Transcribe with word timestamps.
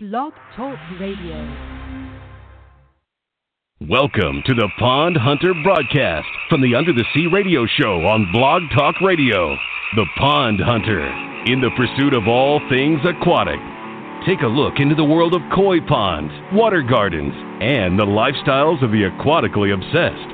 Blog 0.00 0.32
Talk 0.54 0.78
Radio. 1.00 1.34
Welcome 3.80 4.44
to 4.46 4.54
the 4.54 4.68
Pond 4.78 5.16
Hunter 5.16 5.52
broadcast 5.64 6.28
from 6.48 6.62
the 6.62 6.76
Under 6.76 6.92
the 6.92 7.02
Sea 7.12 7.26
radio 7.26 7.66
show 7.66 8.06
on 8.06 8.30
Blog 8.30 8.62
Talk 8.76 9.00
Radio. 9.00 9.56
The 9.96 10.06
Pond 10.16 10.60
Hunter, 10.60 11.02
in 11.50 11.60
the 11.60 11.74
pursuit 11.74 12.14
of 12.14 12.28
all 12.28 12.60
things 12.70 13.00
aquatic. 13.02 13.58
Take 14.24 14.42
a 14.42 14.46
look 14.46 14.78
into 14.78 14.94
the 14.94 15.02
world 15.02 15.34
of 15.34 15.42
koi 15.52 15.80
ponds, 15.80 16.30
water 16.52 16.82
gardens, 16.82 17.34
and 17.60 17.98
the 17.98 18.06
lifestyles 18.06 18.80
of 18.84 18.92
the 18.92 19.02
aquatically 19.02 19.74
obsessed. 19.74 20.30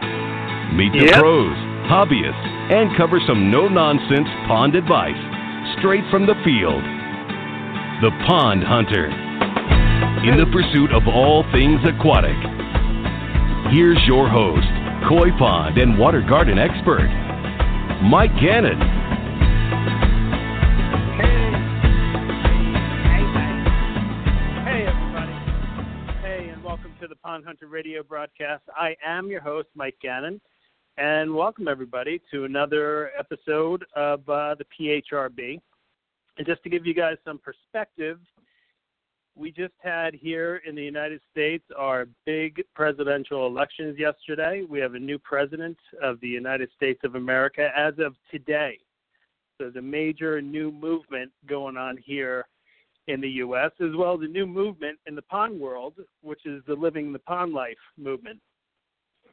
Meet 0.76 0.92
the 0.92 1.08
Yep. 1.08 1.20
pros, 1.20 1.56
hobbyists, 1.88 2.46
and 2.68 2.94
cover 2.98 3.18
some 3.26 3.50
no 3.50 3.68
nonsense 3.68 4.28
pond 4.46 4.74
advice 4.74 5.16
straight 5.78 6.04
from 6.10 6.26
the 6.26 6.36
field. 6.44 6.84
The 8.02 8.12
Pond 8.26 8.62
Hunter, 8.62 9.08
in 10.26 10.38
the 10.38 10.46
pursuit 10.46 10.90
of 10.90 11.06
all 11.06 11.44
things 11.52 11.78
aquatic. 11.84 12.36
Here's 13.70 14.00
your 14.06 14.26
host, 14.26 14.66
koi 15.06 15.30
pond 15.36 15.76
and 15.76 15.98
water 15.98 16.22
garden 16.22 16.58
expert, 16.58 17.08
Mike 18.02 18.34
Gannon. 18.40 18.80
Hey, 21.20 21.50
Hey, 24.64 24.86
everybody. 24.86 25.32
Hey, 26.22 26.48
and 26.48 26.64
welcome 26.64 26.94
to 27.02 27.06
the 27.06 27.16
Pond 27.16 27.44
Hunter 27.44 27.66
Radio 27.66 28.02
broadcast. 28.02 28.62
I 28.74 28.96
am 29.04 29.26
your 29.26 29.42
host, 29.42 29.68
Mike 29.74 29.96
Gannon, 30.00 30.40
and 30.96 31.34
welcome 31.34 31.68
everybody 31.68 32.22
to 32.30 32.44
another 32.44 33.10
episode 33.18 33.84
of 33.94 34.26
uh, 34.30 34.54
the 34.54 34.64
PHRB. 34.80 35.60
And 36.38 36.46
just 36.46 36.62
to 36.62 36.70
give 36.70 36.86
you 36.86 36.94
guys 36.94 37.18
some 37.26 37.38
perspective, 37.38 38.18
we 39.36 39.50
just 39.50 39.74
had 39.82 40.14
here 40.14 40.62
in 40.66 40.74
the 40.74 40.82
United 40.82 41.20
States 41.30 41.64
our 41.76 42.06
big 42.24 42.62
presidential 42.74 43.46
elections 43.46 43.98
yesterday. 43.98 44.62
We 44.68 44.78
have 44.80 44.94
a 44.94 44.98
new 44.98 45.18
president 45.18 45.76
of 46.02 46.20
the 46.20 46.28
United 46.28 46.70
States 46.76 47.00
of 47.04 47.14
America 47.14 47.70
as 47.76 47.94
of 47.98 48.14
today. 48.30 48.78
So 49.58 49.64
there's 49.64 49.76
a 49.76 49.82
major 49.82 50.40
new 50.40 50.70
movement 50.70 51.32
going 51.46 51.76
on 51.76 51.96
here 51.96 52.46
in 53.06 53.20
the 53.20 53.28
U.S., 53.28 53.70
as 53.80 53.94
well 53.96 54.14
as 54.14 54.20
a 54.22 54.32
new 54.32 54.46
movement 54.46 54.98
in 55.06 55.14
the 55.14 55.22
pond 55.22 55.60
world, 55.60 55.94
which 56.22 56.46
is 56.46 56.62
the 56.66 56.74
Living 56.74 57.12
the 57.12 57.18
Pond 57.18 57.52
Life 57.52 57.76
movement, 57.98 58.40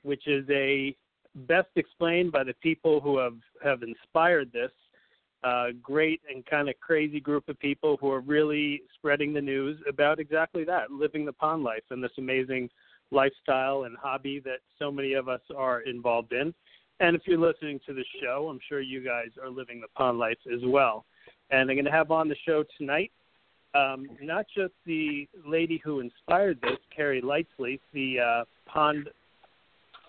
which 0.02 0.28
is 0.28 0.46
a 0.50 0.96
best 1.48 1.70
explained 1.76 2.32
by 2.32 2.44
the 2.44 2.54
people 2.62 3.00
who 3.00 3.18
have, 3.18 3.38
have 3.64 3.82
inspired 3.84 4.52
this 4.52 4.72
uh, 5.44 5.68
great 5.82 6.22
and 6.34 6.46
kind 6.46 6.70
of 6.70 6.76
crazy 6.80 7.20
group 7.20 7.48
of 7.50 7.60
people 7.60 7.98
who 8.00 8.12
are 8.12 8.22
really 8.22 8.84
spreading 8.96 9.34
the 9.34 9.42
news 9.42 9.78
about 9.88 10.20
exactly 10.20 10.64
that 10.64 10.92
living 10.92 11.26
the 11.26 11.34
pond 11.34 11.64
life 11.64 11.84
and 11.90 12.04
this 12.04 12.12
amazing 12.18 12.70
lifestyle 13.12 13.84
and 13.84 13.98
hobby 13.98 14.40
that 14.40 14.60
so 14.80 14.92
many 14.92 15.14
of 15.14 15.28
us 15.28 15.42
are 15.56 15.82
involved 15.82 16.32
in. 16.32 16.54
And 17.00 17.16
if 17.16 17.24
you're 17.26 17.40
listening 17.40 17.80
to 17.88 17.94
the 17.94 18.06
show, 18.22 18.48
I'm 18.50 18.60
sure 18.70 18.80
you 18.80 19.04
guys 19.04 19.30
are 19.42 19.50
living 19.50 19.82
the 19.82 19.88
pond 19.96 20.20
life 20.20 20.38
as 20.54 20.62
well. 20.64 21.06
And 21.50 21.70
I'm 21.70 21.76
going 21.76 21.86
to 21.86 21.92
have 21.92 22.12
on 22.12 22.30
the 22.30 22.36
show 22.46 22.64
tonight 22.78 23.12
um, 23.74 24.08
not 24.22 24.46
just 24.56 24.74
the 24.86 25.28
lady 25.46 25.82
who 25.84 26.00
inspired 26.00 26.60
this, 26.62 26.78
Karrie 26.98 27.22
Lightsey, 27.24 27.80
the 27.94 28.20
uh, 28.20 28.44
pond 28.66 29.10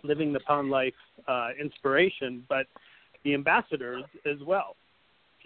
living 0.03 0.33
the 0.33 0.41
pond 0.41 0.69
life 0.71 0.95
uh, 1.29 1.51
inspiration, 1.61 2.45
but 2.49 2.67
the 3.25 3.35
ambassadors 3.35 4.03
as 4.27 4.39
well. 4.45 4.75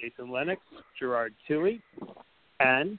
Jason 0.01 0.31
Lenox, 0.31 0.61
Gerard 0.99 1.35
Touhey, 1.49 1.81
and 2.61 2.99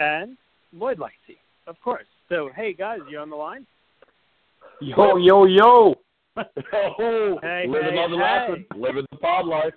and 0.00 0.36
Lloyd 0.72 0.98
Lightsey, 0.98 1.38
of 1.66 1.76
course. 1.82 2.06
So 2.28 2.50
hey 2.54 2.72
guys, 2.72 3.00
you 3.10 3.18
on 3.18 3.30
the 3.30 3.36
line? 3.36 3.66
Yo, 4.80 5.16
yo, 5.16 5.44
yo. 5.44 5.94
Oh, 6.72 7.38
Hey, 7.42 7.66
living 7.68 7.92
hey, 7.92 7.98
on 7.98 8.10
the 8.10 8.16
hey. 8.16 8.22
laughing, 8.22 8.64
living 8.76 9.04
the 9.12 9.18
pod 9.18 9.46
life. 9.46 9.72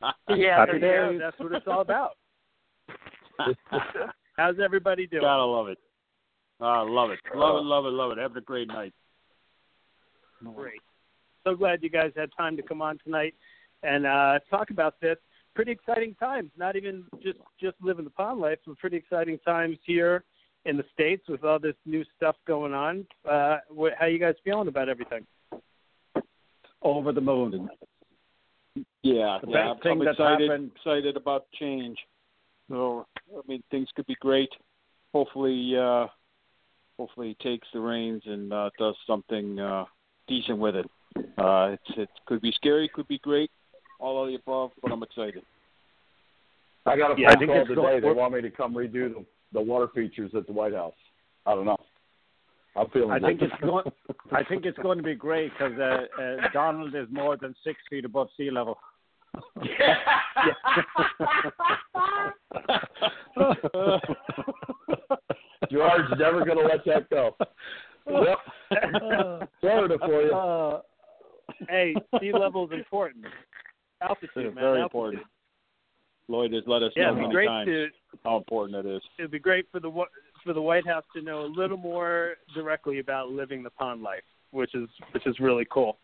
Yeah, 0.30 0.58
Happy 0.58 0.78
there 0.78 1.06
you 1.12 1.18
days. 1.18 1.20
go. 1.20 1.24
That's 1.26 1.38
what 1.40 1.52
it's 1.52 1.66
all 1.66 1.80
about. 1.82 2.12
How's 4.36 4.56
everybody 4.64 5.06
doing? 5.06 5.22
Gotta 5.22 5.44
love 5.44 5.68
it. 5.68 5.78
I 6.60 6.80
love 6.82 7.10
it. 7.10 7.18
Love 7.34 7.56
it, 7.56 7.64
love 7.64 7.84
it, 7.84 7.88
love 7.90 8.12
it. 8.12 8.18
Having 8.18 8.36
a 8.38 8.40
great 8.42 8.68
night. 8.68 8.92
Great. 10.54 10.80
So 11.44 11.54
glad 11.54 11.82
you 11.82 11.90
guys 11.90 12.12
had 12.16 12.30
time 12.36 12.56
to 12.56 12.62
come 12.62 12.80
on 12.80 12.98
tonight 13.04 13.34
and 13.82 14.06
uh, 14.06 14.38
talk 14.50 14.70
about 14.70 15.00
this. 15.00 15.16
Pretty 15.54 15.72
exciting 15.72 16.14
times. 16.14 16.50
Not 16.56 16.76
even 16.76 17.04
just 17.22 17.38
just 17.60 17.74
living 17.82 18.04
the 18.04 18.10
pond 18.10 18.40
life, 18.40 18.58
but 18.66 18.78
pretty 18.78 18.96
exciting 18.96 19.38
times 19.44 19.76
here 19.84 20.22
in 20.64 20.76
the 20.76 20.84
states 20.92 21.28
with 21.28 21.42
all 21.44 21.58
this 21.58 21.74
new 21.84 22.04
stuff 22.16 22.36
going 22.46 22.72
on. 22.74 23.04
Uh, 23.28 23.58
wh- 23.76 23.94
how 23.98 24.06
you 24.06 24.18
guys 24.18 24.34
feeling 24.44 24.68
about 24.68 24.88
everything? 24.88 25.26
Over 26.82 27.12
the 27.12 27.20
moon. 27.20 27.68
Yeah, 29.02 29.38
The 29.42 29.50
yeah. 29.50 29.72
best 29.72 29.82
thing 29.82 29.92
I'm 29.92 29.98
that's 30.04 30.10
excited, 30.18 30.48
happened- 30.50 30.70
excited 30.76 31.16
about 31.16 31.46
change. 31.58 31.98
So, 32.68 33.06
I 33.36 33.40
mean, 33.48 33.62
things 33.70 33.88
could 33.96 34.06
be 34.06 34.14
great. 34.20 34.50
Hopefully, 35.12 35.76
uh, 35.76 36.06
hopefully, 36.98 37.28
he 37.28 37.48
takes 37.48 37.66
the 37.72 37.80
reins 37.80 38.22
and 38.26 38.52
uh, 38.52 38.70
does 38.78 38.94
something 39.06 39.58
uh, 39.58 39.86
decent 40.28 40.58
with 40.58 40.76
it. 40.76 40.86
Uh, 41.38 41.70
it's 41.72 41.98
it 41.98 42.08
could 42.26 42.40
be 42.42 42.52
scary, 42.52 42.88
could 42.88 43.08
be 43.08 43.18
great, 43.18 43.50
all 43.98 44.22
of 44.24 44.28
the 44.28 44.36
above. 44.36 44.70
But 44.82 44.92
I'm 44.92 45.02
excited. 45.02 45.42
I 46.86 46.96
got 46.96 47.16
a 47.16 47.20
Yeah, 47.20 47.28
I 47.28 47.32
phone 47.32 47.38
think 47.40 47.50
call 47.50 47.60
it's 47.60 47.68
today. 47.68 47.82
going- 47.82 48.02
They 48.02 48.12
want 48.12 48.34
me 48.34 48.40
to 48.42 48.50
come 48.50 48.74
redo 48.74 49.14
the, 49.14 49.24
the 49.52 49.60
water 49.60 49.88
features 49.94 50.30
at 50.34 50.46
the 50.46 50.52
White 50.52 50.74
House. 50.74 50.94
I 51.46 51.54
don't 51.54 51.64
know. 51.66 51.76
I'm 52.76 52.88
feeling. 52.90 53.10
I 53.10 53.18
think 53.18 53.42
it's 53.42 53.52
going. 53.60 53.84
I 54.30 54.44
think 54.44 54.64
it's 54.64 54.78
going 54.78 54.98
to 54.98 55.04
be 55.04 55.14
great 55.14 55.50
because 55.52 55.76
uh, 55.78 56.06
uh, 56.22 56.48
Donald 56.52 56.94
is 56.94 57.08
more 57.10 57.36
than 57.36 57.54
six 57.64 57.78
feet 57.90 58.04
above 58.04 58.28
sea 58.36 58.50
level. 58.50 58.78
George's 65.70 66.12
never 66.18 66.44
going 66.44 66.58
to 66.58 66.64
let 66.64 66.84
that 66.86 67.10
go. 67.10 67.36
Yep. 68.06 69.48
Florida 69.60 69.98
for 69.98 70.22
you. 70.22 70.32
Uh, 70.32 70.80
hey, 71.68 71.94
sea 72.20 72.32
level 72.32 72.66
is 72.66 72.72
important. 72.72 73.24
Altitude, 74.00 74.54
man. 74.54 74.54
Very 74.54 74.80
altitude. 74.80 74.84
important. 74.84 75.22
Lloyd 76.28 76.52
has 76.52 76.62
let 76.66 76.82
us 76.82 76.92
Yeah, 76.94 77.10
know 77.10 77.22
many 77.22 77.32
great 77.32 77.46
times 77.46 77.68
to 77.68 77.88
how 78.24 78.36
important 78.36 78.86
it 78.86 78.96
is. 78.96 79.02
it'd 79.18 79.30
be 79.30 79.38
great 79.38 79.66
for 79.72 79.80
the 79.80 79.90
for 80.44 80.52
the 80.52 80.60
White 80.62 80.86
House 80.86 81.04
to 81.14 81.22
know 81.22 81.40
a 81.44 81.46
little 81.46 81.76
more 81.76 82.34
directly 82.54 82.98
about 82.98 83.30
living 83.30 83.62
the 83.62 83.70
pond 83.70 84.02
life, 84.02 84.22
which 84.50 84.74
is 84.74 84.88
which 85.12 85.26
is 85.26 85.40
really 85.40 85.66
cool. 85.70 85.96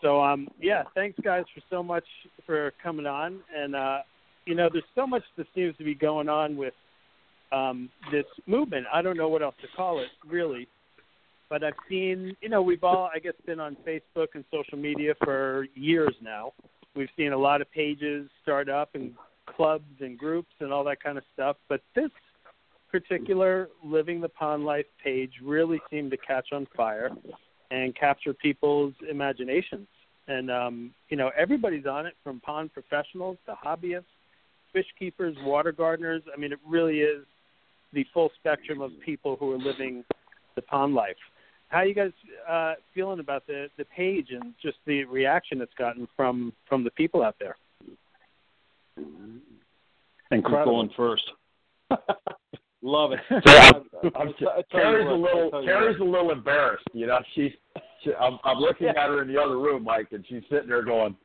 So 0.00 0.22
um 0.22 0.48
yeah, 0.60 0.82
thanks 0.94 1.18
guys 1.22 1.44
for 1.54 1.60
so 1.70 1.82
much 1.82 2.04
for 2.46 2.72
coming 2.82 3.06
on 3.06 3.40
and 3.54 3.76
uh 3.76 3.98
you 4.46 4.54
know 4.54 4.68
there's 4.72 4.84
so 4.94 5.06
much 5.06 5.22
that 5.36 5.46
seems 5.54 5.76
to 5.76 5.84
be 5.84 5.94
going 5.94 6.28
on 6.28 6.56
with 6.56 6.74
um 7.52 7.90
this 8.10 8.26
movement. 8.46 8.86
I 8.92 9.02
don't 9.02 9.16
know 9.18 9.28
what 9.28 9.42
else 9.42 9.54
to 9.60 9.68
call 9.76 10.00
it 10.00 10.08
really. 10.26 10.66
But 11.50 11.62
I've 11.62 11.74
seen, 11.86 12.34
you 12.40 12.48
know, 12.48 12.62
we've 12.62 12.82
all 12.82 13.10
I 13.14 13.18
guess 13.18 13.34
been 13.44 13.60
on 13.60 13.76
Facebook 13.86 14.28
and 14.34 14.44
social 14.50 14.78
media 14.78 15.12
for 15.22 15.66
years 15.74 16.14
now. 16.22 16.54
We've 16.94 17.08
seen 17.16 17.32
a 17.32 17.38
lot 17.38 17.60
of 17.60 17.70
pages 17.70 18.28
start 18.42 18.68
up 18.68 18.90
and 18.94 19.14
clubs 19.46 20.00
and 20.00 20.18
groups 20.18 20.52
and 20.60 20.72
all 20.72 20.84
that 20.84 21.02
kind 21.02 21.16
of 21.18 21.24
stuff. 21.32 21.56
But 21.68 21.80
this 21.94 22.10
particular 22.90 23.68
Living 23.82 24.20
the 24.20 24.28
Pond 24.28 24.64
Life 24.64 24.86
page 25.02 25.32
really 25.42 25.80
seemed 25.90 26.10
to 26.10 26.16
catch 26.18 26.48
on 26.52 26.66
fire 26.76 27.10
and 27.70 27.96
capture 27.96 28.34
people's 28.34 28.92
imaginations. 29.10 29.88
And 30.28 30.50
um, 30.50 30.94
you 31.08 31.16
know, 31.16 31.30
everybody's 31.36 31.86
on 31.86 32.06
it 32.06 32.14
from 32.22 32.40
pond 32.40 32.72
professionals 32.72 33.38
to 33.46 33.54
hobbyists, 33.64 34.04
fish 34.72 34.86
keepers, 34.98 35.34
water 35.42 35.72
gardeners. 35.72 36.22
I 36.32 36.38
mean, 36.38 36.52
it 36.52 36.60
really 36.66 37.00
is 37.00 37.24
the 37.92 38.04
full 38.12 38.30
spectrum 38.38 38.80
of 38.80 38.90
people 39.04 39.36
who 39.40 39.52
are 39.52 39.58
living 39.58 40.04
the 40.54 40.62
pond 40.62 40.94
life. 40.94 41.16
How 41.72 41.80
you 41.80 41.94
guys 41.94 42.12
uh, 42.48 42.74
feeling 42.94 43.18
about 43.18 43.46
the 43.46 43.68
the 43.78 43.86
page 43.86 44.28
and 44.30 44.52
just 44.60 44.76
the 44.86 45.04
reaction 45.04 45.62
it's 45.62 45.72
gotten 45.78 46.06
from 46.14 46.52
from 46.68 46.84
the 46.84 46.90
people 46.90 47.22
out 47.22 47.36
there? 47.40 47.56
incredible. 50.30 50.82
Who's 50.82 50.94
going 50.96 51.18
first? 51.18 51.24
Love 52.82 53.12
it. 53.12 53.20
I'm, 53.46 53.84
I'm, 54.04 54.12
I'll 54.16 54.32
tell 54.34 54.56
you 54.58 54.64
Karrie's 54.74 55.08
a 55.08 55.14
little. 55.14 55.50
Karrie's 55.50 56.00
a 56.00 56.04
little 56.04 56.30
embarrassed. 56.30 56.84
You 56.92 57.06
know, 57.06 57.18
she's. 57.34 57.52
She, 58.04 58.12
I'm, 58.20 58.38
I'm 58.44 58.58
looking 58.58 58.88
at 58.88 58.96
her 58.96 59.22
in 59.22 59.32
the 59.32 59.40
other 59.40 59.56
room, 59.56 59.84
Mike, 59.84 60.08
and 60.10 60.24
she's 60.28 60.42
sitting 60.50 60.68
there 60.68 60.82
going. 60.82 61.16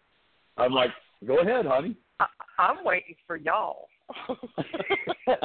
I'm 0.57 0.71
like, 0.71 0.91
go 1.25 1.39
ahead, 1.39 1.65
honey. 1.65 1.95
I, 2.19 2.27
I'm 2.59 2.85
waiting 2.85 3.15
for 3.25 3.35
y'all. 3.35 3.87
the 4.27 5.41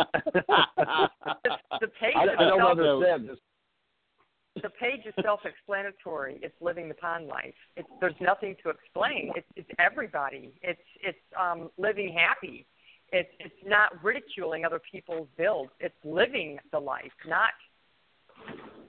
page 1.98 2.14
I, 2.14 2.26
I 2.38 2.44
don't 2.44 2.62
understand 2.62 3.30
this. 3.30 3.38
The 4.56 4.68
page 4.68 5.00
is 5.06 5.14
self-explanatory. 5.22 6.38
It's 6.42 6.54
living 6.60 6.88
the 6.88 6.94
pond 6.94 7.26
life. 7.26 7.54
It's, 7.76 7.88
there's 8.00 8.14
nothing 8.20 8.56
to 8.62 8.70
explain. 8.70 9.32
It's, 9.34 9.46
it's 9.56 9.70
everybody. 9.78 10.52
It's 10.62 10.80
it's 11.02 11.18
um, 11.40 11.70
living 11.78 12.14
happy. 12.14 12.66
it's 13.12 13.30
it's 13.38 13.54
not 13.64 14.02
ridiculing 14.02 14.64
other 14.64 14.80
people's 14.90 15.28
builds. 15.38 15.70
It's 15.80 15.94
living 16.04 16.58
the 16.70 16.78
life, 16.78 17.12
not 17.26 17.50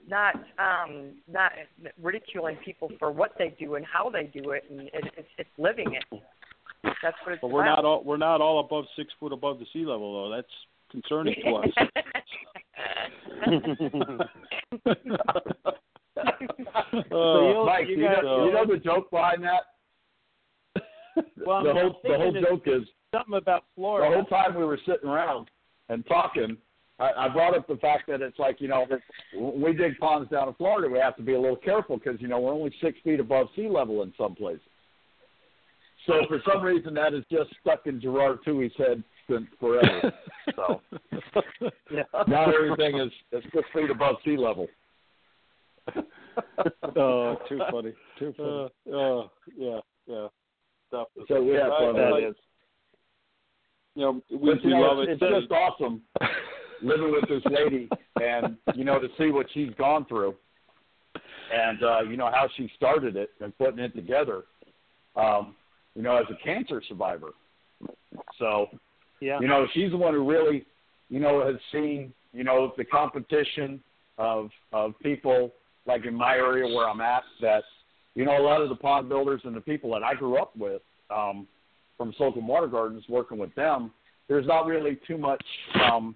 not 0.08 0.36
um 0.60 1.12
not 1.32 1.54
ridiculing 2.02 2.58
people 2.58 2.92
for 3.00 3.12
what 3.12 3.32
they 3.38 3.56
do 3.58 3.76
and 3.76 3.86
how 3.86 4.10
they 4.10 4.24
do 4.24 4.52
it 4.52 4.66
and 4.70 4.82
it, 4.82 5.04
it's 5.16 5.28
it's 5.38 5.50
living 5.58 5.94
it 5.94 6.22
that's 7.02 7.16
what 7.24 7.34
it's 7.34 7.42
But 7.42 7.52
we're 7.52 7.62
about. 7.62 7.78
not 7.78 7.86
all 7.86 8.04
we're 8.04 8.18
not 8.18 8.42
all 8.42 8.60
above 8.60 8.86
six 8.96 9.12
foot 9.20 9.32
above 9.32 9.60
the 9.60 9.66
sea 9.74 9.86
level 9.86 10.14
though. 10.14 10.36
That's 10.36 10.48
concerning 10.92 11.36
to 11.46 11.52
us. 11.56 11.68
Uh, 16.94 17.66
Mike, 17.66 17.88
you 17.88 17.98
you, 17.98 18.04
got- 18.08 18.24
know, 18.24 18.46
you 18.46 18.52
know 18.54 18.66
the 18.66 18.78
joke 18.78 19.10
behind 19.12 19.44
that? 19.44 19.64
Well, 21.46 21.64
the 21.64 21.74
whole 21.74 22.00
the 22.04 22.18
whole 22.18 22.34
joke 22.34 22.64
is 22.66 22.84
something 23.14 23.36
about 23.36 23.66
Florida. 23.76 24.10
the 24.10 24.16
whole 24.16 24.26
time 24.26 24.56
we 24.58 24.66
were 24.66 24.80
sitting 24.86 25.08
around 25.10 25.48
and 25.90 26.06
talking, 26.08 26.58
I, 27.00 27.12
I 27.18 27.30
brought 27.30 27.56
up 27.56 27.68
the 27.68 27.76
fact 27.78 28.08
that 28.08 28.22
it's 28.22 28.40
like 28.40 28.60
you 28.60 28.68
know 28.68 28.86
when 29.36 29.62
we 29.62 29.74
dig 29.74 29.98
ponds 30.00 30.30
down 30.32 30.48
in 30.48 30.54
Florida, 30.56 30.92
we 30.92 31.00
have 31.00 31.16
to 31.18 31.24
be 31.24 31.34
a 31.34 31.40
little 31.40 31.56
careful 31.58 31.98
because 31.98 32.20
you 32.22 32.28
know 32.28 32.40
we're 32.40 32.54
only 32.54 32.74
six 32.82 32.98
feet 33.04 33.20
above 33.20 33.48
sea 33.56 33.68
level 33.68 34.02
in 34.04 34.14
some 34.18 34.34
places. 34.36 34.62
So 36.08 36.22
for 36.28 36.42
some 36.52 36.64
reason 36.64 36.94
that 36.96 37.14
is 37.14 37.24
just 37.32 37.50
stuck 37.62 37.86
in 37.86 38.02
Gerard 38.02 38.40
Touhey's 38.46 38.74
head 38.78 39.04
since 39.30 39.48
forever. 39.60 40.14
So 40.58 40.82
yeah. 41.90 42.04
now 42.28 42.52
everything 42.52 43.00
is, 43.00 43.10
is 43.32 43.44
six 43.56 43.68
feet 43.74 43.90
above 43.90 44.18
sea 44.26 44.36
level. 44.38 44.68
oh, 46.98 47.38
too 47.48 47.60
funny. 47.72 47.94
Too 48.20 48.34
funny. 48.36 48.70
Uh, 48.92 48.96
oh, 48.96 49.32
yeah, 49.58 49.80
yeah. 50.06 50.28
Stuff. 50.90 51.08
So 51.30 51.42
we 51.42 51.54
have 51.56 51.70
fun 51.70 51.96
I- 52.00 52.12
with 52.12 52.24
I- 52.24 52.28
it. 52.28 52.36
You 53.96 54.02
know, 54.02 54.22
we, 54.32 54.54
But, 54.54 54.64
you 54.64 54.70
we 54.70 54.74
know, 54.74 54.80
love 54.82 55.00
it's, 55.08 55.22
it. 55.22 55.26
it's 55.26 55.42
just 55.48 55.52
awesome 55.52 56.02
living 56.84 57.12
with 57.12 57.28
this 57.30 57.42
lady 57.52 57.88
and 58.22 58.58
you 58.76 58.84
know 58.84 59.00
to 59.00 59.08
see 59.18 59.32
what 59.32 59.48
she's 59.54 59.70
gone 59.78 60.06
through 60.06 60.36
and 61.54 61.82
uh 61.84 62.02
you 62.02 62.18
know 62.18 62.30
how 62.32 62.48
she 62.58 62.70
started 62.76 63.16
it 63.16 63.30
and 63.40 63.58
putting 63.58 63.80
it 63.80 63.96
together 63.96 64.44
um 65.16 65.56
you 65.96 66.02
know 66.02 66.18
as 66.18 66.26
a 66.30 66.44
cancer 66.44 66.82
survivor 66.88 67.30
so 68.38 68.68
Yeah. 69.24 69.40
you 69.40 69.48
know 69.48 69.66
she's 69.74 69.92
the 69.92 69.98
one 69.98 70.14
who 70.14 70.30
really 70.30 70.66
you 71.10 71.20
know 71.20 71.46
has 71.46 71.56
seen 71.72 72.14
you 72.34 72.44
know 72.44 72.74
the 72.78 72.84
competition 72.84 73.82
of 74.18 74.50
of 74.74 74.94
people 75.00 75.54
like 75.86 76.06
in 76.06 76.14
my 76.14 76.34
area 76.36 76.66
where 76.76 76.88
I'm 76.90 77.02
at 77.02 77.24
that 77.42 77.64
you 78.16 78.26
know 78.26 78.38
a 78.38 78.44
lot 78.44 78.62
of 78.62 78.70
the 78.70 78.76
pond 78.76 79.08
builders 79.10 79.42
and 79.46 79.56
the 79.56 79.62
people 79.62 79.92
that 79.94 80.04
I 80.04 80.14
grew 80.14 80.36
up 80.38 80.56
with 80.58 80.82
um 81.10 81.48
from 81.98 82.14
Slocum 82.18 82.48
Water 82.48 82.68
Gardens 82.68 83.06
working 83.08 83.38
with 83.38 83.54
them 83.56 83.92
there's 84.28 84.46
not 84.48 84.66
really 84.66 85.00
too 85.08 85.18
much 85.18 85.44
um 85.90 86.16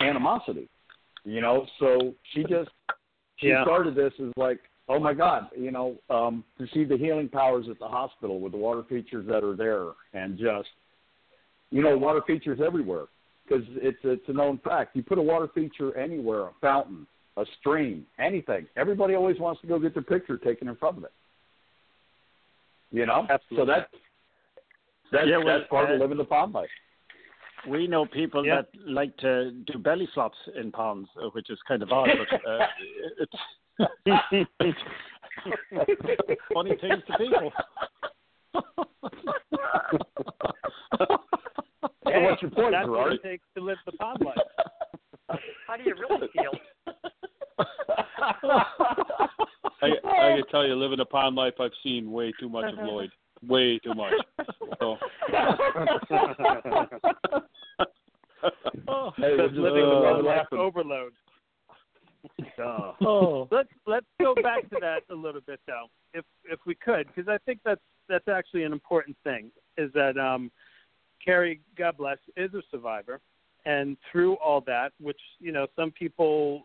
animosity 0.00 0.68
you 1.24 1.40
know 1.42 1.66
so 1.78 2.14
she 2.32 2.42
just 2.44 2.70
she 3.36 3.48
Yeah. 3.48 3.64
started 3.64 3.94
this 3.94 4.12
as 4.18 4.32
like 4.36 4.60
oh 4.88 4.98
my 4.98 5.12
god 5.12 5.48
you 5.56 5.70
know 5.70 5.96
um 6.08 6.42
to 6.58 6.66
see 6.72 6.84
the 6.84 6.96
healing 6.96 7.28
powers 7.28 7.66
at 7.70 7.78
the 7.78 7.88
hospital 7.88 8.40
with 8.40 8.52
the 8.52 8.58
water 8.58 8.82
features 8.88 9.26
that 9.28 9.44
are 9.44 9.56
there 9.56 9.88
and 10.14 10.38
just 10.38 10.70
you 11.70 11.82
know 11.82 11.96
water 11.96 12.20
features 12.26 12.60
everywhere 12.64 13.04
because 13.46 13.64
it's 13.76 13.98
it's 14.04 14.28
a 14.28 14.32
known 14.32 14.58
fact 14.64 14.94
you 14.96 15.02
put 15.02 15.18
a 15.18 15.22
water 15.22 15.48
feature 15.54 15.96
anywhere 15.96 16.42
a 16.48 16.52
fountain 16.60 17.06
a 17.36 17.44
stream 17.58 18.06
anything 18.18 18.66
everybody 18.76 19.14
always 19.14 19.38
wants 19.38 19.60
to 19.60 19.66
go 19.66 19.78
get 19.78 19.94
their 19.94 20.02
picture 20.02 20.36
taken 20.36 20.68
in 20.68 20.76
front 20.76 20.98
of 20.98 21.04
it 21.04 21.12
you 22.92 23.06
know 23.06 23.26
Absolutely. 23.30 23.56
so 23.56 23.64
that's 23.66 23.88
that's, 25.12 25.26
Yeah, 25.26 25.38
well, 25.38 25.58
that's 25.58 25.68
part 25.68 25.90
of 25.90 25.96
uh, 25.96 26.02
living 26.02 26.18
the 26.18 26.24
pond 26.24 26.52
life 26.54 26.70
We 27.68 27.86
know 27.86 28.06
people 28.06 28.44
Yeah. 28.44 28.62
that 28.62 28.68
like 28.86 29.16
to 29.18 29.50
do 29.66 29.78
belly 29.78 30.08
flops 30.14 30.38
in 30.58 30.72
ponds, 30.72 31.08
uh, 31.22 31.28
which 31.30 31.50
is 31.50 31.58
kind 31.68 31.82
of 31.82 31.92
odd, 31.92 32.08
but 32.18 32.28
uh, 32.48 32.66
it's 34.60 34.78
funny 36.54 36.76
things 36.80 37.02
to 37.06 37.12
people. 37.18 37.52
Hey, 42.12 42.22
what's 42.22 42.42
your 42.42 42.50
point, 42.50 42.72
that's 42.72 42.88
what 42.88 43.12
it 43.12 43.22
takes 43.22 43.44
to 43.56 43.62
live 43.62 43.78
the 43.86 43.92
pond 43.92 44.24
life. 44.24 44.36
How 45.66 45.76
do 45.76 45.84
you 45.84 45.94
really 45.94 46.28
feel? 46.32 46.52
I, 49.82 49.86
I 50.04 50.36
can 50.36 50.46
tell 50.50 50.66
you, 50.66 50.74
living 50.74 51.00
a 51.00 51.04
pond 51.04 51.36
life, 51.36 51.54
I've 51.60 51.70
seen 51.82 52.10
way 52.10 52.32
too 52.38 52.48
much 52.48 52.72
of 52.72 52.78
Lloyd. 52.78 53.10
Way 53.46 53.78
too 53.78 53.94
much. 53.94 54.12
So, 54.80 54.98
Hey, 59.16 59.32
we're 59.32 59.36
That's 59.36 59.54
living 59.54 59.88
the 59.88 59.96
uh, 59.96 60.12
pond 60.12 60.26
life 60.26 60.36
laughing. 60.38 60.58
overload. 60.58 61.12
Oh, 62.58 63.48
let's 63.50 63.68
let's 63.86 64.06
go 64.20 64.34
back 64.42 64.68
to 64.70 64.76
that 64.80 65.02
a 65.10 65.14
little 65.14 65.40
bit 65.46 65.60
though, 65.66 65.86
if 66.12 66.24
if 66.44 66.58
we 66.66 66.74
could, 66.74 67.06
because 67.06 67.28
I 67.28 67.38
think 67.46 67.60
that's 67.64 67.80
that's 68.08 68.28
actually 68.28 68.64
an 68.64 68.72
important 68.72 69.16
thing. 69.24 69.50
Is 69.78 69.90
that 69.94 70.18
um, 70.18 70.50
Karrie, 71.26 71.60
God 71.76 71.96
bless, 71.96 72.18
is 72.36 72.52
a 72.54 72.62
survivor, 72.70 73.20
and 73.64 73.96
through 74.10 74.34
all 74.34 74.62
that, 74.62 74.92
which 75.00 75.20
you 75.38 75.52
know, 75.52 75.66
some 75.76 75.90
people 75.90 76.64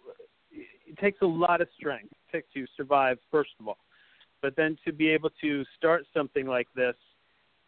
it 0.51 0.97
takes 0.99 1.21
a 1.21 1.25
lot 1.25 1.61
of 1.61 1.67
strength 1.77 2.13
to, 2.31 2.41
to 2.53 2.65
survive. 2.77 3.17
First 3.31 3.51
of 3.59 3.67
all, 3.67 3.77
but 4.41 4.55
then 4.55 4.77
to 4.85 4.93
be 4.93 5.09
able 5.09 5.31
to 5.41 5.63
start 5.77 6.05
something 6.13 6.45
like 6.45 6.67
this, 6.75 6.95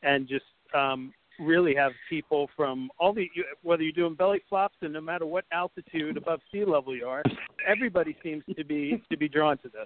and 0.03 0.27
just 0.27 0.45
um, 0.73 1.13
really 1.39 1.75
have 1.75 1.91
people 2.09 2.49
from 2.55 2.89
all 2.99 3.13
the 3.13 3.29
whether 3.61 3.83
you're 3.83 3.91
doing 3.91 4.15
belly 4.15 4.41
flops 4.49 4.75
and 4.81 4.93
no 4.93 5.01
matter 5.01 5.25
what 5.25 5.45
altitude 5.51 6.17
above 6.17 6.39
sea 6.51 6.65
level 6.65 6.95
you 6.95 7.05
are, 7.05 7.23
everybody 7.65 8.15
seems 8.23 8.43
to 8.55 8.63
be 8.63 9.01
to 9.11 9.17
be 9.17 9.27
drawn 9.27 9.57
to 9.59 9.69
this. 9.69 9.85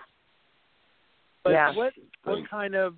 But 1.44 1.52
Yeah. 1.52 1.72
what 1.76 1.94
what 2.24 2.50
kind 2.50 2.76
of 2.76 2.96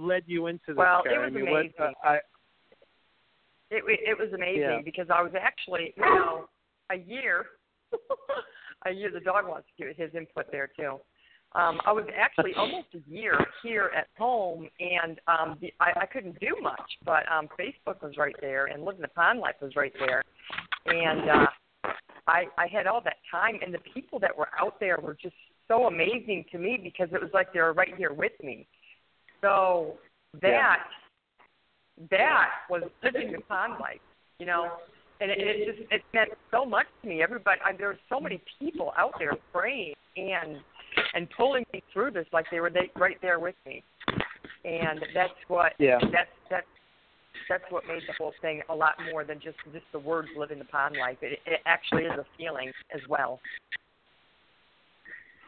led 0.00 0.24
you 0.26 0.46
into 0.46 0.68
this? 0.68 0.76
Well, 0.76 1.02
it 1.04 1.18
was 1.18 1.26
I 1.26 1.30
mean, 1.30 1.50
what- 1.50 1.60
amazing. 1.60 1.94
I, 2.04 2.18
It 3.70 3.84
it 3.86 4.18
was 4.18 4.32
amazing 4.32 4.60
Yeah. 4.62 4.80
because 4.84 5.06
I 5.10 5.22
was 5.22 5.32
actually, 5.40 5.94
you 5.96 6.02
know, 6.04 6.48
a 6.90 6.96
year, 6.96 7.46
a 8.86 8.90
year. 8.90 9.10
The 9.12 9.20
dog 9.20 9.46
wants 9.46 9.68
to 9.76 9.84
give 9.84 9.96
his 9.96 10.12
input 10.14 10.46
there 10.50 10.68
too. 10.76 11.00
Um, 11.52 11.80
I 11.84 11.92
was 11.92 12.04
actually 12.16 12.54
almost 12.56 12.88
a 12.94 13.10
year 13.10 13.34
here 13.62 13.90
at 13.96 14.06
home, 14.16 14.68
and 14.78 15.20
um, 15.26 15.56
the, 15.60 15.72
I, 15.80 15.92
I 16.02 16.06
couldn't 16.06 16.38
do 16.40 16.56
much. 16.62 16.90
But 17.04 17.24
um, 17.30 17.48
Facebook 17.58 18.02
was 18.02 18.16
right 18.16 18.34
there, 18.40 18.66
and 18.66 18.84
Living 18.84 19.02
the 19.02 19.08
Pond 19.08 19.40
Life 19.40 19.56
was 19.60 19.74
right 19.76 19.92
there, 19.98 20.22
and 20.86 21.28
uh, 21.30 21.46
I 22.26 22.44
I 22.58 22.66
had 22.66 22.86
all 22.86 23.00
that 23.04 23.16
time, 23.30 23.58
and 23.64 23.72
the 23.74 23.80
people 23.94 24.18
that 24.20 24.36
were 24.36 24.48
out 24.60 24.78
there 24.80 24.98
were 25.00 25.14
just 25.20 25.34
so 25.68 25.86
amazing 25.86 26.44
to 26.52 26.58
me 26.58 26.78
because 26.82 27.08
it 27.12 27.20
was 27.20 27.30
like 27.32 27.52
they 27.52 27.60
were 27.60 27.72
right 27.72 27.94
here 27.96 28.12
with 28.12 28.32
me. 28.42 28.66
So 29.40 29.94
that 30.42 30.78
that 32.10 32.48
was 32.68 32.82
living 33.02 33.32
the 33.32 33.40
pond 33.40 33.74
life, 33.80 34.00
you 34.38 34.46
know. 34.46 34.70
And 35.20 35.30
it, 35.30 35.38
it 35.38 35.66
just 35.66 35.92
it 35.92 36.02
meant 36.14 36.30
so 36.50 36.64
much 36.64 36.86
to 37.02 37.08
me. 37.08 37.22
Everybody, 37.22 37.60
I, 37.64 37.72
there 37.76 37.88
were 37.88 37.98
so 38.08 38.20
many 38.20 38.40
people 38.58 38.92
out 38.96 39.12
there 39.18 39.32
praying 39.52 39.94
and 40.16 40.56
and 41.14 41.28
pulling 41.36 41.64
me 41.72 41.82
through 41.92 42.12
this, 42.12 42.26
like 42.32 42.46
they 42.50 42.60
were 42.60 42.70
they, 42.70 42.90
right 42.96 43.18
there 43.20 43.38
with 43.38 43.54
me. 43.66 43.82
And 44.64 45.00
that's 45.14 45.32
what 45.48 45.72
Yeah. 45.78 45.98
that's 46.12 46.30
that's 46.48 46.66
that's 47.48 47.64
what 47.70 47.86
made 47.86 48.02
the 48.06 48.14
whole 48.18 48.32
thing 48.40 48.62
a 48.68 48.74
lot 48.74 48.94
more 49.10 49.24
than 49.24 49.40
just 49.40 49.58
just 49.72 49.84
the 49.92 49.98
words 49.98 50.28
living 50.36 50.58
the 50.58 50.64
pond 50.64 50.96
life. 50.98 51.18
It, 51.22 51.38
it 51.46 51.60
actually 51.66 52.04
is 52.04 52.12
a 52.12 52.24
feeling 52.38 52.72
as 52.94 53.00
well. 53.08 53.40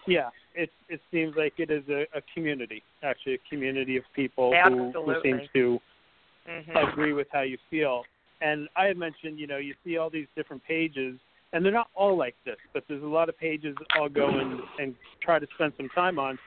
Yeah, 0.07 0.31
it 0.55 0.71
it 0.89 1.01
seems 1.11 1.35
like 1.37 1.55
it 1.59 1.71
is 1.71 1.83
a, 1.89 2.03
a 2.17 2.23
community, 2.35 2.83
actually 3.03 3.35
a 3.35 3.39
community 3.49 3.97
of 3.97 4.05
people 4.15 4.55
who, 4.65 4.93
who 4.93 5.15
seems 5.23 5.43
to 5.55 5.79
hmm 6.47 6.77
agree 6.77 7.13
with 7.13 7.29
how 7.33 7.43
you 7.43 7.59
feel. 7.71 8.03
And 8.41 8.69
I 8.75 8.87
had 8.87 8.97
mentioned, 8.97 9.39
you 9.39 9.47
know, 9.47 9.59
you 9.59 9.75
see 9.85 9.99
all 9.99 10.11
these 10.11 10.27
different 10.35 10.65
pages, 10.65 11.17
and 11.53 11.65
they're 11.65 11.73
not 11.73 11.89
all 11.95 12.17
like 12.17 12.35
this, 12.45 12.57
but 12.75 12.83
there's 12.89 13.03
a 13.03 13.07
lot 13.07 13.29
of 13.29 13.39
pages 13.39 13.77
I'll 13.97 14.09
go 14.09 14.39
and, 14.39 14.61
and 14.79 14.95
try 15.23 15.39
to 15.39 15.47
spend 15.55 15.75
some 15.77 15.89
time 15.91 16.19
on, 16.19 16.39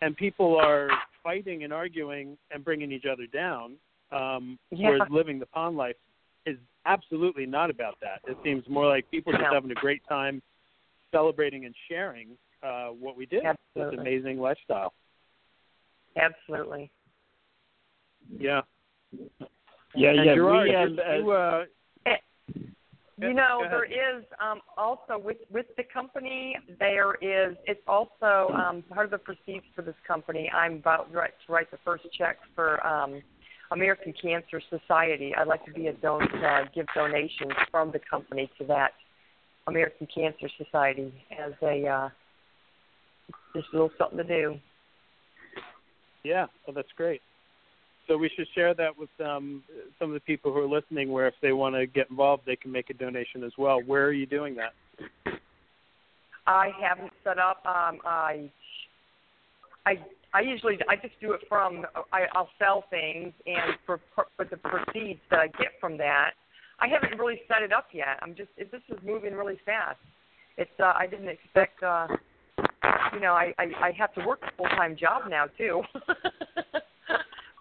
and 0.00 0.16
people 0.16 0.58
are 0.60 0.90
fighting 1.22 1.62
and 1.62 1.72
arguing 1.72 2.36
and 2.50 2.64
bringing 2.64 2.90
each 2.90 3.04
other 3.10 3.26
down. 3.26 3.76
Um, 4.10 4.58
Yeah. 4.70 4.88
Whereas 4.88 5.08
living 5.10 5.38
the 5.38 5.46
pond 5.46 5.76
life 5.76 5.96
is 6.46 6.58
absolutely 6.86 7.46
not 7.46 7.70
about 7.70 7.94
that. 8.02 8.20
It 8.26 8.36
seems 8.42 8.64
more 8.68 8.86
like 8.86 9.08
people 9.10 9.32
just 9.32 9.44
having 9.50 9.70
a 9.70 9.74
great 9.74 10.02
time 10.08 10.42
celebrating 11.12 11.64
and 11.64 11.74
sharing 11.88 12.36
uh, 12.64 12.88
what 12.88 13.16
we 13.16 13.26
did. 13.26 13.44
This 13.74 13.84
amazing 13.98 14.38
lifestyle. 14.38 14.92
Absolutely. 16.16 16.90
Yeah. 18.38 18.62
yeah, 19.94 20.10
and 20.10 20.24
yeah. 20.24 20.34
Gerard, 20.34 20.68
we, 20.68 20.72
you, 20.72 20.78
um, 20.78 20.98
you, 21.16 21.30
uh, 21.30 21.64
You 23.16 23.32
know, 23.32 23.62
there 23.70 23.84
is 23.84 24.24
um, 24.42 24.60
also 24.76 25.18
with 25.18 25.36
with 25.50 25.66
the 25.76 25.84
company. 25.84 26.56
There 26.80 27.14
is. 27.14 27.56
It's 27.66 27.80
also 27.86 28.52
um, 28.54 28.82
part 28.92 29.04
of 29.04 29.12
the 29.12 29.18
proceeds 29.18 29.64
for 29.74 29.82
this 29.82 29.94
company. 30.06 30.50
I'm 30.52 30.74
about 30.74 31.12
to 31.12 31.18
write, 31.18 31.34
to 31.46 31.52
write 31.52 31.70
the 31.70 31.78
first 31.84 32.04
check 32.16 32.38
for 32.56 32.84
um, 32.84 33.22
American 33.70 34.14
Cancer 34.20 34.60
Society. 34.68 35.32
I'd 35.36 35.46
like 35.46 35.64
to 35.66 35.72
be 35.72 35.86
a 35.86 35.92
don 35.92 36.22
uh, 36.22 36.64
give 36.74 36.86
donations 36.94 37.52
from 37.70 37.92
the 37.92 38.00
company 38.10 38.50
to 38.58 38.66
that 38.66 38.92
American 39.68 40.08
Cancer 40.12 40.48
Society 40.58 41.12
as 41.30 41.52
a 41.62 41.86
uh, 41.86 42.08
just 43.54 43.68
a 43.72 43.76
little 43.76 43.90
something 43.98 44.18
to 44.18 44.24
do. 44.24 44.58
Yeah, 46.24 46.46
well, 46.66 46.74
that's 46.74 46.88
great. 46.96 47.20
So 48.06 48.18
we 48.18 48.30
should 48.36 48.46
share 48.54 48.74
that 48.74 48.98
with 48.98 49.08
um, 49.24 49.62
some 49.98 50.08
of 50.10 50.14
the 50.14 50.20
people 50.20 50.52
who 50.52 50.58
are 50.58 50.68
listening, 50.68 51.10
where 51.10 51.26
if 51.26 51.34
they 51.40 51.52
want 51.52 51.74
to 51.74 51.86
get 51.86 52.10
involved, 52.10 52.42
they 52.46 52.56
can 52.56 52.70
make 52.70 52.90
a 52.90 52.94
donation 52.94 53.42
as 53.44 53.52
well. 53.56 53.80
Where 53.80 54.04
are 54.04 54.12
you 54.12 54.26
doing 54.26 54.56
that? 54.56 54.72
I 56.46 56.70
haven't 56.80 57.12
set 57.22 57.38
up. 57.38 57.64
Um, 57.64 58.00
I, 58.04 58.50
I, 59.86 59.98
I 60.34 60.40
usually 60.40 60.78
I 60.88 60.96
just 60.96 61.14
do 61.20 61.32
it 61.32 61.40
from. 61.48 61.86
I, 62.12 62.24
I'll 62.34 62.50
sell 62.58 62.84
things, 62.90 63.32
and 63.46 63.78
for 63.86 64.00
for 64.14 64.44
the 64.44 64.56
proceeds 64.58 65.20
that 65.30 65.38
I 65.38 65.46
get 65.46 65.72
from 65.80 65.96
that, 65.98 66.32
I 66.80 66.88
haven't 66.88 67.18
really 67.18 67.40
set 67.48 67.62
it 67.62 67.72
up 67.72 67.86
yet. 67.92 68.18
I'm 68.20 68.34
just 68.34 68.50
it, 68.58 68.70
this 68.70 68.82
is 68.90 68.98
moving 69.04 69.32
really 69.32 69.58
fast. 69.64 69.98
It's 70.58 70.70
uh, 70.78 70.92
I 70.96 71.06
didn't 71.06 71.28
expect. 71.28 71.82
Uh, 71.82 72.08
you 73.12 73.20
know, 73.20 73.32
I, 73.32 73.54
I 73.58 73.64
I 73.80 73.92
have 73.98 74.12
to 74.14 74.26
work 74.26 74.40
a 74.42 74.56
full 74.56 74.68
time 74.68 74.96
job 74.96 75.22
now 75.28 75.46
too. 75.58 75.82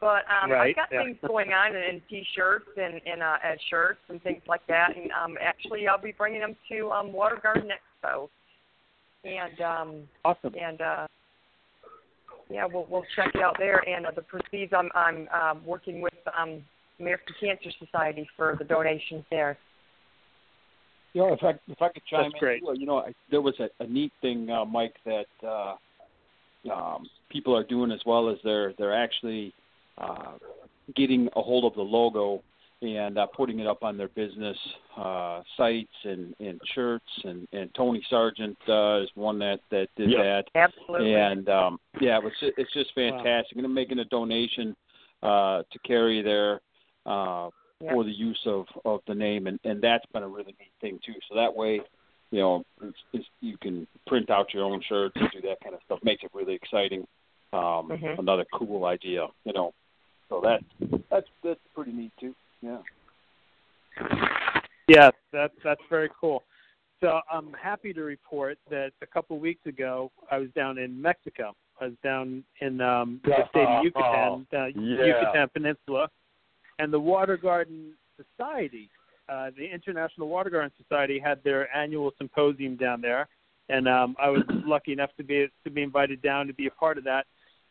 but 0.01 0.23
um 0.29 0.51
right, 0.51 0.69
I've 0.69 0.75
got 0.75 0.87
yeah. 0.91 1.03
things 1.03 1.17
going 1.25 1.51
on 1.53 1.75
in, 1.75 1.83
in 1.83 2.01
t-shirts 2.09 2.67
and 2.77 3.01
and 3.05 3.21
uh, 3.21 3.37
and 3.43 3.59
shirts 3.69 3.99
and 4.09 4.21
things 4.23 4.41
like 4.47 4.65
that. 4.67 4.95
And 4.95 5.11
um 5.11 5.37
actually, 5.41 5.87
I'll 5.87 6.01
be 6.01 6.13
bringing 6.17 6.41
them 6.41 6.55
to 6.69 6.91
um 6.91 7.13
Water 7.13 7.39
Garden 7.41 7.69
Expo. 7.69 8.29
And 9.23 9.61
um 9.61 10.03
Awesome. 10.25 10.53
and 10.59 10.81
uh 10.81 11.07
yeah, 12.49 12.65
we'll 12.71 12.85
we'll 12.89 13.05
check 13.15 13.31
it 13.33 13.41
out 13.41 13.55
there. 13.57 13.87
And 13.87 14.05
uh, 14.05 14.11
the 14.11 14.21
proceeds, 14.21 14.73
I'm 14.77 14.89
I'm 14.93 15.27
um, 15.29 15.65
working 15.65 16.01
with 16.01 16.13
um 16.37 16.61
American 16.99 17.35
Cancer 17.39 17.71
Society 17.79 18.27
for 18.35 18.55
the 18.59 18.65
donations 18.65 19.25
there. 19.31 19.57
You 21.13 21.21
know, 21.21 21.33
if 21.33 21.43
I 21.43 21.51
if 21.67 21.81
I 21.81 21.89
could 21.89 22.03
chime 22.09 22.23
That's 22.23 22.33
in, 22.33 22.39
great. 22.39 22.63
you 22.75 22.85
know, 22.85 22.99
I, 22.99 23.13
there 23.29 23.41
was 23.41 23.53
a, 23.59 23.69
a 23.83 23.87
neat 23.87 24.11
thing, 24.21 24.49
uh, 24.49 24.65
Mike, 24.65 24.95
that 25.05 25.27
uh, 25.47 25.75
um, 26.73 27.05
people 27.29 27.55
are 27.55 27.63
doing 27.63 27.91
as 27.91 28.01
well 28.05 28.29
as 28.29 28.37
they're 28.43 28.73
they're 28.77 28.95
actually 28.95 29.53
uh, 29.97 30.33
getting 30.95 31.29
a 31.35 31.41
hold 31.41 31.65
of 31.65 31.75
the 31.75 31.81
logo 31.81 32.41
and 32.81 33.17
uh, 33.17 33.25
putting 33.27 33.59
it 33.59 33.67
up 33.67 33.83
on 33.83 33.97
their 33.97 34.09
business 34.09 34.57
uh, 34.97 35.41
sites 35.55 35.93
and, 36.03 36.35
and 36.39 36.59
shirts. 36.75 37.05
And, 37.23 37.47
and 37.53 37.73
Tony 37.75 38.05
Sargent 38.09 38.57
uh, 38.67 39.01
is 39.03 39.09
one 39.15 39.39
that 39.39 39.59
that 39.71 39.87
did 39.95 40.11
Yeah. 40.11 40.23
that. 40.23 40.45
Absolutely. 40.55 41.13
And 41.13 41.47
um, 41.47 41.79
yeah, 42.01 42.17
it 42.17 42.23
was 42.23 42.33
it's 42.41 42.73
just 42.73 42.93
fantastic. 42.93 43.55
And 43.55 43.65
I'm 43.65 43.73
making 43.73 43.99
a 43.99 44.05
donation 44.05 44.75
uh, 45.21 45.63
to 45.71 45.79
Karrie 45.87 46.23
there 46.23 46.59
uh, 47.05 47.49
Yeah. 47.83 47.91
for 47.93 48.03
the 48.05 48.11
use 48.11 48.39
of 48.45 48.65
of 48.85 49.01
the 49.07 49.15
name, 49.15 49.47
and 49.47 49.59
and 49.65 49.81
that's 49.81 50.05
been 50.13 50.23
a 50.23 50.27
really 50.27 50.55
neat 50.59 50.71
thing 50.79 50.99
too. 51.05 51.15
So 51.27 51.35
that 51.35 51.53
way, 51.53 51.81
you 52.31 52.39
know, 52.39 52.63
it's, 52.81 52.97
it's, 53.11 53.25
you 53.41 53.57
can 53.57 53.85
print 54.07 54.29
out 54.29 54.53
your 54.53 54.63
own 54.63 54.81
shirts 54.87 55.15
and 55.17 55.29
do 55.31 55.41
that 55.41 55.59
kind 55.61 55.75
of 55.75 55.81
stuff. 55.85 55.99
Makes 56.03 56.23
it 56.23 56.31
really 56.33 56.53
exciting. 56.53 57.05
Um, 57.51 57.89
Mhm. 57.89 58.19
Another 58.19 58.45
cool 58.53 58.85
idea, 58.85 59.27
you 59.43 59.53
know. 59.53 59.73
So 60.29 60.41
that 60.41 60.61
that's 61.09 61.27
that's 61.43 61.59
pretty 61.75 61.91
neat 61.91 62.11
too. 62.19 62.33
Yeah. 62.61 62.79
Yeah, 64.87 65.11
that's 65.31 65.53
that's 65.63 65.81
very 65.89 66.09
cool. 66.19 66.43
So 67.01 67.19
I'm 67.29 67.53
happy 67.53 67.93
to 67.93 68.01
report 68.01 68.57
that 68.69 68.91
a 69.01 69.05
couple 69.05 69.35
of 69.35 69.41
weeks 69.41 69.65
ago 69.65 70.11
I 70.31 70.37
was 70.37 70.49
down 70.55 70.77
in 70.77 71.01
Mexico. 71.01 71.53
I 71.81 71.85
was 71.85 71.95
down 72.03 72.43
in 72.61 72.79
um, 72.81 73.19
the 73.25 73.45
state 73.49 73.67
of 73.67 73.83
Yucatan, 73.83 74.47
uh, 74.53 74.65
yeah. 74.67 75.05
Yucatan 75.05 75.49
Peninsula, 75.53 76.09
and 76.83 76.91
the 76.91 76.99
Water 76.99 77.37
Garden 77.37 77.93
Society, 78.17 78.89
uh, 79.29 79.51
the 79.57 79.65
International 79.65 80.27
Water 80.27 80.49
Garden 80.49 80.71
Society, 80.81 81.17
had 81.17 81.41
their 81.43 81.73
annual 81.75 82.11
symposium 82.17 82.75
down 82.75 82.99
there, 82.99 83.29
and 83.69 83.87
um, 83.87 84.15
I 84.21 84.29
was 84.29 84.41
lucky 84.67 84.91
enough 84.91 85.11
to 85.15 85.23
be 85.23 85.47
to 85.63 85.69
be 85.69 85.81
invited 85.81 86.21
down 86.21 86.45
to 86.47 86.53
be 86.53 86.67
a 86.67 86.71
part 86.71 86.97
of 86.97 87.05
that. 87.05 87.25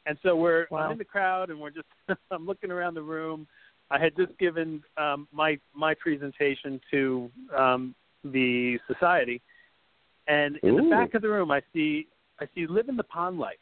And 0.07 0.17
so 0.23 0.35
we're 0.35 0.67
Wow. 0.71 0.91
In 0.91 0.99
the 0.99 1.05
crowd, 1.05 1.51
and 1.51 1.61
we're 1.61 1.71
just 1.71 1.87
I'm 2.31 2.47
looking 2.47 2.71
around 2.71 2.95
the 2.95 3.03
room. 3.03 3.47
I 3.91 3.99
had 3.99 4.17
just 4.17 4.37
given 4.39 4.83
um, 4.97 5.29
my 5.31 5.59
my 5.75 5.93
presentation 5.95 6.81
to 6.91 7.31
um, 7.57 7.95
the 8.25 8.79
society, 8.91 9.43
and 10.27 10.57
in 10.63 10.77
the 10.77 10.89
back 10.91 11.13
of 11.15 11.21
the 11.21 11.29
room, 11.29 11.51
I 11.51 11.61
see 11.75 12.09
I 12.41 12.47
see 12.55 12.67
living 12.67 12.97
the 12.97 13.05
pond 13.05 13.39
life 13.39 13.57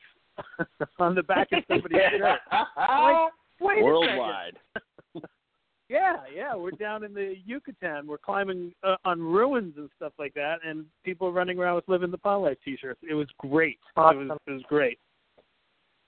on 1.00 1.16
the 1.16 1.24
back 1.24 1.48
of 1.50 1.64
somebody's 1.66 1.98
shirt. 2.18 2.38
Like, 2.52 3.32
wait 3.60 3.72
a 3.72 3.80
second. 3.80 3.84
Worldwide. 3.84 4.56
Yeah, 5.90 6.18
yeah, 6.32 6.54
we're 6.54 6.70
down 6.70 7.02
in 7.02 7.12
the 7.12 7.34
Yucatan. 7.44 8.06
We're 8.06 8.16
climbing 8.16 8.72
uh, 8.84 8.94
on 9.04 9.20
ruins 9.20 9.74
and 9.76 9.90
stuff 9.96 10.12
like 10.20 10.32
that, 10.34 10.58
and 10.64 10.84
people 11.04 11.26
are 11.26 11.32
running 11.32 11.58
around 11.58 11.74
with 11.74 11.88
"Living 11.88 12.12
the 12.12 12.18
Pond 12.18 12.44
Life" 12.44 12.58
T-shirts. 12.64 13.00
It 13.08 13.14
was 13.14 13.26
great. 13.38 13.80
It 13.96 14.00
was 14.00 14.38
it 14.46 14.50
was 14.52 14.62
great. 14.68 15.00
It 15.38 15.42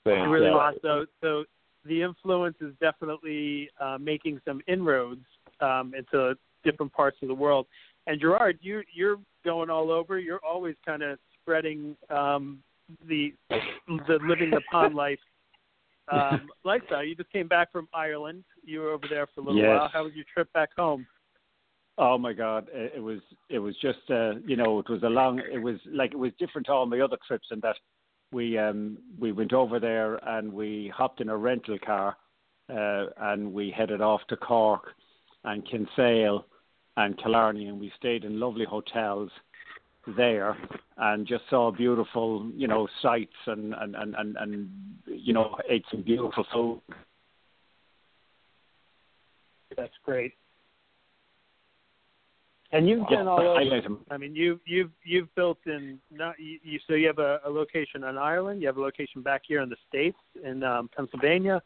Fantastic. 0.04 0.30
really 0.30 0.50
was. 0.50 0.76
Awesome. 0.84 1.06
So, 1.20 1.42
so 1.42 1.44
the 1.84 2.00
influence 2.00 2.54
is 2.60 2.72
definitely 2.80 3.70
uh, 3.80 3.98
making 4.00 4.40
some 4.44 4.60
inroads 4.68 5.24
um, 5.60 5.94
into 5.98 6.34
different 6.62 6.92
parts 6.92 7.16
of 7.20 7.26
the 7.26 7.34
world. 7.34 7.66
And 8.06 8.20
Gerard, 8.20 8.60
you 8.62 8.82
you're 8.94 9.18
going 9.44 9.68
all 9.68 9.90
over. 9.90 10.16
You're 10.16 10.44
always 10.48 10.76
kind 10.86 11.02
of 11.02 11.18
spreading 11.40 11.96
um, 12.08 12.62
the 13.08 13.34
the 13.50 14.20
living 14.22 14.50
the 14.50 14.62
pond 14.70 14.94
life 15.04 15.18
um, 16.12 16.48
lifestyle. 16.64 17.04
You 17.04 17.14
just 17.14 17.30
came 17.30 17.48
back 17.48 17.70
from 17.72 17.88
Ireland. 17.94 18.44
You 18.64 18.80
were 18.80 18.90
over 18.90 19.06
there 19.08 19.26
for 19.34 19.40
a 19.40 19.44
little 19.44 19.60
Yes. 19.60 19.68
while. 19.68 19.90
How 19.92 20.04
was 20.04 20.14
your 20.14 20.24
trip 20.32 20.52
back 20.52 20.70
home? 20.76 21.06
Oh 21.98 22.16
my 22.16 22.32
God! 22.32 22.68
It, 22.72 22.94
it 22.96 23.00
was 23.00 23.20
it 23.50 23.58
was 23.58 23.76
just 23.82 23.98
uh, 24.10 24.34
you 24.46 24.56
know 24.56 24.78
it 24.78 24.88
was 24.88 25.02
a 25.02 25.08
long 25.08 25.40
it 25.40 25.62
was 25.62 25.76
like 25.86 26.12
it 26.12 26.18
was 26.18 26.32
different 26.38 26.66
to 26.66 26.72
all 26.72 26.86
my 26.86 27.00
other 27.00 27.18
trips 27.26 27.48
in 27.50 27.60
that 27.60 27.76
we 28.32 28.56
um 28.56 28.96
we 29.18 29.30
went 29.30 29.52
over 29.52 29.78
there 29.78 30.16
and 30.28 30.50
we 30.52 30.90
hopped 30.96 31.20
in 31.20 31.28
a 31.28 31.36
rental 31.36 31.78
car 31.84 32.16
uh, 32.72 33.06
and 33.20 33.52
we 33.52 33.70
headed 33.70 34.00
off 34.00 34.22
to 34.28 34.36
Cork 34.36 34.94
and 35.44 35.68
Kinsale 35.68 36.46
and 36.96 37.18
Killarney 37.22 37.66
and 37.66 37.78
we 37.78 37.92
stayed 37.96 38.24
in 38.24 38.40
lovely 38.40 38.64
hotels 38.64 39.30
there 40.16 40.56
and 40.98 41.26
just 41.26 41.44
saw 41.50 41.70
beautiful 41.70 42.50
you 42.56 42.68
know 42.68 42.88
sights 43.00 43.32
and 43.46 43.74
and 43.74 43.94
and 43.94 44.14
and, 44.16 44.36
and 44.36 44.70
you 45.06 45.32
know 45.32 45.56
ate 45.68 45.84
some 45.90 46.02
beautiful 46.02 46.44
food. 46.52 46.80
That's 49.76 49.94
great. 50.04 50.34
And 52.74 52.88
you've 52.88 53.06
been 53.08 53.28
all 53.28 53.38
over. 53.38 53.60
I 53.60 53.64
let 53.64 53.84
him. 53.84 53.98
I 54.10 54.16
mean, 54.16 54.34
you've 54.34 54.60
you've 54.64 54.90
you've 55.04 55.32
built 55.34 55.58
in 55.66 55.98
not 56.10 56.36
you, 56.38 56.58
you 56.62 56.78
so 56.86 56.94
you 56.94 57.06
have 57.06 57.18
a, 57.18 57.38
a 57.44 57.50
location 57.50 58.04
in 58.04 58.16
Ireland, 58.16 58.62
you 58.62 58.66
have 58.66 58.78
a 58.78 58.80
location 58.80 59.20
back 59.20 59.42
here 59.46 59.60
in 59.60 59.68
the 59.68 59.76
states 59.88 60.16
in 60.42 60.62
um, 60.62 60.88
Pennsylvania. 60.96 61.60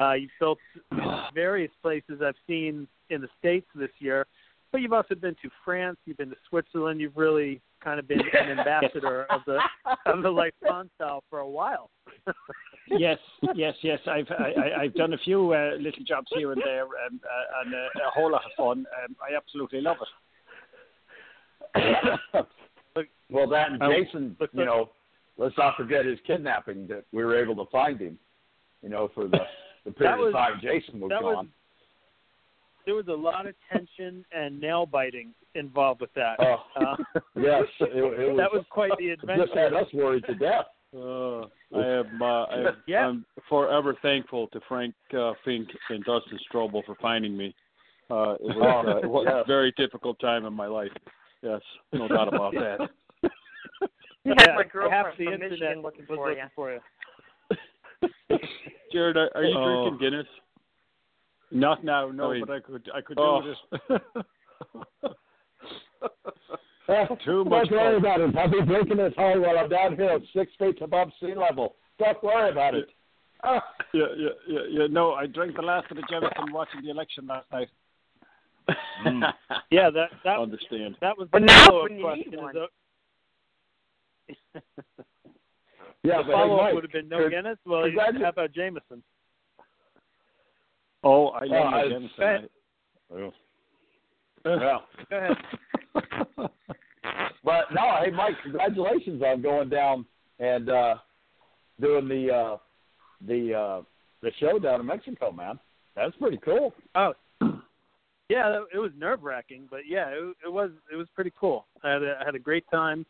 Uh, 0.00 0.12
you've 0.12 0.30
built 0.38 0.58
various 1.34 1.70
places 1.82 2.20
I've 2.22 2.34
seen 2.46 2.86
in 3.08 3.22
the 3.22 3.28
states 3.38 3.66
this 3.74 3.90
year, 4.00 4.26
but 4.74 4.80
you've 4.82 4.92
also 4.92 5.14
been 5.14 5.36
to 5.40 5.48
France, 5.64 5.96
you've 6.04 6.16
been 6.16 6.30
to 6.30 6.36
Switzerland. 6.48 7.00
You've 7.00 7.16
really 7.16 7.60
kind 7.80 8.00
of 8.00 8.08
been 8.08 8.18
an 8.20 8.58
ambassador 8.58 9.24
of 9.30 9.42
the 9.46 9.60
of 10.06 10.24
the 10.24 10.28
life 10.30 10.52
pond 10.66 10.90
style 10.96 11.22
for 11.30 11.38
a 11.38 11.48
while. 11.48 11.90
yes, 12.88 13.18
yes, 13.54 13.76
yes. 13.82 14.00
I've 14.08 14.26
I, 14.36 14.50
I- 14.60 14.80
I've 14.82 14.94
done 14.94 15.12
a 15.12 15.18
few 15.18 15.52
uh, 15.52 15.76
little 15.78 16.02
jobs 16.04 16.26
here 16.34 16.50
and 16.50 16.60
there, 16.64 16.82
um, 16.82 17.20
uh, 17.22 17.60
and 17.64 17.72
uh, 17.72 18.08
a 18.08 18.10
whole 18.12 18.32
lot 18.32 18.42
of 18.44 18.50
fun. 18.56 18.84
Um, 19.04 19.14
I 19.22 19.36
absolutely 19.36 19.80
love 19.80 19.98
it. 21.76 23.06
well, 23.30 23.48
that 23.48 23.70
and 23.70 23.80
Oh, 23.80 23.92
Jason, 23.92 24.34
look, 24.40 24.50
you 24.54 24.64
know, 24.64 24.90
let's 25.38 25.56
not 25.56 25.76
forget 25.76 26.04
his 26.04 26.18
kidnapping 26.26 26.88
that 26.88 27.04
we 27.12 27.22
were 27.24 27.40
able 27.40 27.54
to 27.64 27.70
find 27.70 28.00
him. 28.00 28.18
You 28.82 28.88
know, 28.88 29.08
for 29.14 29.28
the 29.28 29.38
the 29.84 29.92
period 29.92 30.18
was- 30.18 30.28
of 30.30 30.32
time 30.34 30.60
Jason 30.60 30.98
was 30.98 31.10
that 31.10 31.22
was- 31.22 31.34
gone. 31.36 31.48
There 32.86 32.94
was 32.94 33.08
a 33.08 33.12
lot 33.12 33.46
of 33.46 33.54
tension 33.72 34.24
and 34.32 34.60
nail 34.60 34.84
biting 34.86 35.32
involved 35.54 36.00
with 36.00 36.12
that. 36.14 36.36
Oh, 36.38 36.56
Uh, 36.76 36.96
yes, 37.36 37.62
it, 37.80 37.96
it 37.96 38.02
was. 38.32 38.36
that 38.36 38.52
was 38.52 38.64
quite 38.70 38.92
the 38.98 39.10
adventure. 39.10 39.46
Just 39.46 39.56
had 39.56 39.72
us 39.72 39.86
worried 39.94 40.24
to 40.26 40.34
death. 40.34 40.66
Uh, 40.94 41.42
I 41.76 41.86
am 42.00 42.22
uh, 42.22 42.44
I 42.44 42.58
am, 42.68 42.76
Yeah. 42.86 43.06
I'm 43.06 43.24
forever 43.48 43.96
thankful 44.02 44.48
to 44.48 44.60
Frank 44.68 44.94
uh, 45.18 45.32
Fink 45.44 45.68
and 45.90 46.04
Dustin 46.04 46.38
Strobel 46.50 46.84
for 46.84 46.94
finding 47.00 47.36
me. 47.36 47.54
Uh, 48.10 48.34
it 48.34 48.42
was, 48.56 48.84
uh, 48.86 48.96
it 48.98 49.08
was 49.10 49.24
Yes. 49.26 49.42
a 49.44 49.46
very 49.46 49.72
difficult 49.78 50.18
time 50.20 50.44
in 50.44 50.52
my 50.52 50.66
life. 50.66 50.92
Yes, 51.42 51.60
no 51.92 52.06
doubt 52.08 52.28
about 52.28 52.52
that. 52.54 52.88
You 54.24 54.34
had 54.36 54.46
Yeah, 54.48 54.54
my 54.56 54.62
half 54.62 54.72
girlfriend 54.72 55.06
the 55.18 55.24
from 55.24 55.32
internet 55.34 55.50
Michigan 55.50 55.82
looking 55.82 56.06
was 56.08 56.16
for 56.16 56.30
you. 56.30 56.36
looking 56.36 56.50
for 56.54 56.72
you. 56.72 58.38
Jared, 58.92 59.16
are, 59.16 59.30
are 59.34 59.42
you 59.44 59.56
Oh. 59.58 59.88
drinking 59.90 59.98
Guinness? 60.10 60.26
Not 61.54 61.84
now, 61.84 62.10
no, 62.10 62.30
I 62.30 62.34
mean- 62.34 62.44
but 62.46 62.50
I 62.56 62.60
could 62.60 62.90
I 62.94 63.00
could 63.00 63.18
Oh. 63.18 63.40
do 63.42 63.54
this. 63.54 63.58
Too 67.24 67.44
much 67.44 67.68
Don't 67.70 67.78
worry 67.78 67.96
about 67.96 68.20
it. 68.20 68.36
I'll 68.36 68.50
be 68.50 68.60
drinking 68.60 68.98
this 68.98 69.14
hard 69.16 69.40
while 69.40 69.56
I'm 69.58 69.70
down 69.70 69.96
here 69.96 70.10
at 70.10 70.20
six 70.36 70.52
feet 70.58 70.82
above 70.82 71.08
sea 71.20 71.34
level. 71.34 71.76
Don't 71.98 72.22
worry 72.22 72.50
about 72.50 72.74
it. 72.74 72.88
Ah. 73.42 73.62
Yeah, 73.94 74.04
yeah, 74.16 74.28
yeah, 74.48 74.60
yeah. 74.68 74.86
No, 74.90 75.12
I 75.12 75.26
drank 75.26 75.56
the 75.56 75.62
last 75.62 75.90
of 75.90 75.96
the 75.96 76.02
Jameson 76.10 76.52
watching 76.52 76.82
the 76.82 76.90
election 76.90 77.26
last 77.26 77.50
night. 77.52 77.68
Mm. 79.06 79.22
Yeah, 79.70 79.90
that 79.90 80.10
that 80.24 80.38
Understand. 80.38 80.96
that 81.00 81.16
was 81.16 81.28
But 81.32 81.40
the 81.40 81.46
now 81.46 81.66
follow-up 81.66 81.90
when 81.90 81.98
you 81.98 82.06
need 82.16 82.24
question. 82.24 82.42
one. 82.42 82.56
Is 84.28 84.36
the- 84.54 84.62
Yeah, 86.02 86.22
the 86.22 86.32
follow-up 86.32 86.62
Mike, 86.64 86.74
would 86.74 86.84
have 86.84 86.92
been 86.92 87.08
no 87.08 87.18
could- 87.18 87.30
Guinness. 87.32 87.58
Well, 87.66 87.82
congratu- 87.84 88.22
how 88.22 88.28
about 88.30 88.52
Jameson? 88.52 89.02
Oh, 91.04 91.28
I 91.28 91.44
Oh, 91.44 91.46
love 91.48 91.70
my 91.70 91.80
I- 91.80 91.88
Jameson. 91.88 92.10
Hey. 92.18 92.38
I- 93.14 93.18
yeah. 94.46 94.78
Go 95.10 95.16
ahead. 95.16 95.36
But 97.44 97.64
no, 97.74 97.96
hey 98.02 98.10
Mike, 98.10 98.34
congratulations 98.42 99.22
on 99.22 99.42
going 99.42 99.68
down 99.68 100.06
and 100.38 100.68
uh 100.70 100.94
doing 101.80 102.08
the 102.08 102.32
uh 102.32 102.56
the 103.26 103.54
uh 103.54 103.82
the 104.22 104.30
show 104.40 104.58
down 104.58 104.80
in 104.80 104.86
Mexico, 104.86 105.30
man. 105.30 105.58
That's 105.94 106.16
pretty 106.16 106.38
cool. 106.38 106.72
Oh, 106.94 107.12
yeah, 108.30 108.62
it 108.74 108.78
was 108.78 108.90
nerve 108.98 109.22
wracking, 109.22 109.66
but 109.70 109.80
yeah, 109.86 110.08
it, 110.08 110.36
it 110.46 110.52
was 110.52 110.70
it 110.92 110.96
was 110.96 111.06
pretty 111.14 111.32
cool. 111.38 111.66
I 111.82 111.92
had 111.92 112.02
a, 112.02 112.18
I 112.20 112.24
had 112.24 112.34
a 112.34 112.38
great 112.38 112.64
time. 112.70 113.04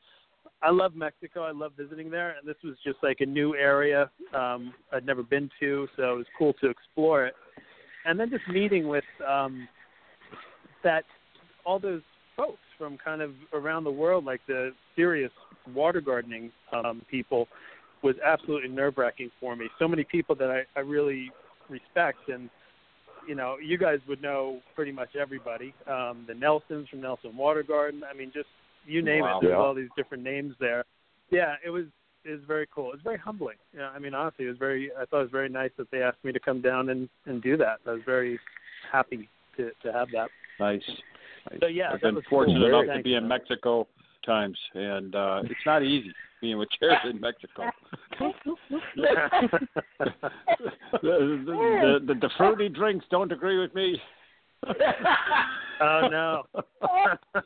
I 0.62 0.70
love 0.70 0.94
Mexico. 0.94 1.42
I 1.44 1.52
love 1.52 1.72
visiting 1.76 2.10
there, 2.10 2.30
and 2.38 2.46
this 2.48 2.56
was 2.64 2.74
just 2.84 2.98
like 3.02 3.20
a 3.20 3.26
new 3.26 3.54
area 3.54 4.10
um, 4.34 4.72
I'd 4.92 5.06
never 5.06 5.22
been 5.22 5.48
to, 5.60 5.86
so 5.96 6.14
it 6.14 6.16
was 6.16 6.26
cool 6.38 6.54
to 6.60 6.68
explore 6.70 7.26
it. 7.26 7.34
And 8.04 8.18
then 8.18 8.30
just 8.30 8.46
meeting 8.48 8.88
with 8.88 9.04
um, 9.26 9.68
that 10.82 11.04
all 11.64 11.78
those 11.78 12.02
folks 12.36 12.58
from 12.76 12.98
kind 12.98 13.22
of 13.22 13.32
around 13.52 13.84
the 13.84 13.90
world, 13.90 14.24
like 14.24 14.40
the 14.46 14.72
serious 14.96 15.32
water 15.74 16.00
gardening 16.00 16.50
um, 16.72 17.02
people, 17.10 17.48
was 18.02 18.14
absolutely 18.24 18.68
nerve 18.68 18.98
wracking 18.98 19.30
for 19.40 19.56
me. 19.56 19.66
So 19.78 19.88
many 19.88 20.04
people 20.04 20.34
that 20.36 20.50
I, 20.50 20.62
I 20.78 20.82
really 20.82 21.30
respect 21.70 22.28
and 22.28 22.50
you 23.26 23.34
know, 23.34 23.56
you 23.62 23.78
guys 23.78 24.00
would 24.06 24.20
know 24.20 24.60
pretty 24.74 24.92
much 24.92 25.16
everybody. 25.16 25.74
Um, 25.86 26.24
the 26.26 26.34
Nelsons 26.34 26.88
from 26.90 27.00
Nelson 27.00 27.34
Water 27.36 27.62
Garden. 27.62 28.02
I 28.04 28.14
mean, 28.14 28.30
just 28.34 28.48
you 28.86 29.02
name 29.02 29.22
Wow. 29.22 29.38
it. 29.38 29.40
There's 29.42 29.52
Yeah. 29.52 29.58
all 29.58 29.74
these 29.74 29.88
different 29.96 30.22
names 30.22 30.54
there. 30.58 30.84
Yeah, 31.30 31.56
it 31.64 31.70
was 31.70 31.86
it 32.24 32.30
was 32.30 32.40
very 32.46 32.66
cool. 32.74 32.88
It 32.88 32.94
was 32.94 33.02
very 33.02 33.18
humbling. 33.18 33.56
Yeah, 33.76 33.88
I 33.88 33.98
mean, 33.98 34.14
honestly, 34.14 34.46
it 34.46 34.48
was 34.48 34.58
very. 34.58 34.90
I 34.98 35.04
thought 35.04 35.20
it 35.20 35.24
was 35.24 35.30
very 35.30 35.48
nice 35.48 35.70
that 35.76 35.90
they 35.90 36.02
asked 36.02 36.24
me 36.24 36.32
to 36.32 36.40
come 36.40 36.60
down 36.60 36.88
and 36.90 37.08
and 37.26 37.42
do 37.42 37.56
that. 37.58 37.80
I 37.86 37.92
was 37.92 38.02
very 38.06 38.38
happy 38.90 39.28
to 39.56 39.70
to 39.82 39.92
have 39.92 40.08
that. 40.12 40.30
Nice. 40.60 40.82
So 41.60 41.66
yeah, 41.66 41.90
I've 41.92 42.00
been 42.00 42.20
fortunate 42.28 42.58
cool. 42.58 42.80
enough 42.82 42.96
to 42.96 43.02
be 43.02 43.14
in. 43.14 43.28
Mexico 43.28 43.86
times, 44.24 44.58
and 44.74 45.14
uh 45.14 45.42
it's 45.44 45.54
not 45.66 45.82
easy 45.82 46.12
being 46.40 46.58
with 46.58 46.68
Jared 46.78 47.14
in 47.14 47.20
Mexico. 47.20 47.70
the, 48.20 48.34
the, 51.02 51.98
the, 52.06 52.14
the 52.14 52.30
fruity 52.36 52.68
drinks 52.68 53.04
don't 53.10 53.32
agree 53.32 53.58
with 53.58 53.74
me. 53.74 54.00
oh 55.80 56.08
no. 56.10 56.42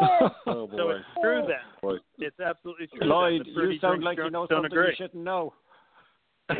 Oh 0.46 0.68
so 0.76 0.90
it's 0.90 1.04
true 1.22 1.42
then. 1.46 1.56
boy. 1.82 1.96
It's 2.18 2.38
absolutely 2.40 2.86
true. 2.88 3.06
Lloyd, 3.08 3.42
you 3.46 3.78
sound 3.80 4.02
like 4.04 4.18
you 4.18 4.30
know 4.30 4.46
something 4.50 4.66
agree. 4.66 4.88
you 4.88 4.94
shouldn't 4.96 5.24
know. 5.24 5.52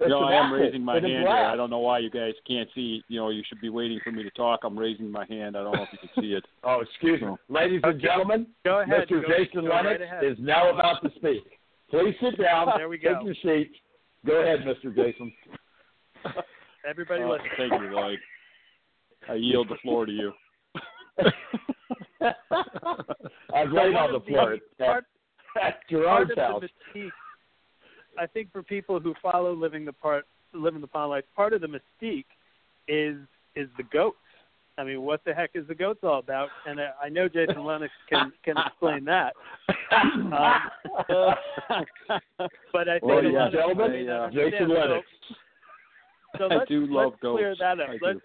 You 0.00 0.08
know, 0.08 0.24
I 0.24 0.34
am 0.34 0.52
raising 0.52 0.84
my 0.84 0.94
hand 0.94 1.06
here. 1.06 1.28
I 1.28 1.54
don't 1.54 1.70
know 1.70 1.78
why 1.78 2.00
you 2.00 2.10
guys 2.10 2.32
can't 2.48 2.68
see. 2.74 3.02
You 3.08 3.20
know, 3.20 3.30
you 3.30 3.42
should 3.48 3.60
be 3.60 3.68
waiting 3.68 4.00
for 4.02 4.10
me 4.10 4.24
to 4.24 4.30
talk. 4.30 4.60
I'm 4.64 4.76
raising 4.76 5.08
my 5.10 5.24
hand. 5.26 5.56
I 5.56 5.62
don't 5.62 5.72
know 5.76 5.84
if 5.84 5.88
you 5.92 5.98
can 6.00 6.10
see 6.22 6.32
it. 6.32 6.44
Oh, 6.64 6.80
excuse 6.80 7.20
me. 7.22 7.28
Ladies 7.48 7.80
and 7.84 8.00
gentlemen, 8.00 8.48
Go 8.64 8.80
ahead. 8.80 9.06
Mr. 9.08 9.22
Go- 9.22 9.28
Jason 9.28 9.62
go 9.62 9.68
right 9.68 9.84
Lenox 9.84 10.02
ahead. 10.02 10.24
is 10.24 10.36
now 10.40 10.68
about 10.74 11.00
to 11.04 11.10
speak. 11.16 11.44
Please 11.90 12.14
sit 12.20 12.42
down. 12.42 12.68
There 12.76 12.88
we 12.88 12.98
go. 12.98 13.14
Take 13.14 13.24
your 13.24 13.34
seat. 13.42 13.70
Go 14.26 14.42
ahead, 14.42 14.60
Mr. 14.66 14.94
Jason. 14.94 15.32
Everybody 16.88 17.22
Uh, 17.22 17.28
listen. 17.28 17.46
thank 17.56 17.72
you, 17.72 17.88
Lloyd. 17.94 18.18
I 19.28 19.34
yield 19.34 19.68
the 19.68 19.76
floor 19.82 20.06
to 20.06 20.12
you. 20.12 20.32
I've 23.54 23.70
laid 23.72 23.94
on 23.94 24.12
the 24.12 24.20
floor 24.26 24.54
at, 24.80 25.04
at 25.62 25.80
Gerard's 25.88 26.32
house. 26.36 26.62
mystique, 26.94 27.10
I 28.18 28.26
think 28.26 28.52
for 28.52 28.62
people 28.62 29.00
who 29.00 29.14
follow 29.22 29.52
living 29.54 29.84
the 29.84 29.92
part 29.92 30.26
living 30.52 30.80
the 30.80 30.86
pond 30.86 31.10
life, 31.10 31.24
part 31.34 31.52
of 31.52 31.60
the 31.60 31.66
mystique 31.66 32.24
is 32.88 33.16
is 33.56 33.68
the 33.76 33.82
goats. 33.92 34.16
I 34.76 34.82
mean, 34.82 35.02
what 35.02 35.22
the 35.24 35.32
heck 35.32 35.50
is 35.54 35.68
the 35.68 35.74
goats 35.74 36.00
all 36.02 36.18
about? 36.18 36.48
And 36.66 36.80
uh, 36.80 36.88
I 37.02 37.08
know 37.08 37.28
Jason 37.28 37.64
Lenox 37.64 37.92
can 38.08 38.32
can 38.44 38.56
explain 38.66 39.04
that. 39.04 39.32
Um, 39.92 40.30
but 42.72 42.88
I 42.88 42.98
think 42.98 43.04
Ladies 43.04 43.34
a 43.34 43.36
and 43.36 43.36
lot 43.36 43.46
of 43.46 43.52
people 43.52 43.68
gentlemen, 43.68 43.92
may 43.92 44.04
not 44.04 44.32
Jason 44.32 44.44
understand. 44.44 44.70
So- 44.70 44.74
Lenox. 44.74 45.06
So, 46.36 46.46
I 46.50 46.54
let's, 46.56 46.68
do 46.68 46.86
love 46.86 47.12
let's 47.12 47.20
clear 47.20 47.50
goats. 47.50 47.60
that 47.60 47.78
up. 47.78 47.88
I 47.90 47.92
let's 48.02 48.18
do. 48.18 48.20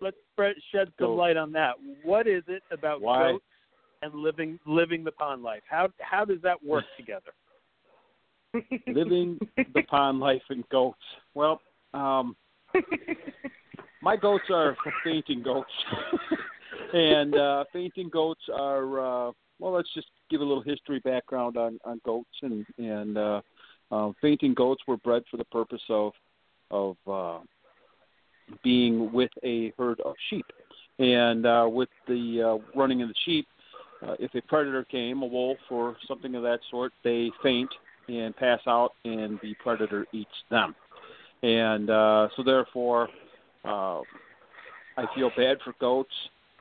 Let's 0.00 0.16
spread, 0.32 0.56
shed 0.72 0.88
some 0.98 1.08
Goats. 1.08 1.18
light 1.18 1.36
on 1.36 1.52
that. 1.52 1.74
What 2.02 2.26
is 2.26 2.42
it 2.48 2.62
about 2.70 3.00
Why? 3.00 3.32
goats 3.32 3.44
and 4.02 4.14
living 4.14 4.58
living 4.66 5.04
the 5.04 5.12
pond 5.12 5.42
life? 5.42 5.62
How 5.68 5.88
how 6.00 6.24
does 6.24 6.40
that 6.42 6.62
work 6.64 6.84
together? 6.96 7.32
Living 8.86 9.38
the 9.56 9.82
pond 9.82 10.20
life 10.20 10.42
and 10.48 10.66
goats. 10.70 10.98
Well, 11.34 11.60
um, 11.92 12.36
my 14.02 14.16
goats 14.16 14.44
are 14.50 14.76
fainting 15.04 15.42
goats, 15.42 15.72
and 16.92 17.34
uh, 17.34 17.64
fainting 17.72 18.08
goats 18.08 18.42
are. 18.54 19.28
Uh, 19.28 19.32
well, 19.58 19.72
let's 19.72 19.92
just 19.94 20.08
give 20.30 20.40
a 20.40 20.44
little 20.44 20.62
history 20.62 21.00
background 21.00 21.56
on 21.56 21.78
on 21.84 22.00
goats 22.04 22.28
and 22.42 22.66
and 22.78 23.18
uh, 23.18 23.40
uh, 23.90 24.12
fainting 24.20 24.54
goats 24.54 24.82
were 24.86 24.96
bred 24.98 25.22
for 25.30 25.36
the 25.36 25.44
purpose 25.46 25.82
of 25.88 26.12
of 26.70 26.96
uh, 27.06 27.38
being 28.62 29.12
with 29.12 29.30
a 29.44 29.72
herd 29.78 30.00
of 30.00 30.14
sheep, 30.30 30.46
and 30.98 31.46
uh, 31.46 31.66
with 31.68 31.88
the 32.08 32.58
uh, 32.60 32.78
running 32.78 33.02
of 33.02 33.08
the 33.08 33.14
sheep, 33.24 33.46
uh, 34.06 34.14
if 34.18 34.34
a 34.34 34.42
predator 34.42 34.84
came, 34.84 35.22
a 35.22 35.26
wolf 35.26 35.58
or 35.70 35.96
something 36.06 36.34
of 36.34 36.42
that 36.42 36.60
sort, 36.70 36.92
they 37.04 37.30
faint 37.42 37.70
and 38.08 38.36
pass 38.36 38.60
out, 38.66 38.92
and 39.04 39.38
the 39.42 39.54
predator 39.62 40.06
eats 40.12 40.30
them. 40.50 40.74
And 41.42 41.90
uh, 41.90 42.28
so, 42.36 42.42
therefore, 42.42 43.08
uh, 43.64 44.00
I 44.96 45.04
feel 45.14 45.30
bad 45.36 45.58
for 45.64 45.74
goats, 45.80 46.12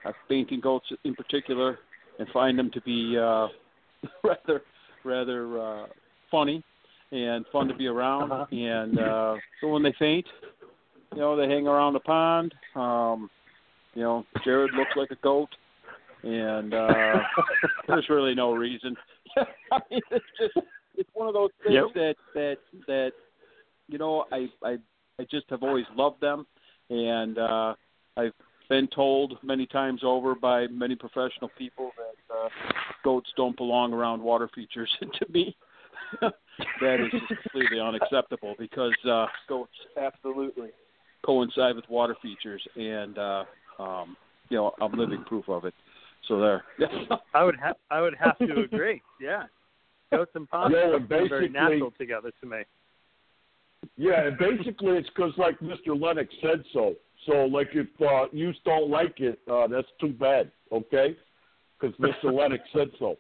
uh, 0.06 0.12
fainting 0.28 0.60
goats 0.60 0.88
in 1.04 1.16
particular, 1.16 1.80
and 2.20 2.28
find 2.30 2.58
them 2.58 2.72
to 2.72 2.82
be 2.82 3.18
uh, 3.18 3.48
rather, 4.24 4.62
rather 5.04 5.60
uh, 5.60 5.86
funny 6.32 6.64
and 7.12 7.46
fun 7.52 7.68
to 7.68 7.76
be 7.76 7.88
around. 7.88 8.32
Uh-huh. 8.32 8.46
And 8.52 9.00
uh, 9.00 9.36
so, 9.62 9.70
when 9.70 9.84
they 9.84 9.94
faint, 10.00 10.26
you 11.16 11.22
know, 11.22 11.36
they 11.36 11.48
hang 11.48 11.68
around 11.68 11.94
the 11.94 12.00
pond. 12.02 12.54
Um, 12.76 13.30
you 13.94 14.02
know, 14.02 14.26
Jared 14.44 14.74
looks 14.74 14.92
like 14.96 15.12
a 15.12 15.16
goat, 15.16 15.50
and 16.24 16.74
uh, 16.74 17.20
there's 17.88 18.10
really 18.10 18.36
no 18.36 18.54
reason. 18.54 18.96
I 19.72 19.80
mean, 19.90 20.02
it's 20.12 20.26
just 20.40 20.66
it's 20.98 21.10
one 21.14 21.28
of 21.28 21.34
those 21.34 21.52
things 21.64 21.76
Yep. 21.76 21.94
that 21.96 22.16
that 22.34 22.58
that 22.88 23.12
you 23.88 23.98
know 23.98 24.26
I 24.32 24.50
I 24.64 24.78
I 25.20 25.24
just 25.32 25.50
have 25.50 25.64
always 25.64 25.86
loved 25.96 26.20
them, 26.22 26.46
and 26.90 27.38
uh, 27.38 27.76
I've 28.18 28.34
been 28.68 28.88
told 28.88 29.38
many 29.44 29.66
times 29.66 30.02
over 30.04 30.36
by 30.36 30.68
many 30.68 30.96
professional 30.96 31.50
people 31.58 31.92
that 31.98 32.36
uh, 32.36 32.50
goats 33.04 33.30
don't 33.38 33.56
belong 33.56 33.94
around 33.94 34.22
water 34.22 34.50
features, 34.54 34.92
and 35.02 35.14
to 35.14 35.26
me. 35.32 35.56
that 36.82 37.00
is 37.02 37.12
just 37.12 37.42
completely 37.42 37.80
unacceptable 37.80 38.56
because 38.60 38.96
uh, 39.10 39.26
goats 39.48 39.72
absolutely 39.98 40.70
coincide 41.26 41.76
with 41.76 41.86
water 41.90 42.16
features, 42.22 42.62
and 42.76 43.18
uh, 43.18 43.44
um, 43.80 44.16
you 44.50 44.58
know 44.58 44.72
I'm 44.82 44.94
living 44.94 45.24
proof 45.28 45.50
of 45.50 45.66
it. 45.66 45.74
So 46.28 46.40
there. 46.40 46.64
I 47.34 47.44
would 47.44 47.58
have 47.60 47.76
I 47.92 48.02
would 48.02 48.16
have 48.16 48.38
to 48.40 48.62
agree. 48.62 49.02
Yeah, 49.20 49.44
goats 50.12 50.32
and 50.36 50.50
ponds 50.50 50.76
Yeah, 50.76 50.98
seem 50.98 51.08
very 51.08 51.50
natural 51.50 51.92
together 51.98 52.32
to 52.42 52.48
me. 52.48 52.58
Yeah, 53.98 54.28
and 54.28 54.38
basically 54.38 54.98
it's 54.98 55.10
because 55.10 55.34
like 55.38 55.60
Mr. 55.60 56.00
Lenox 56.00 56.34
said 56.42 56.64
so. 56.74 56.96
So 57.26 57.46
like 57.46 57.70
if 57.74 57.88
uh, 58.02 58.28
you 58.32 58.54
don't 58.66 58.90
like 58.90 59.20
it, 59.20 59.40
uh, 59.52 59.68
that's 59.68 59.88
too 60.00 60.10
bad. 60.10 60.52
Okay, 60.72 61.16
because 61.80 61.96
Mr. 61.98 62.26
Lenox 62.34 62.64
said 62.74 62.90
so. 63.00 63.18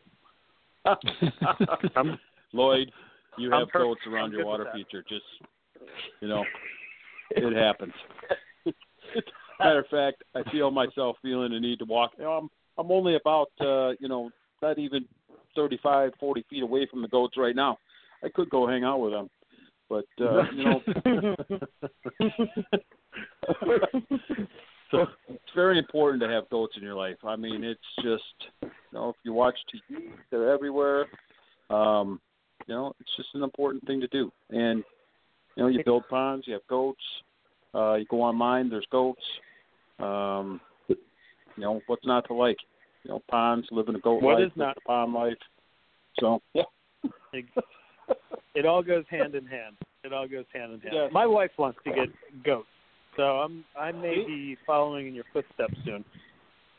Lloyd, 2.53 2.91
you 3.37 3.51
have 3.51 3.71
goats 3.71 4.01
around 4.07 4.25
I'm 4.25 4.31
your 4.33 4.45
water 4.45 4.67
feature. 4.73 5.03
Just 5.07 5.23
you 6.21 6.27
know, 6.27 6.43
it 7.31 7.55
happens. 7.55 7.93
Matter 9.59 9.79
of 9.79 9.87
fact, 9.87 10.23
I 10.35 10.43
feel 10.51 10.71
myself 10.71 11.17
feeling 11.21 11.51
the 11.51 11.59
need 11.59 11.79
to 11.79 11.85
walk. 11.85 12.11
You 12.17 12.25
know, 12.25 12.31
I'm 12.31 12.49
I'm 12.77 12.91
only 12.91 13.15
about 13.15 13.51
uh, 13.59 13.91
you 13.99 14.07
know 14.07 14.29
not 14.61 14.77
even 14.79 15.05
thirty 15.55 15.79
five, 15.81 16.11
forty 16.19 16.45
feet 16.49 16.63
away 16.63 16.87
from 16.89 17.01
the 17.01 17.07
goats 17.07 17.37
right 17.37 17.55
now. 17.55 17.77
I 18.23 18.29
could 18.29 18.49
go 18.49 18.67
hang 18.67 18.83
out 18.83 18.99
with 18.99 19.13
them, 19.13 19.29
but 19.89 20.05
uh, 20.19 20.43
you 20.53 20.65
know, 20.65 20.81
so 24.91 25.05
it's 25.29 25.53
very 25.55 25.77
important 25.77 26.21
to 26.23 26.29
have 26.29 26.49
goats 26.49 26.73
in 26.77 26.83
your 26.83 26.95
life. 26.95 27.17
I 27.23 27.35
mean, 27.35 27.63
it's 27.63 27.79
just 27.97 28.51
you 28.61 28.69
know 28.93 29.09
if 29.09 29.15
you 29.23 29.33
watch 29.33 29.55
TV, 29.73 30.09
they're 30.31 30.51
everywhere. 30.51 31.05
Um, 31.69 32.19
you 32.67 32.73
know, 32.73 32.93
it's 32.99 33.15
just 33.15 33.29
an 33.35 33.43
important 33.43 33.85
thing 33.85 34.01
to 34.01 34.07
do. 34.07 34.31
And 34.49 34.83
you 35.55 35.63
know, 35.63 35.69
you 35.69 35.83
build 35.83 36.03
ponds, 36.09 36.45
you 36.47 36.53
have 36.53 36.67
goats. 36.69 37.01
Uh, 37.73 37.95
you 37.95 38.05
go 38.09 38.21
online, 38.21 38.69
there's 38.69 38.85
goats. 38.91 39.21
Um, 39.99 40.61
you 40.87 40.95
know, 41.57 41.81
what's 41.87 42.05
not 42.05 42.27
to 42.27 42.33
like? 42.33 42.57
You 43.03 43.11
know, 43.11 43.21
ponds, 43.29 43.67
living 43.71 43.95
a 43.95 43.99
goat 43.99 44.21
What 44.21 44.39
life, 44.39 44.47
is 44.47 44.51
not- 44.55 44.77
pond 44.85 45.13
life. 45.13 45.33
So 46.19 46.41
yeah, 46.53 46.63
It, 47.33 47.45
it 48.53 48.65
all 48.65 48.81
goes 48.81 49.03
hand 49.09 49.35
in 49.35 49.45
hand. 49.45 49.75
It 50.03 50.13
all 50.13 50.27
goes 50.27 50.45
hand 50.53 50.73
in 50.73 50.79
hand. 50.79 50.93
Yes. 50.93 51.09
My 51.11 51.25
wife 51.25 51.51
wants 51.57 51.79
to 51.85 51.91
get 51.91 52.09
goats, 52.43 52.67
so 53.17 53.23
I'm 53.23 53.65
I 53.77 53.91
may 53.91 54.23
be 54.25 54.57
following 54.65 55.07
in 55.07 55.13
your 55.13 55.25
footsteps 55.33 55.73
soon. 55.83 56.05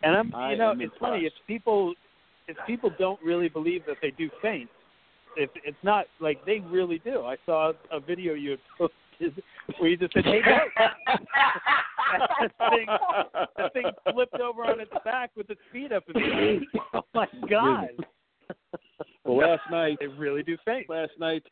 And 0.03 0.17
I'm 0.17 0.35
I 0.35 0.53
you 0.53 0.59
know 0.59 0.71
am 0.71 0.81
it's 0.81 0.95
funny 0.99 1.27
if 1.27 1.33
people 1.47 1.95
if 2.49 2.57
people 2.67 2.91
don't 2.99 3.21
really 3.23 3.49
believe 3.49 3.83
that 3.87 3.97
they 4.01 4.11
do 4.13 4.31
faint, 4.41 4.71
if 5.37 5.51
it's 5.65 5.77
not 5.83 6.07
like 6.21 6.45
they 6.45 6.61
really 6.61 6.99
do. 6.99 7.23
I 7.23 7.37
saw 7.47 7.73
a 7.93 8.01
video 8.01 8.35
you 8.35 8.51
had 8.51 8.61
posted 8.79 9.43
where 9.79 9.91
you 9.91 9.97
just 9.97 10.13
said, 10.13 10.25
"Hey, 10.25 10.41
goat." 10.43 10.71
that 12.41 12.71
thing, 12.71 12.87
that 13.57 13.73
thing 13.73 13.85
flipped 14.13 14.41
over 14.41 14.65
on 14.65 14.81
its 14.81 14.93
back 15.05 15.31
with 15.37 15.51
its 15.51 15.61
feet 15.73 15.93
up 15.93 16.05
in 16.15 16.21
the 16.21 16.29
air. 16.29 16.61
Oh 16.95 17.01
my 17.15 17.27
god! 17.51 17.89
well, 19.25 19.39
last 19.39 19.63
night 19.71 19.99
They 20.01 20.07
really 20.07 20.43
do 20.43 20.57
faint. 20.65 20.89
last 20.89 21.13
night, 21.19 21.43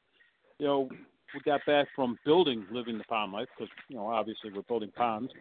you 0.59 0.67
know, 0.67 0.89
we 1.35 1.41
got 1.45 1.61
back 1.67 1.89
from 1.97 2.19
building 2.25 2.65
living 2.71 2.99
the 2.99 3.05
pond 3.05 3.33
life 3.33 3.49
because 3.57 3.73
you 3.89 3.97
know 3.97 4.07
obviously 4.07 4.53
we're 4.53 4.63
building 4.63 4.93
ponds, 4.97 5.33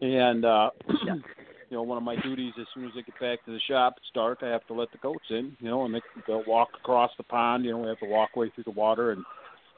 and 0.00 0.44
uh, 0.44 0.70
you 1.70 1.76
know 1.76 1.82
one 1.82 1.96
of 1.96 2.04
my 2.04 2.16
duties 2.16 2.52
as 2.60 2.66
soon 2.74 2.84
as 2.84 2.90
I 2.96 3.02
get 3.02 3.18
back 3.20 3.44
to 3.44 3.52
the 3.52 3.60
shop, 3.68 3.94
dark. 4.12 4.40
I 4.42 4.48
have 4.48 4.66
to 4.66 4.74
let 4.74 4.90
the 4.90 4.98
goats 4.98 5.24
in, 5.30 5.56
you 5.60 5.70
know, 5.70 5.84
and 5.84 5.94
they, 5.94 6.02
they'll 6.26 6.44
walk 6.46 6.70
across 6.78 7.10
the 7.16 7.22
pond. 7.22 7.64
You 7.64 7.72
know, 7.72 7.78
we 7.78 7.88
have 7.88 8.00
to 8.00 8.06
walk 8.06 8.36
way 8.36 8.50
through 8.54 8.64
the 8.64 8.72
water, 8.72 9.12
and 9.12 9.24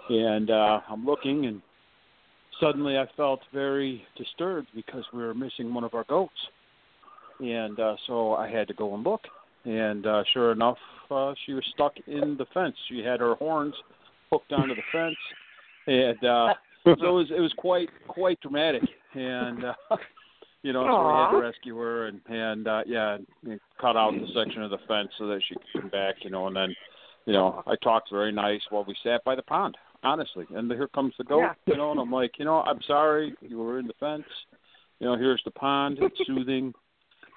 and 0.09 0.51
uh, 0.51 0.81
I'm 0.89 1.05
looking, 1.05 1.47
and 1.47 1.61
suddenly 2.61 2.97
I 2.97 3.07
felt 3.17 3.41
very 3.53 4.03
disturbed 4.17 4.69
because 4.75 5.05
we 5.13 5.23
were 5.23 5.35
missing 5.35 5.73
one 5.73 5.85
of 5.85 5.95
our 5.95 6.05
goats, 6.05 6.33
and 7.41 7.79
uh, 7.79 7.97
so 8.07 8.35
I 8.35 8.49
had 8.49 8.69
to 8.69 8.75
go 8.75 8.95
and 8.95 9.05
look, 9.05 9.23
and 9.65 10.07
uh, 10.07 10.25
sure 10.33 10.53
enough, 10.53 10.79
uh, 11.11 11.35
she 11.45 11.53
was 11.53 11.65
stuck 11.75 11.93
in 12.07 12.37
the 12.39 12.47
fence. 12.55 12.75
She 12.89 13.01
had 13.01 13.21
her 13.21 13.35
horns 13.35 13.75
hooked 14.31 14.53
onto 14.53 14.75
the 14.75 14.83
fence, 14.91 15.17
and 15.87 16.25
uh, 16.25 16.55
so 16.85 16.91
it 16.93 17.01
was 17.03 17.31
it 17.37 17.41
was 17.41 17.53
quite 17.59 17.91
quite 18.09 18.41
dramatic. 18.41 18.83
And 19.15 19.67
uh, 19.67 19.97
you 20.63 20.73
know, 20.73 20.85
so 20.87 21.07
we 21.07 21.13
had 21.15 21.31
to 21.31 21.47
rescue 21.49 21.77
her 21.77 22.07
and 22.07 22.21
and 22.27 22.69
uh, 22.69 22.83
yeah, 22.87 23.19
cut 23.81 23.97
out 23.97 24.13
the 24.13 24.27
section 24.35 24.63
of 24.63 24.71
the 24.71 24.79
fence 24.89 25.09
so 25.19 25.27
that 25.27 25.41
she 25.49 25.55
could 25.55 25.83
come 25.83 25.91
back. 25.91 26.17
You 26.23 26.31
know, 26.31 26.47
and 26.47 26.57
then 26.57 26.75
you 27.27 27.33
know 27.33 27.63
I 27.67 27.75
talked 27.83 28.11
very 28.11 28.33
nice 28.33 28.61
while 28.71 28.85
we 28.85 28.95
sat 29.03 29.25
by 29.25 29.35
the 29.35 29.43
pond. 29.43 29.77
Honestly, 30.05 30.45
and 30.55 30.71
here 30.71 30.89
comes 30.89 31.15
the 31.17 31.25
goat. 31.25 31.41
Yeah. 31.41 31.53
You 31.67 31.77
know, 31.77 31.93
and 31.93 32.01
I'm 32.01 32.11
like, 32.11 32.33
you 32.39 32.45
know, 32.45 32.63
I'm 32.63 32.81
sorry 32.87 33.35
you 33.41 33.59
were 33.59 33.79
in 33.79 33.87
the 33.87 33.95
fence. 34.01 34.25
You 34.99 35.07
know, 35.07 35.17
here's 35.17 35.43
the 35.45 35.53
pond. 35.53 35.99
It's 36.01 36.17
soothing. 36.27 36.73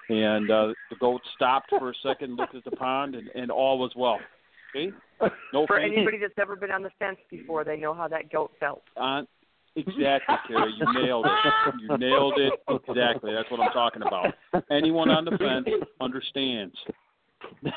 And 0.08 0.50
uh, 0.50 0.68
the 0.90 0.96
goat 1.00 1.20
stopped 1.34 1.70
for 1.70 1.90
a 1.90 1.94
second, 2.04 2.36
looked 2.36 2.54
at 2.54 2.64
the 2.64 2.70
pond, 2.72 3.16
and, 3.16 3.28
and 3.34 3.50
all 3.50 3.78
was 3.78 3.92
well. 3.96 4.20
See? 4.72 4.90
No 5.52 5.66
For 5.66 5.78
fainting. 5.78 5.98
anybody 5.98 6.18
that's 6.18 6.38
ever 6.38 6.54
been 6.54 6.70
on 6.70 6.82
the 6.82 6.90
fence 6.98 7.18
before, 7.30 7.64
they 7.64 7.76
know 7.76 7.94
how 7.94 8.06
that 8.08 8.30
goat 8.30 8.52
felt. 8.60 8.82
On 8.96 9.26
exactly, 9.76 10.36
Karrie. 10.48 10.72
You 10.78 11.02
nailed 11.02 11.26
it. 11.26 11.74
You 11.80 11.98
nailed 11.98 12.34
it 12.38 12.52
exactly. 12.68 13.32
That's 13.32 13.50
what 13.50 13.60
I'm 13.60 13.72
talking 13.72 14.02
about. 14.02 14.34
Anyone 14.70 15.10
on 15.10 15.24
the 15.24 15.32
fence 15.32 15.68
understands 16.00 16.74
that. 17.62 17.72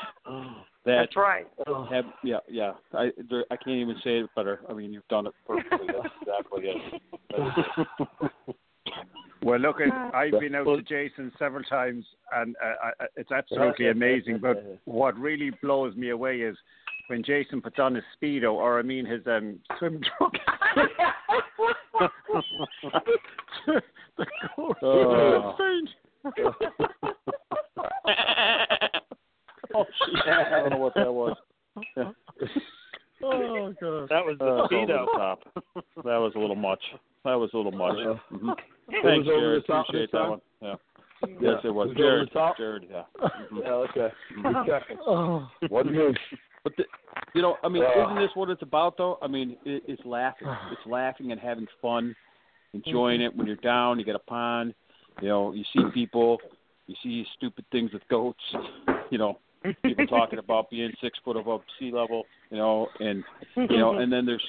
That's 0.84 1.16
right. 1.16 1.46
Have, 1.90 2.06
yeah, 2.24 2.38
yeah. 2.48 2.72
I 2.94 3.10
there, 3.28 3.44
I 3.50 3.56
can't 3.56 3.76
even 3.76 3.96
say 4.02 4.18
it 4.18 4.30
better. 4.34 4.60
I 4.68 4.72
mean, 4.72 4.92
you've 4.92 5.06
done 5.08 5.26
it 5.26 5.34
perfectly. 5.46 5.88
That's 5.88 6.14
exactly 6.22 6.64
it. 6.64 7.02
That's 7.36 7.68
it. 7.78 8.54
Well, 9.42 9.58
look, 9.58 9.76
it, 9.80 9.92
I've 10.14 10.38
been 10.38 10.54
out 10.54 10.64
to 10.64 10.82
Jason 10.82 11.32
several 11.38 11.62
times, 11.64 12.04
and 12.34 12.54
uh, 12.62 12.88
I, 13.00 13.06
it's 13.16 13.32
absolutely 13.32 13.88
amazing. 13.88 14.38
But 14.40 14.80
what 14.84 15.18
really 15.18 15.50
blows 15.62 15.96
me 15.96 16.10
away 16.10 16.40
is 16.40 16.56
when 17.10 17.24
Jason 17.24 17.60
puts 17.60 17.80
on 17.80 17.96
his 17.96 18.04
speedo, 18.22 18.52
or 18.52 18.78
I 18.78 18.82
mean 18.82 19.04
his 19.04 19.20
um, 19.26 19.58
swim 19.78 20.00
trunk. 20.16 20.34
the 23.66 24.26
goat 24.56 24.76
Oh. 24.82 25.54
faint. 25.58 25.88
oh, 29.74 29.84
shit. 30.06 30.28
I 30.28 30.60
don't 30.60 30.70
know 30.70 30.76
what 30.78 30.94
that 30.94 31.12
was. 31.12 31.36
Oh 33.22 33.70
god. 33.78 34.08
That 34.08 34.24
was 34.24 34.36
the 34.38 34.46
Uh, 34.46 34.66
speedo. 34.68 35.00
over 35.00 35.12
top. 35.18 35.40
That 36.06 36.16
was 36.16 36.32
a 36.36 36.38
little 36.38 36.56
much. 36.56 36.80
That 37.26 37.34
was 37.34 37.50
a 37.52 37.56
little 37.58 37.70
much. 37.70 37.96
Uh, 37.98 38.14
hmm 38.34 38.48
It 38.88 39.02
Thanks, 39.04 39.26
was 39.26 39.28
over 39.28 39.40
Jared. 39.40 39.62
the 39.62 39.66
top 39.66 39.84
Appreciate 39.90 40.12
that 40.12 40.18
time? 40.18 40.30
one. 40.30 40.40
Yeah. 40.62 40.74
Yeah. 41.28 41.36
Yes, 41.52 41.60
it 41.64 41.68
was. 41.74 41.88
Was 41.88 41.96
Jared. 41.98 42.30
Jared. 42.56 42.84
Yeah. 42.90 43.02
Mhm. 43.20 43.60
Yeah, 43.62 43.72
okay. 43.72 44.08
Good 44.42 44.56
checking. 44.66 44.96
Oh. 45.06 45.46
Wasn't 45.70 45.94
me. 45.94 46.14
But 46.64 46.72
the, 46.78 46.84
you 47.34 47.42
know, 47.42 47.58
I 47.62 47.68
mean, 47.68 47.82
Uh. 47.82 48.04
isn't 48.04 48.16
this 48.16 48.30
what 48.34 48.50
it's 48.50 48.62
about, 48.62 48.96
though? 48.96 49.18
I 49.22 49.26
mean, 49.26 49.56
it, 49.64 49.82
it's 49.86 50.04
laughing. 50.04 50.48
It's 50.72 50.86
laughing 50.86 51.32
and 51.32 51.40
having 51.40 51.66
fun, 51.80 52.14
enjoying 52.72 53.20
it. 53.20 53.34
When 53.34 53.46
you're 53.46 53.56
down, 53.56 53.98
you 53.98 54.04
get 54.04 54.14
a 54.16 54.20
pond. 54.20 54.74
You 55.20 55.28
know, 55.28 55.52
you 55.52 55.64
see 55.72 55.84
people. 55.92 56.38
You 56.86 56.94
see 57.02 57.24
stupid 57.36 57.64
things 57.70 57.92
with 57.92 58.06
goats. 58.08 58.42
You 59.10 59.18
know, 59.18 59.38
people 59.82 60.06
talking 60.06 60.38
about 60.46 60.70
being 60.70 60.92
six 61.00 61.18
foot 61.24 61.36
above 61.36 61.62
sea 61.78 61.92
level. 61.92 62.26
You 62.50 62.58
know, 62.58 62.88
and 62.98 63.22
you 63.56 63.78
know, 63.78 63.94
and 63.98 64.12
then 64.12 64.26
there's 64.26 64.44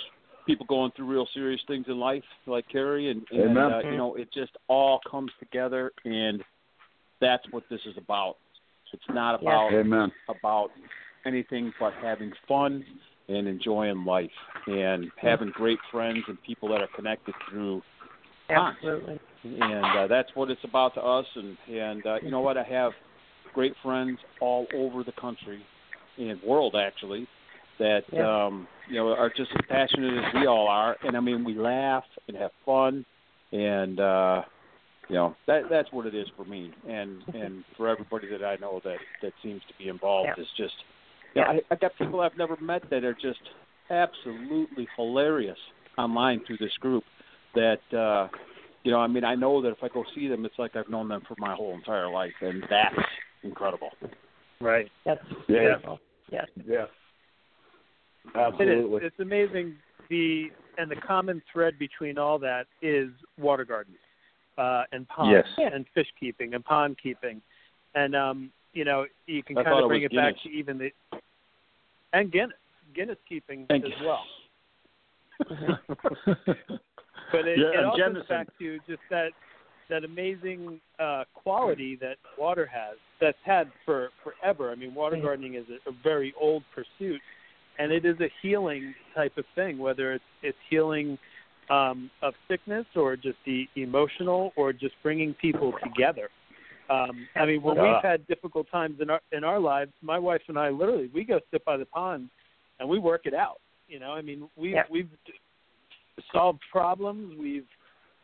people 0.48 0.66
going 0.66 0.92
through 0.96 1.06
real 1.06 1.28
serious 1.34 1.62
things 1.68 1.86
in 1.88 2.00
life, 2.00 2.24
like 2.48 2.66
Karrie, 2.74 3.12
and, 3.12 3.22
and 3.32 3.58
uh, 3.58 3.80
you 3.90 3.98
know, 3.98 4.16
it 4.16 4.32
just 4.34 4.52
all 4.68 5.00
comes 5.10 5.32
together, 5.40 5.92
and 6.04 6.44
that's 7.20 7.44
what 7.52 7.64
this 7.70 7.82
is 7.86 7.96
about. 7.98 8.38
It's 8.94 9.04
not 9.10 9.42
Yeah. 9.42 9.50
about 9.50 9.74
Amen. 9.74 10.12
about 10.28 10.72
anything 11.26 11.74
but 11.80 11.94
having 12.02 12.32
fun 12.48 12.84
and 13.28 13.48
enjoying 13.48 14.04
life 14.06 14.30
and 14.68 15.06
having 15.22 15.52
great 15.54 15.80
friends 15.92 16.20
and 16.28 16.38
people 16.46 16.70
that 16.70 16.82
are 16.82 16.90
connected 16.96 17.34
through. 17.50 17.82
Absolutely. 18.50 19.20
And 19.44 19.98
uh, 19.98 20.08
that's 20.08 20.30
what 20.36 20.52
it's 20.52 20.64
about 20.64 20.94
to 20.96 21.02
us. 21.02 21.26
And 21.36 21.58
and 21.72 22.06
uh, 22.06 22.16
you 22.22 22.32
know 22.32 22.42
what? 22.42 22.58
I 22.58 22.64
have 22.64 22.92
great 23.54 23.74
friends 23.84 24.20
all 24.40 24.68
over 24.74 25.04
the 25.04 25.14
country 25.14 25.64
and 26.18 26.42
world 26.44 26.76
actually 26.76 27.28
that 27.80 28.04
Yeah. 28.12 28.46
um, 28.46 28.68
you 28.90 28.96
know 28.96 29.10
are 29.14 29.30
just 29.30 29.52
as 29.52 29.66
passionate 29.68 30.24
as 30.24 30.34
we 30.36 30.48
all 30.48 30.68
are. 30.68 30.98
And 31.04 31.16
I 31.16 31.20
mean, 31.20 31.44
we 31.44 31.56
laugh 31.56 32.04
and 32.28 32.38
have 32.38 32.52
fun, 32.66 33.06
and 33.52 34.00
uh, 34.00 34.44
you 35.08 35.16
know 35.16 35.36
that 35.48 35.64
that's 35.70 35.92
what 35.92 36.06
it 36.06 36.14
is 36.14 36.28
for 36.36 36.46
me 36.46 36.72
and 36.88 37.24
and 37.34 37.64
for 37.78 37.88
everybody 37.88 38.28
that 38.28 38.44
I 38.44 38.58
know 38.58 38.82
that 38.84 38.98
that 39.22 39.34
seems 39.42 39.62
to 39.70 39.74
be 39.80 39.90
involved 39.90 40.30
Yeah. 40.38 40.44
is 40.44 40.50
just. 40.58 40.76
You 41.34 41.42
know, 41.42 41.52
Yeah. 41.52 41.60
I, 41.70 41.74
I 41.74 41.76
got 41.78 41.96
people 41.98 42.22
I've 42.22 42.38
never 42.38 42.58
met 42.58 42.84
that 42.90 43.04
are 43.04 43.14
just 43.14 43.42
absolutely 43.90 44.88
hilarious 44.96 45.58
online 45.98 46.42
through 46.46 46.58
this 46.58 46.76
group. 46.80 47.04
That 47.56 47.82
uh, 47.94 48.28
you 48.84 48.92
know, 48.92 49.00
I 49.00 49.08
mean, 49.08 49.24
I 49.24 49.36
know 49.36 49.62
that 49.62 49.70
if 49.70 49.84
I 49.84 49.90
go 49.90 50.04
see 50.16 50.28
them, 50.28 50.46
it's 50.46 50.58
like 50.58 50.76
I've 50.76 50.90
known 50.90 51.08
them 51.08 51.22
for 51.28 51.36
my 51.38 51.54
whole 51.54 51.74
entire 51.74 52.10
life, 52.10 52.34
and 52.42 52.64
that's 52.70 52.96
incredible. 53.44 53.90
Right. 54.60 54.90
That's 55.06 55.24
Yeah. 55.48 55.60
beautiful. 55.60 56.00
Yes. 56.32 56.48
Yeah. 56.66 56.86
It 58.26 58.32
is. 58.32 58.36
Absolutely. 58.36 59.02
It's 59.04 59.20
amazing. 59.20 59.76
The 60.10 60.52
and 60.78 60.90
the 60.90 60.96
common 60.96 61.42
thread 61.52 61.78
between 61.78 62.18
all 62.18 62.40
that 62.40 62.68
is 62.82 63.10
water 63.38 63.66
gardens 63.66 63.98
uh, 64.58 64.84
and 64.92 65.08
ponds 65.08 65.48
Yes. 65.58 65.72
and 65.74 65.86
fish 65.94 66.08
keeping 66.20 66.54
and 66.54 66.64
pond 66.64 66.98
keeping, 67.02 67.42
and 67.96 68.16
um, 68.16 68.52
you 68.74 68.86
know 68.86 69.06
you 69.28 69.44
can 69.44 69.58
I 69.58 69.64
kind 69.64 69.84
of 69.84 69.88
bring 69.90 70.04
was 70.04 70.12
it 70.12 70.16
back 70.16 70.36
to 70.44 70.50
even 70.50 70.78
the 70.78 70.92
and 72.14 72.32
Guinness 72.32 72.58
Guinness 72.96 73.18
keeping 73.28 73.66
Thank 73.68 73.86
as 73.86 73.92
you. 74.00 74.08
well. 74.08 74.24
But 77.32 77.48
it, 77.48 77.60
Yeah, 77.60 77.80
it 77.80 77.86
all 77.86 77.98
comes 77.98 78.28
back 78.28 78.48
to 78.60 78.78
just 78.88 79.02
that 79.10 79.30
that 79.90 80.04
amazing 80.04 80.80
uh, 81.00 81.24
quality 81.34 81.98
that 82.02 82.16
water 82.38 82.66
has 82.66 82.98
that's 83.20 83.38
had 83.46 83.72
for 83.86 84.10
forever. 84.24 84.72
I 84.72 84.76
mean, 84.76 84.94
water 84.94 85.18
gardening 85.22 85.56
is 85.56 85.66
a, 85.70 85.90
a 85.90 85.94
very 86.04 86.34
old 86.40 86.64
pursuit, 86.74 87.22
and 87.78 87.92
it 87.92 88.06
is 88.06 88.20
a 88.20 88.30
healing 88.42 88.94
type 89.16 89.38
of 89.38 89.46
thing. 89.56 89.78
Whether 89.78 90.14
it's 90.14 90.24
it's 90.44 90.58
healing 90.70 91.18
um, 91.70 92.10
of 92.22 92.34
sickness 92.48 92.86
or 92.96 93.16
just 93.16 93.38
the 93.46 93.68
emotional 93.76 94.52
or 94.56 94.74
just 94.74 94.96
bringing 95.04 95.34
people 95.36 95.74
together. 95.84 96.30
Um, 96.92 97.28
I 97.36 97.46
mean, 97.46 97.62
when 97.62 97.78
we've 97.82 98.04
had 98.04 98.28
difficult 98.28 98.68
times 98.70 99.00
in 99.02 99.10
our 99.10 99.22
in 99.32 99.44
our 99.44 99.60
lives, 99.60 99.92
my 100.02 100.20
wife 100.20 100.42
and 100.48 100.58
I 100.60 100.70
literally 100.70 101.10
we 101.14 101.24
go 101.24 101.40
sit 101.52 101.64
by 101.64 101.78
the 101.78 101.86
pond 101.86 102.30
and 102.80 102.90
we 102.90 103.00
work 103.00 103.22
it 103.26 103.34
out. 103.34 103.62
You 103.88 104.00
know, 104.00 104.12
I 104.12 104.22
mean, 104.22 104.50
we've 104.56 104.74
Yeah. 104.74 104.84
we've 104.90 105.10
solved 106.34 106.60
problems. 106.72 107.36
We've 107.40 107.68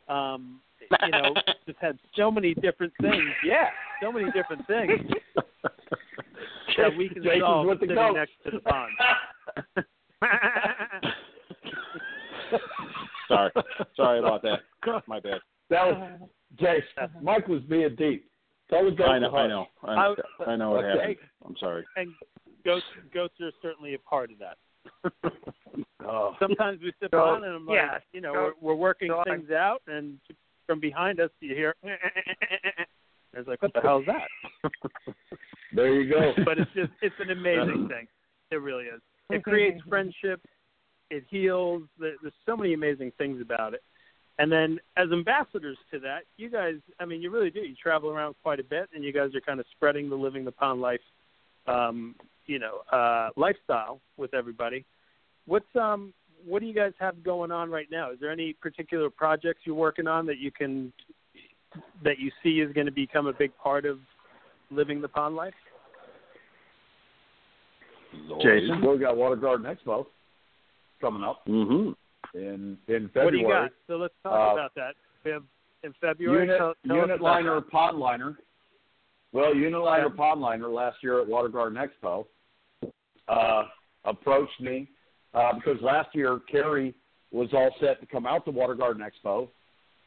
um, 0.09 0.59
you 1.01 1.09
know 1.11 1.33
just 1.65 1.79
had 1.79 1.97
so 2.15 2.29
many 2.31 2.53
different 2.55 2.93
things. 3.01 3.29
Yeah, 3.45 3.69
so 4.01 4.11
many 4.11 4.31
different 4.31 4.65
things 4.67 4.91
that 6.77 6.95
we 6.97 7.09
can 7.09 7.23
Jason's 7.23 7.41
solve 7.41 7.67
with 7.67 7.79
the 7.79 7.85
sitting 7.87 7.95
goat. 7.95 8.13
next 8.15 8.31
to 8.45 8.51
the 8.51 8.59
pond. 8.59 8.91
Sorry, 13.27 13.51
sorry 13.95 14.19
about 14.19 14.41
that. 14.43 14.59
My 15.07 15.19
bad. 15.19 15.39
That 15.69 15.85
was 15.85 16.19
Jace. 16.61 16.81
Mike 17.21 17.47
was 17.47 17.61
being 17.63 17.93
deep. 17.97 18.29
Tell 18.69 18.83
the 18.85 18.91
goats 18.91 19.09
I 19.09 19.19
know. 19.19 19.33
I 19.35 19.47
know. 19.47 19.65
I, 19.83 19.93
I- 19.93 20.51
I 20.51 20.55
know 20.55 20.71
what 20.71 20.85
Okay. 20.85 20.99
happened. 20.99 21.17
I'm 21.45 21.55
sorry. 21.59 21.85
and 21.95 22.09
goats 22.65 22.85
goats 23.13 23.33
are 23.41 23.51
certainly 23.61 23.93
a 23.93 23.99
part 23.99 24.31
of 24.31 24.37
that. 24.39 24.57
Oh. 26.09 26.35
Sometimes 26.39 26.79
we 26.81 26.93
sit 27.01 27.09
So, 27.11 27.17
on 27.19 27.43
and 27.43 27.53
I'm 27.53 27.65
like, 27.65 27.75
yeah, 27.75 27.97
you 28.13 28.21
know, 28.21 28.31
so- 28.33 28.53
we're, 28.61 28.69
we're 28.69 28.75
working 28.79 29.09
so 29.09 29.19
I- 29.19 29.23
things 29.25 29.51
out, 29.51 29.81
and 29.87 30.17
from 30.65 30.79
behind 30.79 31.19
us 31.19 31.29
you 31.41 31.53
hear. 31.53 31.75
Eh, 31.83 31.89
eh, 31.89 32.55
eh, 32.79 32.83
it's 33.33 33.47
like, 33.47 33.61
what 33.61 33.73
the 33.73 33.81
hell 33.81 33.99
is 33.99 34.05
that? 34.05 34.71
There 35.73 35.93
you 36.01 36.09
go. 36.09 36.31
but 36.45 36.57
it's 36.57 36.71
just 36.73 36.91
it's 37.01 37.15
an 37.19 37.31
amazing 37.31 37.89
thing. 37.89 38.07
It 38.51 38.55
really 38.61 38.85
is. 38.85 39.01
It 39.29 39.43
creates 39.43 39.81
friendship. 39.89 40.39
It 41.11 41.25
heals. 41.29 41.83
There's 41.99 42.17
so 42.45 42.55
many 42.55 42.73
amazing 42.73 43.11
things 43.17 43.41
about 43.41 43.73
it. 43.73 43.81
And 44.39 44.51
then 44.51 44.79
as 44.97 45.11
ambassadors 45.11 45.77
to 45.91 45.99
that, 45.99 46.19
you 46.37 46.49
guys, 46.49 46.75
I 46.99 47.05
mean, 47.05 47.21
you 47.21 47.31
really 47.31 47.49
do. 47.49 47.61
You 47.61 47.75
travel 47.75 48.09
around 48.09 48.35
quite 48.43 48.59
a 48.59 48.63
bit, 48.63 48.87
and 48.93 49.03
you 49.03 49.11
guys 49.11 49.33
are 49.33 49.41
kind 49.41 49.59
of 49.59 49.65
spreading 49.71 50.09
the 50.09 50.15
living 50.15 50.45
the 50.45 50.51
pond 50.51 50.79
life, 50.79 51.01
um, 51.65 52.15
you 52.45 52.59
know, 52.59 52.81
uh, 52.91 53.29
lifestyle 53.35 53.99
with 54.15 54.33
everybody. 54.35 54.85
What's 55.47 55.65
um, 55.75 56.13
what 56.45 56.59
do 56.59 56.67
you 56.67 56.73
guys 56.73 56.93
have 56.99 57.23
going 57.23 57.51
on 57.51 57.71
right 57.71 57.87
now? 57.91 58.11
Is 58.11 58.19
there 58.19 58.31
any 58.31 58.53
particular 58.53 59.09
projects 59.09 59.61
you're 59.65 59.75
working 59.75 60.07
on 60.07 60.25
that 60.27 60.37
you 60.37 60.51
can, 60.51 60.93
that 62.03 62.19
you 62.19 62.31
see 62.43 62.61
is 62.61 62.71
going 62.73 62.85
to 62.85 62.91
become 62.91 63.27
a 63.27 63.33
big 63.33 63.51
part 63.57 63.85
of 63.85 63.99
living 64.69 65.01
the 65.01 65.07
pond 65.07 65.35
life? 65.35 65.53
Jason? 68.41 68.85
We 68.85 68.97
got 68.99 69.17
Water 69.17 69.35
Garden 69.35 69.65
Expo 69.65 70.05
coming 71.01 71.23
up 71.23 71.45
Mm-hmm. 71.47 71.91
In 72.33 72.77
in 72.87 73.03
What 73.03 73.11
February. 73.13 73.31
do 73.31 73.37
you 73.37 73.47
got? 73.47 73.71
So 73.87 73.95
let's 73.97 74.13
talk 74.23 74.33
Uh, 74.33 74.53
about 74.53 74.75
that. 74.75 74.95
In 75.83 75.93
February. 76.01 76.41
Unit 76.43 76.57
tell, 76.57 76.73
tell 76.87 76.95
unit 76.95 77.21
liner 77.21 77.55
that. 77.55 77.69
pond 77.69 77.97
liner. 77.99 78.37
Well, 79.31 79.53
unit 79.55 79.81
liner 79.81 80.05
Okay. 80.05 80.15
pond 80.15 80.41
liner 80.41 80.67
last 80.67 80.97
year 81.03 81.21
at 81.21 81.27
Water 81.27 81.49
Garden 81.49 81.77
Expo 81.77 82.25
uh, 83.27 83.63
approached 84.05 84.59
me 84.59 84.87
uh, 85.33 85.53
because 85.53 85.81
last 85.81 86.09
year 86.15 86.39
Karrie 86.51 86.93
was 87.31 87.49
all 87.53 87.69
set 87.79 87.99
to 87.99 88.05
come 88.07 88.25
out 88.25 88.45
to 88.45 88.51
Water 88.51 88.73
Garden 88.73 89.03
Expo, 89.03 89.49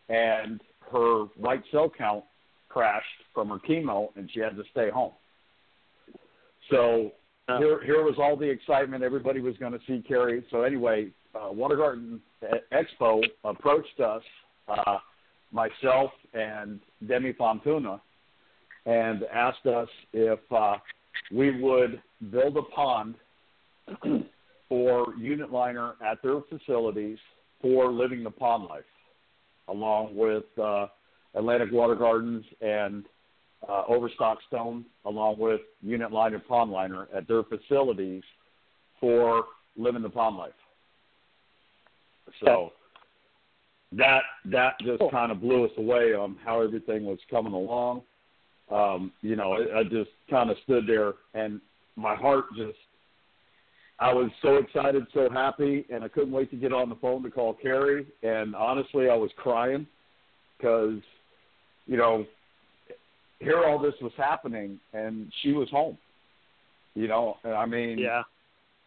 and 0.09 0.61
her 0.91 1.25
white 1.37 1.63
cell 1.71 1.89
count 1.91 2.25
crashed 2.69 3.07
from 3.35 3.49
her 3.51 3.59
chemo, 3.59 4.09
and 4.17 4.31
she 4.33 4.41
had 4.41 4.57
to 4.57 4.65
stay 4.71 4.89
home. 4.91 5.13
So 6.71 7.13
Here, 7.59 7.83
here 7.85 8.03
was 8.03 8.17
all 8.19 8.37
the 8.37 8.49
excitement. 8.49 9.03
Everybody 9.03 9.41
was 9.41 9.57
going 9.59 9.73
to 9.73 9.79
see 9.87 10.03
Karrie. 10.09 10.43
So 10.51 10.63
anyway, 10.63 11.11
uh, 11.35 11.53
Water 11.53 11.77
Garden 11.77 12.21
Expo 12.73 13.23
approached 13.45 14.01
us, 14.01 14.23
uh, 14.69 14.99
myself 15.53 16.11
and 16.35 16.81
Demi 17.07 17.33
Fontuna, 17.33 18.01
and 18.87 19.25
asked 19.33 19.67
us 19.67 19.89
if 20.13 20.39
uh, 20.51 20.77
we 21.33 21.61
would 21.61 22.03
build 22.31 22.57
a 22.57 22.63
pond 22.63 23.15
for 24.69 25.15
unit 25.19 25.51
liner 25.53 25.95
at 26.05 26.23
their 26.23 26.41
facilities 26.49 27.19
for 27.61 27.91
living 27.93 28.23
the 28.25 28.31
pond 28.31 28.65
life, 28.65 28.85
along 29.69 30.15
with 30.15 30.45
uh, 30.63 30.87
Atlantic 31.35 31.71
Water 31.73 31.95
Gardens 31.95 32.45
and 32.61 33.05
uh, 33.69 33.85
Overstock 33.89 34.39
Stone, 34.49 34.85
along 35.05 35.39
with 35.39 35.61
unit 35.83 36.13
liner 36.13 36.39
pond 36.39 36.71
liner 36.71 37.09
at 37.15 37.29
their 37.29 37.43
facilities 37.43 38.23
for 38.99 39.45
living 39.77 40.03
the 40.03 40.11
pond 40.11 40.37
life. 40.37 40.53
So 42.45 42.73
that 43.93 44.23
that 44.47 44.75
just 44.81 45.03
kind 45.11 45.33
of 45.33 45.41
blew 45.41 45.65
us 45.65 45.73
away 45.77 46.15
on 46.15 46.37
how 46.45 46.63
everything 46.63 47.05
was 47.05 47.19
coming 47.31 47.53
along. 47.53 48.03
Um, 48.71 49.13
you 49.21 49.35
know, 49.35 49.55
I, 49.55 49.81
I 49.81 49.83
just 49.85 50.11
kind 50.31 50.49
of 50.49 50.57
stood 50.65 50.87
there 50.87 51.15
and 51.35 51.61
my 51.97 52.15
heart 52.15 52.45
just 52.57 52.79
I 54.01 54.15
was 54.15 54.31
so 54.41 54.57
excited, 54.57 55.07
so 55.13 55.29
happy, 55.31 55.85
and 55.93 56.03
I 56.03 56.09
couldn't 56.09 56.33
wait 56.33 56.51
to 56.53 56.57
get 56.57 56.73
on 56.73 56.89
the 56.89 56.95
phone 56.97 57.23
to 57.23 57.31
call 57.31 57.55
Karrie. 57.63 58.07
And 58.23 58.57
honestly, 58.57 59.11
I 59.11 59.15
was 59.15 59.31
crying 59.37 59.87
because, 60.57 61.01
you 61.87 61.99
know, 61.99 62.25
here 63.41 63.65
all 63.65 63.79
this 63.79 63.95
was 64.01 64.13
happening, 64.17 64.79
and 64.93 65.33
she 65.43 65.53
was 65.53 65.69
home. 65.71 65.99
You 66.95 67.09
know, 67.09 67.37
I 67.45 67.67
mean, 67.67 67.99
Yeah. 67.99 68.23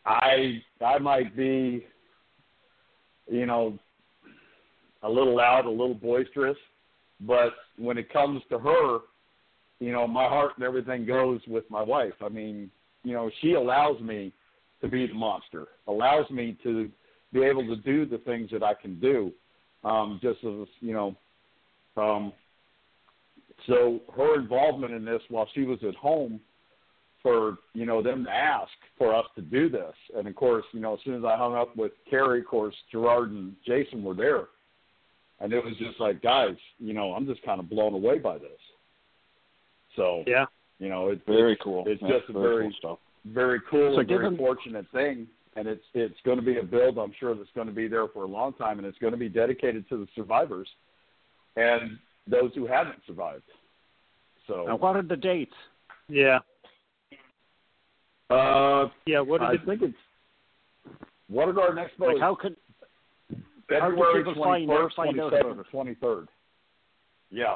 I 0.06 0.62
I 0.82 0.98
might 1.00 1.36
be, 1.36 1.86
you 3.28 3.46
know, 3.46 3.78
a 5.02 5.10
little 5.10 5.36
loud, 5.36 5.66
a 5.66 5.70
little 5.70 5.96
boisterous, 5.96 6.58
but 7.22 7.54
when 7.78 7.98
it 7.98 8.12
comes 8.12 8.42
to 8.50 8.60
her, 8.60 9.00
you 9.80 9.92
know, 9.92 10.08
my 10.08 10.28
heart 10.28 10.54
and 10.56 10.66
everything 10.66 11.06
goes 11.06 11.42
with 11.48 11.70
my 11.70 11.82
wife. 11.82 12.14
I 12.22 12.30
mean, 12.30 12.70
you 13.04 13.14
know, 13.14 13.30
she 13.42 13.54
allows 13.54 14.00
me 14.02 14.34
to 14.82 14.88
be 14.88 15.08
the 15.08 15.14
monster, 15.14 15.68
allows 15.88 16.30
me 16.30 16.58
to 16.64 16.90
be 17.32 17.44
able 17.44 17.66
to 17.66 17.78
do 17.78 18.06
the 18.06 18.20
things 18.20 18.50
that 18.52 18.64
I 18.64 18.74
can 18.74 19.00
do. 19.00 19.32
Um, 19.84 20.20
just 20.22 20.40
as 20.44 20.68
you 20.80 20.94
know, 20.94 21.16
um, 21.98 22.34
so 23.68 24.02
her 24.16 24.36
involvement 24.40 24.94
in 24.94 25.06
this 25.06 25.22
while 25.30 25.48
she 25.54 25.64
was 25.64 25.80
at 25.88 25.96
home 25.96 26.40
for 27.22 27.58
you 27.74 27.86
know 27.86 28.02
them 28.02 28.26
to 28.26 28.30
ask 28.32 28.72
for 28.98 29.16
us 29.16 29.26
to 29.36 29.42
do 29.42 29.70
this, 29.70 29.94
and 30.16 30.28
of 30.28 30.36
course 30.36 30.66
you 30.74 30.80
know 30.82 30.94
as 30.96 31.00
soon 31.06 31.16
as 31.16 31.24
I 31.24 31.38
hung 31.38 31.56
up 31.56 31.76
with 31.76 31.92
Karrie, 32.12 32.40
of 32.42 32.48
course 32.48 32.76
Gerard 32.92 33.32
and 33.32 33.56
Jason 33.66 34.04
were 34.04 34.14
there, 34.16 34.48
and 35.40 35.54
it 35.54 35.64
was 35.64 35.74
just 35.78 36.00
like 36.00 36.22
guys, 36.22 36.56
you 36.80 36.94
know 36.94 37.14
I'm 37.14 37.26
just 37.26 37.42
kind 37.44 37.60
of 37.60 37.70
blown 37.70 37.94
away 37.94 38.20
by 38.20 38.38
this. 38.38 38.60
So 39.96 40.24
Yeah. 40.28 40.46
you 40.80 40.90
know 40.90 41.10
it's 41.10 41.22
Very 41.26 41.58
cool. 41.64 41.84
It's 41.88 42.02
Yeah, 42.02 42.10
just 42.20 42.30
a 42.30 42.34
very 42.34 42.44
very 42.56 42.64
cool 42.64 42.74
stuff. 42.80 43.00
very 43.26 43.60
cool 43.70 43.94
So 43.96 44.00
and 44.00 44.08
very 44.08 44.24
given- 44.26 44.38
fortunate 44.38 44.86
thing 44.92 45.28
and 45.56 45.68
it's 45.68 45.86
it's 45.94 46.20
going 46.26 46.40
to 46.40 46.44
be 46.44 46.58
a 46.58 46.64
build 46.64 46.98
i'm 46.98 47.14
sure 47.20 47.36
that's 47.36 47.52
going 47.54 47.68
to 47.68 47.74
be 47.74 47.88
there 47.88 48.08
for 48.08 48.24
a 48.24 48.28
long 48.28 48.54
time 48.54 48.80
and 48.80 48.88
it's 48.88 48.98
going 48.98 49.14
to 49.14 49.18
be 49.20 49.30
dedicated 49.30 49.88
to 49.88 49.98
the 49.98 50.08
survivors 50.16 50.68
and 51.56 52.00
those 52.28 52.52
who 52.56 52.66
haven't 52.66 53.00
survived 53.06 53.44
so 54.48 54.68
And 54.68 54.80
what 54.80 54.96
are 54.98 55.02
the 55.02 55.16
dates? 55.16 55.54
Yeah. 56.10 56.40
uh 58.30 58.88
Yeah. 59.06 59.20
What 59.22 59.42
is 59.42 59.48
i 59.50 59.54
it? 59.54 59.66
think 59.66 59.82
it's 59.82 59.98
water 61.30 61.54
garden 61.54 61.84
expo 61.84 62.14
Like 62.14 62.20
how 62.22 62.36
could 62.36 62.56
february 63.70 64.24
21st 64.24 64.28
out- 64.86 64.94
find 64.96 65.20
out 65.20 65.32
22nd 65.34 65.52
about 65.52 65.66
23rd 65.74 66.28
yeah 67.32 67.56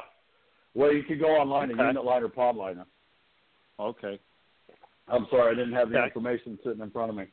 well 0.74 0.92
you 0.92 1.02
could 1.02 1.20
go 1.20 1.28
online 1.28 1.70
Okay. 1.70 1.78
to 1.80 1.86
unit 1.86 2.04
liner 2.04 2.28
pond 2.28 2.56
liner 2.58 2.86
okay? 3.78 4.18
i'm 5.08 5.26
sorry 5.30 5.52
i 5.52 5.54
didn't 5.54 5.74
have 5.74 5.90
the 5.90 5.96
Okay. 5.98 6.06
information 6.06 6.58
sitting 6.64 6.80
in 6.82 6.90
front 6.90 7.10
of 7.10 7.16
me 7.16 7.26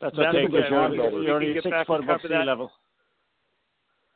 That's 0.00 0.14
That's 0.16 0.28
okay 0.28 0.38
okay. 0.38 0.46
because 0.48 0.70
you're, 0.70 0.80
only- 0.80 1.24
you're 1.26 1.36
only 1.36 1.54
get 1.54 1.62
six 1.62 1.72
back 1.72 1.86
foot 1.86 2.00
and 2.02 2.10
above 2.10 2.20
sea 2.22 2.44
level. 2.44 2.70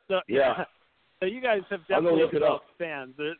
So, 0.07 0.19
Yeah. 0.27 0.65
So 1.19 1.25
you 1.25 1.41
guys 1.41 1.61
have 1.69 1.81
definitely 1.87 2.21
look 2.21 2.33
it 2.33 2.43
up. 2.43 2.63
fans. 2.77 3.13
There, 3.17 3.33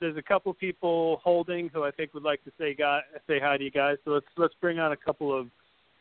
there's 0.00 0.16
a 0.16 0.22
couple 0.22 0.52
people 0.54 1.20
holding 1.22 1.68
who 1.72 1.82
I 1.84 1.90
think 1.90 2.12
would 2.14 2.22
like 2.22 2.42
to 2.44 2.50
say 2.58 2.74
guy, 2.74 3.00
say 3.26 3.38
hi 3.40 3.56
to 3.56 3.64
you 3.64 3.70
guys. 3.70 3.96
So 4.04 4.10
let's 4.12 4.26
let's 4.36 4.54
bring 4.60 4.78
on 4.78 4.92
a 4.92 4.96
couple 4.96 5.36
of 5.38 5.46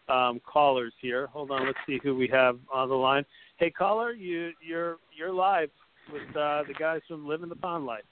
um, 0.09 0.41
callers 0.45 0.93
here. 1.01 1.27
Hold 1.27 1.51
on, 1.51 1.65
let's 1.65 1.77
see 1.87 1.99
who 2.03 2.15
we 2.15 2.27
have 2.29 2.57
on 2.73 2.89
the 2.89 2.95
line. 2.95 3.25
Hey 3.57 3.69
caller, 3.69 4.11
you 4.11 4.51
you're 4.65 4.97
you're 5.17 5.31
live 5.33 5.69
with 6.11 6.23
uh, 6.35 6.63
the 6.67 6.73
guys 6.77 7.01
from 7.07 7.27
Living 7.27 7.49
the 7.49 7.55
Pond 7.55 7.85
Life. 7.85 8.03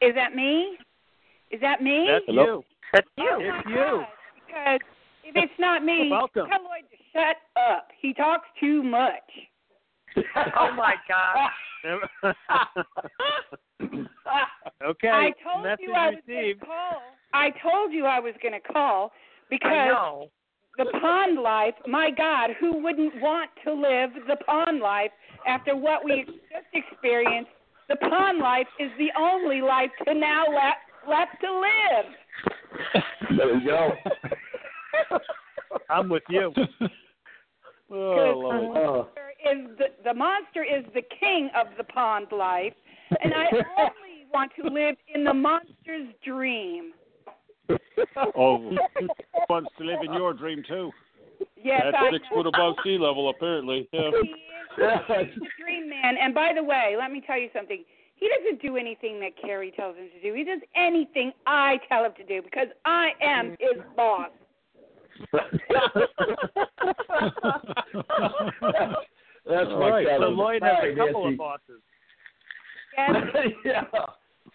Is 0.00 0.14
that 0.14 0.34
me? 0.34 0.76
Is 1.50 1.60
that 1.60 1.82
me? 1.82 2.06
That's 2.08 2.24
Hello? 2.26 2.44
you. 2.44 2.64
That's 2.92 3.06
oh 3.18 3.38
you. 3.38 3.48
my 3.48 3.58
It's 3.58 3.68
you. 3.68 3.74
God. 3.76 4.06
Because 4.46 4.80
if 5.24 5.36
it's 5.36 5.52
not 5.58 5.84
me, 5.84 6.08
Welcome. 6.10 6.48
tell 6.48 6.62
Lloyd 6.62 6.84
to 6.90 6.96
shut 7.12 7.36
up. 7.56 7.88
He 8.00 8.12
talks 8.14 8.46
too 8.60 8.82
much. 8.82 9.22
Oh 10.58 10.72
my 10.76 10.94
God. 11.08 11.50
okay. 14.84 15.08
I 15.08 15.32
told 15.42 15.64
message 15.64 15.80
you 15.80 15.92
I 15.92 16.08
was 16.10 16.18
going 16.26 16.38
received. 16.38 16.60
to 16.60 16.66
call. 16.66 17.02
I 17.32 17.50
told 17.62 17.92
you 17.92 18.06
I 18.06 18.20
was 18.20 18.34
going 18.42 18.54
to 18.54 18.72
call 18.72 19.10
I 19.12 19.46
because 19.50 19.88
know. 19.88 20.30
the 20.78 20.86
pond 21.00 21.40
life. 21.40 21.74
My 21.86 22.10
God, 22.10 22.50
who 22.60 22.82
wouldn't 22.82 23.20
want 23.20 23.50
to 23.64 23.72
live 23.72 24.10
the 24.28 24.36
pond 24.44 24.80
life 24.80 25.10
after 25.46 25.76
what 25.76 26.04
we 26.04 26.24
just 26.24 26.66
experienced? 26.72 27.50
The 27.88 27.96
pond 27.96 28.38
life 28.38 28.66
is 28.80 28.90
the 28.98 29.10
only 29.18 29.60
life 29.60 29.90
to 30.06 30.14
now 30.14 30.44
left 30.46 30.78
left 31.08 31.32
to 31.42 31.60
live. 31.60 32.06
there 33.36 33.58
you 33.58 33.66
go 33.66 33.92
I'm 35.90 36.08
with 36.08 36.22
you. 36.28 36.52
Oh, 37.90 37.94
Lord. 38.72 38.76
uh, 38.76 39.04
is 39.50 39.78
the 39.78 39.86
the 40.04 40.14
monster 40.14 40.62
is 40.62 40.84
the 40.94 41.02
king 41.20 41.50
of 41.54 41.66
the 41.76 41.84
pond 41.84 42.26
life, 42.32 42.72
and 43.22 43.32
I 43.34 43.46
only 43.78 44.26
want 44.32 44.52
to 44.62 44.68
live 44.68 44.96
in 45.14 45.24
the 45.24 45.34
monster's 45.34 46.08
dream. 46.24 46.92
oh, 48.36 48.72
wants 49.48 49.70
to 49.78 49.84
live 49.84 50.00
in 50.04 50.12
your 50.12 50.32
dream 50.32 50.62
too. 50.66 50.90
Yes, 51.62 51.82
That's 51.84 51.96
I 51.98 52.10
six 52.12 52.24
know. 52.30 52.36
foot 52.36 52.46
above 52.46 52.74
sea 52.84 52.98
level, 52.98 53.30
apparently. 53.30 53.88
Yeah. 53.92 54.10
He 54.22 54.82
is 54.82 55.28
the 55.36 55.46
dream 55.60 55.88
man. 55.88 56.16
And 56.20 56.34
by 56.34 56.52
the 56.54 56.62
way, 56.62 56.94
let 56.98 57.10
me 57.12 57.22
tell 57.26 57.38
you 57.38 57.48
something. 57.54 57.84
He 58.16 58.28
doesn't 58.38 58.62
do 58.62 58.76
anything 58.76 59.18
that 59.20 59.32
Karrie 59.42 59.74
tells 59.74 59.96
him 59.96 60.08
to 60.14 60.20
do. 60.22 60.34
He 60.34 60.44
does 60.44 60.60
anything 60.76 61.32
I 61.46 61.78
tell 61.88 62.04
him 62.04 62.12
to 62.16 62.24
do 62.24 62.42
because 62.42 62.68
I 62.84 63.10
am 63.20 63.56
his 63.58 63.82
boss. 63.96 64.30
That's 69.46 69.68
All 69.68 69.80
my 69.80 69.90
right. 69.90 70.06
So 70.18 70.28
Lloyd 70.28 70.62
has 70.62 70.76
a 70.84 70.96
couple 70.96 71.22
Nancy. 71.24 71.34
of 71.34 71.38
bosses. 71.38 71.82
Yes, 72.96 73.52
yeah. 73.64 73.84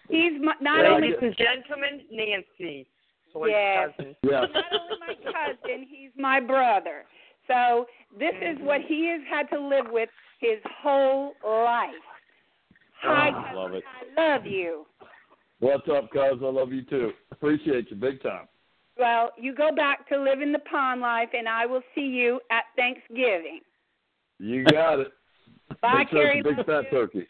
he's 0.08 0.40
my, 0.42 0.54
not 0.60 0.82
Yeah, 0.84 0.90
only 0.94 1.08
Ladies 1.08 1.18
and 1.22 1.36
gentlemen, 1.36 2.00
Nancy, 2.10 2.86
Lloyd's 3.34 3.52
Yes. 3.52 3.90
cousin. 3.96 4.16
Yeah. 4.22 4.40
not 4.40 4.64
only 4.72 4.96
my 5.00 5.14
cousin, 5.32 5.86
he's 5.88 6.10
my 6.16 6.40
brother. 6.40 7.04
So 7.46 7.86
this 8.18 8.34
is 8.42 8.56
what 8.60 8.80
he 8.88 9.06
has 9.08 9.20
had 9.30 9.48
to 9.54 9.60
live 9.60 9.86
with 9.90 10.08
his 10.40 10.58
whole 10.82 11.34
life. 11.44 11.90
Hi, 13.02 13.28
Oh, 13.28 13.32
cousin. 13.42 13.56
love 13.56 13.74
it. 13.74 13.84
I 14.18 14.20
love 14.34 14.46
you. 14.46 14.86
What's 15.60 15.86
up, 15.88 16.10
cuz? 16.10 16.40
I 16.42 16.46
love 16.46 16.72
you 16.72 16.82
too. 16.82 17.12
Appreciate 17.30 17.90
you 17.90 17.96
big 17.96 18.22
time. 18.22 18.48
Well, 18.98 19.30
you 19.38 19.54
go 19.54 19.70
back 19.74 20.08
to 20.08 20.18
living 20.18 20.52
the 20.52 20.58
pond 20.60 21.00
life, 21.00 21.28
and 21.36 21.48
I 21.48 21.66
will 21.66 21.82
see 21.94 22.00
you 22.06 22.40
at 22.50 22.64
Thanksgiving. 22.76 23.60
You 24.40 24.64
got 24.64 25.00
it. 25.00 25.08
Bye, 25.82 26.04
big 26.04 26.08
Karrie. 26.08 26.42
turkey, 26.42 26.56
big 26.56 26.66
fat 26.66 26.90
turkey. 26.90 27.26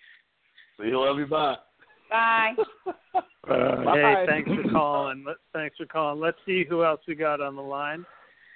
See 0.78 0.86
you. 0.86 1.00
Love 1.00 1.18
you. 1.18 1.26
Bye. 1.26 1.56
Bye. 2.10 2.54
Hey, 3.46 4.24
thanks 4.26 4.50
for 4.50 4.70
calling. 4.70 5.24
Let, 5.26 5.36
thanks 5.52 5.76
for 5.76 5.86
calling. 5.86 6.20
Let's 6.20 6.38
see 6.46 6.64
who 6.68 6.84
else 6.84 7.00
we 7.06 7.14
got 7.14 7.40
on 7.40 7.56
the 7.56 7.62
line. 7.62 8.04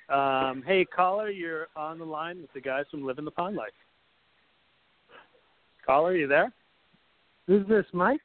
Um, 0.08 0.62
hey, 0.66 0.84
caller, 0.84 1.30
you're 1.30 1.68
on 1.76 1.98
the 1.98 2.04
line 2.04 2.40
with 2.40 2.52
the 2.52 2.60
guys 2.60 2.84
from 2.90 3.04
Living 3.04 3.24
the 3.24 3.30
Pond 3.30 3.56
Life. 3.56 3.72
Caller, 5.84 6.10
are 6.10 6.16
you 6.16 6.26
there? 6.26 6.52
Who's 7.46 7.66
this, 7.68 7.84
Mike? 7.92 8.20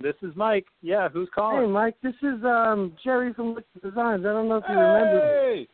This 0.00 0.14
is 0.22 0.32
Mike. 0.34 0.66
Yeah, 0.82 1.08
who's 1.08 1.28
calling? 1.34 1.66
Hey. 1.66 1.72
Mike, 1.72 1.94
this 2.02 2.14
is 2.22 2.44
um 2.44 2.92
Jerry 3.04 3.32
from 3.34 3.54
Liquid 3.54 3.82
Designs. 3.82 4.24
I 4.26 4.32
don't 4.32 4.48
know 4.48 4.56
if 4.56 4.64
you 4.68 4.74
remember 4.74 5.54
me. 5.54 5.68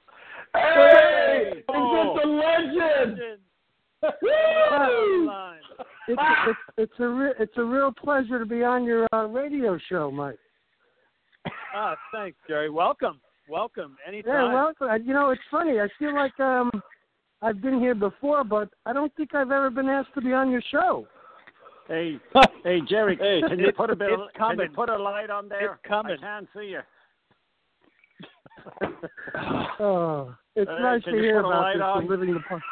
Hey! 0.55 1.51
Hey, 1.55 1.63
Oh. 1.69 2.15
it's 2.17 2.25
a 2.25 2.29
legend. 2.29 3.39
On 4.03 4.13
Woo! 4.23 5.31
It's 6.11 6.23
it's, 6.47 6.59
it's 6.79 7.01
a 7.01 7.07
re- 7.09 7.35
it's 7.39 7.53
a 7.57 7.65
real 7.65 7.93
pleasure 7.93 8.39
to 8.39 8.47
be 8.47 8.63
on 8.65 8.85
your 8.85 9.07
uh, 9.13 9.27
radio 9.27 9.79
show, 9.91 10.11
Mike. 10.11 10.39
Ah, 11.75 11.95
thanks, 12.13 12.39
Jerry. 12.49 12.71
Welcome. 12.71 13.21
Welcome. 13.49 13.97
Anytime. 14.07 14.33
Yeah, 14.33 14.55
well, 14.55 14.73
uh, 14.91 14.95
you 14.95 15.13
know, 15.13 15.31
it's 15.31 15.43
funny. 15.51 15.81
I 15.81 15.89
feel 15.99 16.15
like 16.15 16.39
um 16.41 16.71
I've 17.43 17.61
been 17.61 17.79
here 17.79 17.95
before, 17.95 18.43
but 18.45 18.69
I 18.87 18.93
don't 18.93 19.15
think 19.17 19.35
I've 19.35 19.51
ever 19.53 19.69
been 19.71 19.89
asked 19.89 20.15
to 20.15 20.21
be 20.23 20.33
on 20.33 20.51
your 20.51 20.63
show. 20.71 21.07
Hey, 21.89 22.19
hey, 22.65 22.81
Jerry, 22.89 23.17
Hey, 23.21 23.43
can 23.47 23.59
you 23.59 23.73
put 23.73 23.91
a 23.91 23.97
bit? 23.97 24.11
it's 24.11 24.21
Can 24.37 24.51
you 24.53 24.57
coming. 24.57 24.73
put 24.75 24.89
a 24.89 24.97
light 24.99 25.31
on 25.31 25.49
there? 25.49 25.75
It's 25.75 25.83
coming. 25.87 26.17
I 26.19 26.21
can't 26.21 26.49
see 26.57 26.67
you. 26.69 26.81
Oh, 29.81 30.35
it's 30.57 30.71
Uh, 30.71 30.79
nice 30.81 31.05
to 31.05 31.11
hear 31.13 31.41
about 31.41 31.73
this. 31.75 31.83
on? 31.83 32.05
the 32.05 32.11
living 32.11 32.35
the 32.35 32.41
pond. 32.49 32.63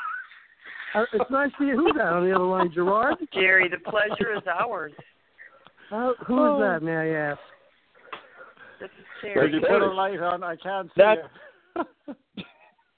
Uh, 0.94 1.05
it's 1.12 1.31
nice 1.31 1.51
to 1.59 1.64
hear 1.64 1.77
who's 1.77 1.92
that 1.96 2.07
on 2.12 2.25
the 2.29 2.35
other 2.35 2.44
line, 2.44 2.70
Gerard. 2.72 3.16
Jerry, 3.35 3.68
the 3.68 3.79
pleasure 3.90 4.35
is 4.37 4.42
ours. 4.46 4.92
Uh, 5.92 6.12
who 6.27 6.55
is 6.57 6.61
that, 6.61 6.83
may 6.83 6.96
I 6.96 7.09
ask? 7.31 7.38
This 8.81 8.90
is 8.99 9.05
Can 9.20 9.35
Jerry. 9.35 9.53
you 9.53 9.61
put 9.61 9.83
a 9.83 9.87
light 9.87 10.20
on? 10.20 10.42
I 10.42 10.57
can't 10.57 10.88
see 10.88 10.92
That's- 11.03 11.18
you. 11.77 12.14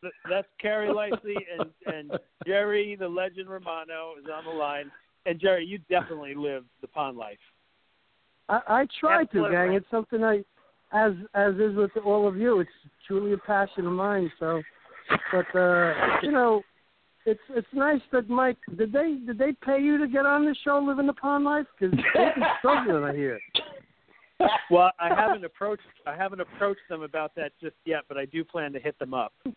That's 0.31 0.47
Karrie 0.63 0.91
Lightsey 0.95 1.35
and, 1.59 1.71
and 1.93 2.13
Jerry, 2.47 2.97
the 2.99 3.09
legend 3.09 3.49
Romano, 3.49 4.13
is 4.19 4.27
on 4.33 4.45
the 4.45 4.51
line. 4.59 4.93
And 5.27 5.41
Jerry, 5.41 5.67
you 5.67 5.79
definitely 5.91 6.35
live 6.37 6.65
the 6.81 6.87
pond 6.89 7.17
life. 7.19 7.39
I, 8.49 8.61
I 8.69 8.87
try 9.01 9.23
Absolutely. 9.23 9.51
to, 9.51 9.57
gang. 9.57 9.73
It's 9.75 9.91
something 9.91 10.23
I, 10.23 10.45
as 10.93 11.13
as 11.35 11.55
is 11.55 11.77
with 11.77 11.91
all 12.05 12.27
of 12.27 12.37
you, 12.37 12.61
it's 12.61 12.71
truly 13.07 13.33
a 13.33 13.39
passion 13.39 13.87
of 13.87 13.93
mine. 13.93 14.31
So, 14.39 14.63
but 15.33 15.59
uh, 15.59 15.93
you 16.23 16.33
know, 16.33 16.63
it's 17.27 17.41
it's 17.51 17.67
nice 17.73 18.01
that 18.13 18.29
Mike. 18.29 18.59
Did 18.77 18.93
they 18.93 19.19
did 19.27 19.39
they 19.39 19.53
pay 19.65 19.81
you 19.81 19.99
to 19.99 20.09
get 20.09 20.27
on 20.27 20.45
the 20.45 20.55
show, 20.65 20.79
Living 20.79 21.07
the 21.07 21.13
Pond 21.13 21.45
Life? 21.45 21.67
Because 21.79 21.97
they've 22.15 22.35
been 22.35 22.45
struggling, 22.59 23.05
I 23.05 23.15
hear. 23.15 23.39
Well, 24.71 24.93
I 25.01 25.09
haven't 25.09 25.45
approached 25.45 25.83
I 26.07 26.15
haven't 26.15 26.41
approached 26.41 26.83
them 26.89 27.03
about 27.03 27.35
that 27.35 27.51
just 27.61 27.75
yet, 27.85 28.03
but 28.07 28.17
I 28.17 28.25
do 28.25 28.45
plan 28.45 28.73
to 28.73 28.79
hit 28.79 28.97
them 29.01 29.13
up. 29.13 29.33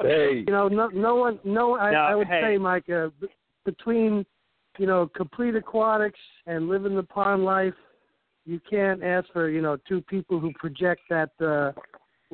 Hey, 0.00 0.44
You 0.46 0.52
know, 0.52 0.68
no 0.68 0.88
no 0.88 1.16
one, 1.16 1.40
no. 1.42 1.76
I, 1.76 1.90
No, 1.90 1.98
I 1.98 2.14
would 2.14 2.28
hey. 2.28 2.40
say, 2.42 2.58
Mike, 2.58 2.88
uh, 2.90 3.08
b- 3.20 3.26
between 3.64 4.24
you 4.78 4.86
know, 4.86 5.10
complete 5.16 5.54
aquatics 5.54 6.18
and 6.46 6.68
living 6.68 6.94
the 6.96 7.02
pond 7.02 7.44
life, 7.44 7.74
you 8.46 8.60
can't 8.68 9.02
ask 9.02 9.26
for 9.32 9.48
you 9.48 9.60
know 9.62 9.76
two 9.88 10.00
people 10.02 10.38
who 10.40 10.52
project 10.58 11.00
that 11.10 11.30
uh, 11.40 11.72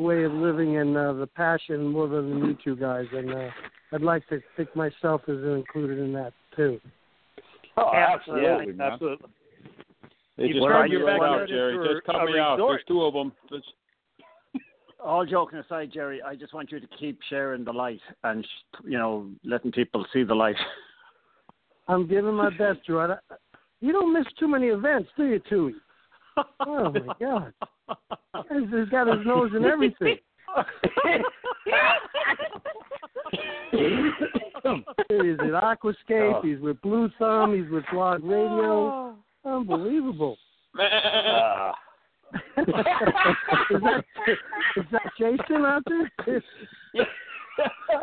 way 0.00 0.24
of 0.24 0.32
living 0.32 0.78
and 0.78 0.96
uh, 0.96 1.12
the 1.12 1.26
passion 1.26 1.86
more 1.86 2.08
than 2.08 2.38
you 2.38 2.56
two 2.62 2.76
guys. 2.76 3.06
And 3.12 3.32
uh, 3.32 3.48
I'd 3.92 4.02
like 4.02 4.26
to 4.28 4.40
think 4.56 4.74
myself 4.74 5.22
is 5.28 5.44
included 5.44 5.98
in 5.98 6.12
that 6.14 6.32
too. 6.56 6.80
oh, 7.76 7.92
Absolutely. 7.94 8.46
absolutely, 8.46 8.72
man. 8.74 8.92
Absolutely. 8.92 9.28
They 10.36 10.44
You 10.46 10.54
just 10.54 10.64
turned 10.64 10.74
cut 10.74 10.84
me 10.84 10.90
your 10.90 11.06
right 11.06 11.20
backyard 11.20 11.42
out, 11.42 11.48
Jerry. 11.48 11.88
Just 11.94 12.06
cut 12.06 12.22
a 12.22 12.26
me 12.26 12.38
out. 12.38 12.56
There's 12.56 12.82
two 12.88 13.02
of 13.02 13.12
them. 13.14 13.32
That's, 13.50 13.64
All 15.04 15.24
joking 15.26 15.58
aside, 15.58 15.90
Jerry, 15.92 16.22
I 16.22 16.34
just 16.34 16.54
want 16.54 16.72
you 16.72 16.80
to 16.80 16.86
keep 16.98 17.18
sharing 17.28 17.64
the 17.64 17.72
light 17.72 18.00
and 18.24 18.46
you 18.84 18.98
know 18.98 19.28
letting 19.44 19.72
people 19.72 20.04
see 20.12 20.22
the 20.24 20.34
light. 20.34 20.56
I'm 21.88 22.06
giving 22.06 22.34
my 22.34 22.50
best, 22.50 22.84
Gerard. 22.86 23.10
I- 23.10 23.34
You 23.80 23.92
don't 23.92 24.12
miss 24.12 24.26
too 24.38 24.46
many 24.48 24.68
events, 24.68 25.08
do 25.16 25.24
you, 25.24 25.40
Touhey? 25.50 25.72
Oh 26.36 26.92
my 26.92 27.14
God! 27.20 27.52
He's 28.50 28.68
he's 28.70 28.88
got 28.90 29.06
his 29.06 29.26
nose 29.26 29.50
in 29.56 29.64
everything. 29.64 30.16
he's 35.08 35.38
at 35.40 35.62
Aquascape. 35.62 36.34
Oh. 36.34 36.40
He's 36.42 36.58
with 36.60 36.80
Blue 36.82 37.10
Thumb. 37.18 37.54
He's 37.54 37.70
with 37.70 37.84
Blog 37.92 38.24
Radio. 38.24 39.16
Unbelievable. 39.44 40.36
Ah. 40.78 41.74
is 42.58 42.66
that 43.82 44.04
is 44.76 44.84
that 44.92 45.10
Jason 45.18 45.64
out 45.64 45.82
there? 45.86 46.10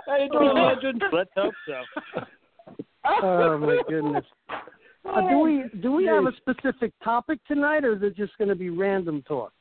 How 0.07 0.17
you 0.17 0.29
doing, 0.29 0.57
legend? 0.57 1.03
Let's 1.13 1.29
hope 1.35 1.53
so. 1.65 1.83
oh 3.21 3.57
my 3.57 3.81
goodness. 3.87 4.25
Uh, 5.07 5.29
do 5.29 5.39
we 5.39 5.63
do 5.81 5.91
we 5.91 6.05
have 6.05 6.25
a 6.25 6.33
specific 6.37 6.91
topic 7.03 7.39
tonight, 7.47 7.85
or 7.85 7.95
is 7.95 8.03
it 8.03 8.15
just 8.15 8.37
going 8.37 8.49
to 8.49 8.55
be 8.55 8.69
random 8.69 9.23
talk? 9.27 9.53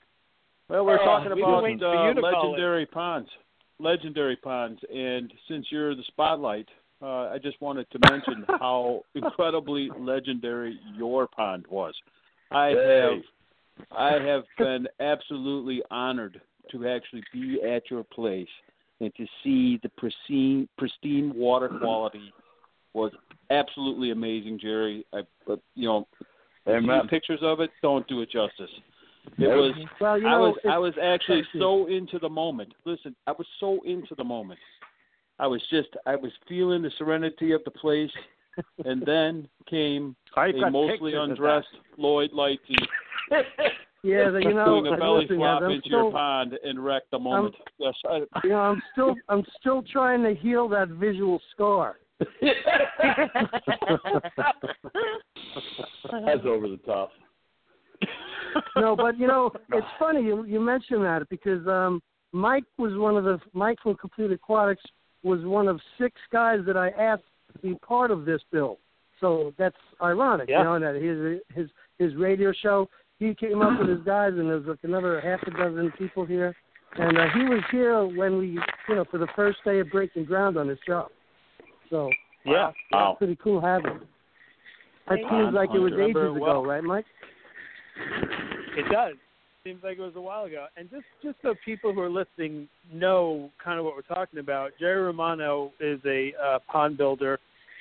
Well, 0.69 0.85
we're 0.85 1.01
Uh, 1.01 1.05
talking 1.05 1.33
about 1.33 1.63
waiting 1.63 1.83
uh, 1.83 2.15
to 2.15 2.21
call 2.21 2.51
legendary 2.51 2.87
ponds, 2.87 3.31
legendary 3.79 4.37
ponds, 4.37 4.81
and 4.93 5.33
since 5.49 5.67
you're 5.71 5.95
the 5.95 6.03
spotlight, 6.05 6.69
uh, 7.03 7.29
I 7.29 7.39
just 7.41 7.61
wanted 7.61 7.87
to 7.91 7.99
mention 8.11 8.45
how 8.61 9.03
incredibly 9.15 9.91
legendary 9.99 10.79
your 10.97 11.29
pond 11.29 11.67
was. 11.69 11.95
I 12.51 12.67
have, 12.69 13.23
I 13.93 14.13
have 14.15 14.45
been 14.59 14.89
absolutely 15.01 15.83
honored 15.91 16.41
to 16.73 16.89
actually 16.89 17.23
be 17.33 17.63
at 17.63 17.91
your 17.91 18.03
place 18.03 18.49
and 19.01 19.15
to 19.15 19.27
see 19.45 19.79
the 19.83 19.91
pristine, 19.91 20.69
pristine 20.79 21.33
water 21.35 21.69
quality 21.69 22.33
was 22.95 23.13
absolutely 23.51 24.11
amazing, 24.11 24.59
Jerry. 24.61 25.05
I, 25.13 25.21
but 25.47 25.61
you 25.75 25.89
know, 25.89 26.09
Amen. 26.69 27.03
see 27.03 27.09
pictures 27.09 27.41
of 27.43 27.61
it 27.61 27.71
don't 27.83 28.07
do 28.09 28.21
it 28.23 28.31
justice. 28.31 28.71
It 29.39 29.41
Nope. 29.41 29.57
was 29.57 29.75
Well, 30.01 30.19
you 30.19 30.27
I 30.29 30.31
know, 30.33 30.41
was 30.41 30.57
I 30.71 30.79
was 30.79 30.95
actually 31.03 31.43
thank 31.53 31.63
so 31.63 31.87
into 31.89 32.19
the 32.19 32.29
moment. 32.29 32.73
Listen, 32.85 33.15
I 33.27 33.33
was 33.33 33.47
so 33.61 33.81
into 33.85 34.15
the 34.17 34.25
moment. 34.25 34.61
I 35.39 35.47
was 35.47 35.61
just 35.71 35.89
I 36.07 36.17
was 36.17 36.33
feeling 36.49 36.83
the 36.83 36.93
serenity 36.97 37.53
of 37.53 37.63
the 37.65 37.71
place, 37.73 38.11
and 38.85 39.03
then 39.07 39.49
came 39.69 40.17
I've 40.37 40.55
a 40.55 40.71
mostly 40.71 41.15
undressed 41.15 41.67
Lloyd 41.99 42.31
Lightsey. 42.33 42.79
yeah, 44.03 44.31
the- 44.31 44.41
you 44.43 44.55
know, 44.55 44.81
doing 44.81 44.95
a 44.95 44.97
belly 44.97 45.23
listen, 45.23 45.37
flop 45.39 45.61
guys, 45.61 45.67
I'm 45.67 45.73
into 45.73 45.89
your 45.91 46.13
pond 46.13 46.59
and 46.63 46.83
wrecked 46.85 47.11
the 47.11 47.19
moment. 47.19 47.55
yes, 47.79 47.95
I, 48.09 48.23
you 48.45 48.51
know, 48.51 48.61
I'm 48.61 48.83
still, 48.93 49.15
I'm 49.29 49.45
still 49.61 49.83
trying 49.83 50.23
to 50.23 50.35
heal 50.41 50.69
that 50.69 50.89
visual 50.89 51.41
scar. 51.53 51.97
That's 56.25 56.45
over 56.45 56.69
the 56.69 56.81
top. 56.85 57.11
no, 58.77 58.97
but 58.97 59.19
you 59.19 59.27
know, 59.27 59.51
it's 59.73 59.87
funny 59.99 60.23
you 60.23 60.45
you 60.45 60.61
mentioned 60.61 61.05
that 61.05 61.29
because 61.29 61.67
um 61.67 62.01
Mike 62.33 62.65
was 62.79 62.93
one 62.97 63.17
of 63.17 63.25
the 63.25 63.39
Mike 63.53 63.79
from 63.83 63.95
Complete 63.97 64.31
Aquatics 64.33 64.83
was 65.23 65.45
one 65.45 65.69
of 65.69 65.81
six 65.99 66.15
guys 66.33 66.61
that 66.67 66.77
I 66.77 66.91
asked 66.91 67.23
to 67.53 67.59
be 67.61 67.75
part 67.87 68.11
of 68.11 68.25
this 68.25 68.41
bill. 68.53 68.79
So 69.21 69.53
that's 69.59 69.77
ironic, 70.03 70.49
Yeah. 70.49 70.59
you 70.59 70.65
know, 70.65 70.79
that 70.81 70.95
his 71.01 71.41
his 71.57 71.71
his 71.99 72.15
radio 72.21 72.53
show 72.53 72.89
he 73.19 73.35
came 73.35 73.63
up 73.63 73.79
with 73.81 73.89
his 73.89 74.01
guys, 74.07 74.33
and 74.35 74.49
there's 74.51 74.67
like 74.67 74.79
another 74.83 75.21
half 75.21 75.41
a 75.47 75.51
dozen 75.51 75.91
people 75.99 76.25
here, 76.27 76.55
and 76.99 77.17
uh, 77.19 77.27
he 77.35 77.45
was 77.45 77.63
here 77.71 78.05
when 78.05 78.37
we, 78.39 78.59
you 78.89 78.95
know, 78.95 79.05
for 79.11 79.19
the 79.19 79.29
first 79.35 79.59
day 79.65 79.81
of 79.81 79.91
breaking 79.91 80.25
ground 80.27 80.57
on 80.59 80.69
this 80.69 80.79
job. 80.87 81.09
So 81.91 82.11
Yeah. 82.45 82.73
Wow. 82.93 83.13
it's 83.13 83.19
pretty 83.19 83.37
cool 83.43 83.61
having. 83.61 83.93
him. 83.93 84.09
That 85.09 85.17
Thank 85.21 85.31
seems 85.31 85.55
like 85.55 85.71
it 85.75 85.79
was 85.79 85.93
ages 85.93 86.17
it 86.17 86.41
well. 86.41 86.61
ago, 86.61 86.65
right, 86.67 86.83
Mike? 86.83 87.07
It 88.77 88.91
does. 88.91 89.15
Seems 89.65 89.83
like 89.83 89.99
it 89.99 90.03
was 90.03 90.15
a 90.17 90.21
while 90.21 90.45
ago. 90.45 90.67
And 90.77 90.89
just 90.91 91.05
just 91.23 91.37
so 91.43 91.55
people 91.65 91.93
who 91.93 92.01
are 92.01 92.11
listening 92.11 92.69
know 92.93 93.51
kind 93.63 93.79
of 93.79 93.85
what 93.85 93.95
we're 93.97 94.03
talking 94.03 94.39
about, 94.39 94.73
Jerry 94.79 95.01
Romano 95.03 95.73
is 95.81 96.01
a 96.07 96.33
uh, 96.43 96.59
pond 96.71 96.97
builder 96.97 97.39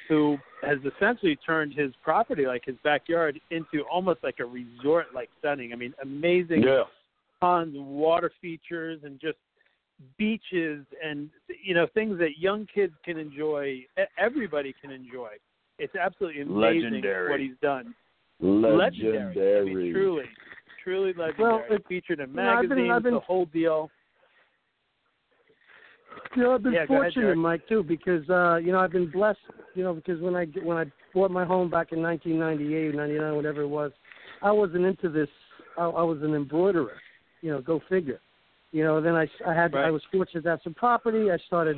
who 0.08 0.38
has 0.62 0.78
essentially 0.96 1.36
turned 1.46 1.74
his 1.74 1.92
property, 2.04 2.46
like 2.46 2.64
his 2.66 2.76
backyard, 2.84 3.40
into 3.52 3.84
almost 3.92 4.20
like 4.24 4.40
a 4.40 4.46
resort-like 4.46 5.30
setting. 5.42 5.74
I 5.74 5.76
mean, 5.76 5.94
amazing 6.02 6.62
Yeah. 6.64 6.84
ponds, 7.42 7.76
water 7.78 8.32
features, 8.42 9.00
and 9.04 9.20
just 9.20 9.38
beaches, 10.18 10.86
and 11.04 11.30
you 11.64 11.74
know 11.74 11.88
things 11.94 12.18
that 12.20 12.38
young 12.40 12.68
kids 12.74 12.94
can 13.04 13.18
enjoy. 13.18 13.66
e- 13.66 13.88
Everybody 14.18 14.74
can 14.82 14.92
enjoy. 14.92 15.30
It's 15.80 15.96
absolutely 15.96 16.42
amazing 16.42 16.84
Legendary. 16.92 17.30
what 17.30 17.40
he's 17.40 17.58
done. 17.62 17.94
Legendary. 18.40 19.62
I 19.62 19.64
mean, 19.64 19.94
truly, 19.94 20.26
truly 20.84 21.14
legendary. 21.14 21.34
Well, 21.40 21.64
it- 21.70 21.86
featured 21.88 22.20
in 22.20 22.30
you 22.30 22.36
know, 22.36 22.42
I've 22.44 22.56
magazines, 22.64 22.80
been- 22.82 22.92
I've 22.92 23.04
been- 23.04 23.14
the 23.16 23.20
whole 23.22 23.46
deal. 23.46 23.90
You 26.36 26.44
know, 26.44 26.54
I've 26.56 26.64
been 26.64 26.74
Yeah, 26.74 26.86
go 26.86 26.96
ahead, 27.02 27.14
fortunate, 27.14 27.36
Mike, 27.38 27.68
too, 27.68 27.84
because 27.84 28.30
uh, 28.30 28.56
you 28.58 28.72
know 28.72 28.80
I've 28.80 28.92
been 28.92 29.10
blessed. 29.10 29.40
You 29.74 29.84
know, 29.84 29.94
because 29.94 30.20
when 30.22 30.36
I 30.36 30.46
when 30.64 30.78
I 30.78 30.86
bought 31.14 31.32
my 31.32 31.46
home 31.46 31.70
back 31.70 31.92
in 31.92 32.02
1998, 32.02 32.96
99, 32.96 33.36
whatever 33.36 33.62
it 33.62 33.68
was, 33.68 33.92
I 34.42 34.52
wasn't 34.52 34.86
into 34.86 35.10
this. 35.10 35.30
I, 35.78 35.84
I 35.86 36.04
was 36.04 36.22
an 36.24 36.34
embroiderer. 36.34 36.98
You 37.42 37.52
know, 37.52 37.62
go 37.62 37.82
figure. 37.90 38.20
You 38.76 38.84
know, 38.84 39.00
then 39.00 39.16
I 39.16 39.26
I 39.48 39.54
had 39.54 39.74
Right. 39.74 39.86
I 39.86 39.92
was 39.92 40.02
fortunate 40.12 40.44
to 40.44 40.50
have 40.50 40.60
some 40.62 40.74
property. 40.74 41.32
I 41.32 41.38
started 41.48 41.78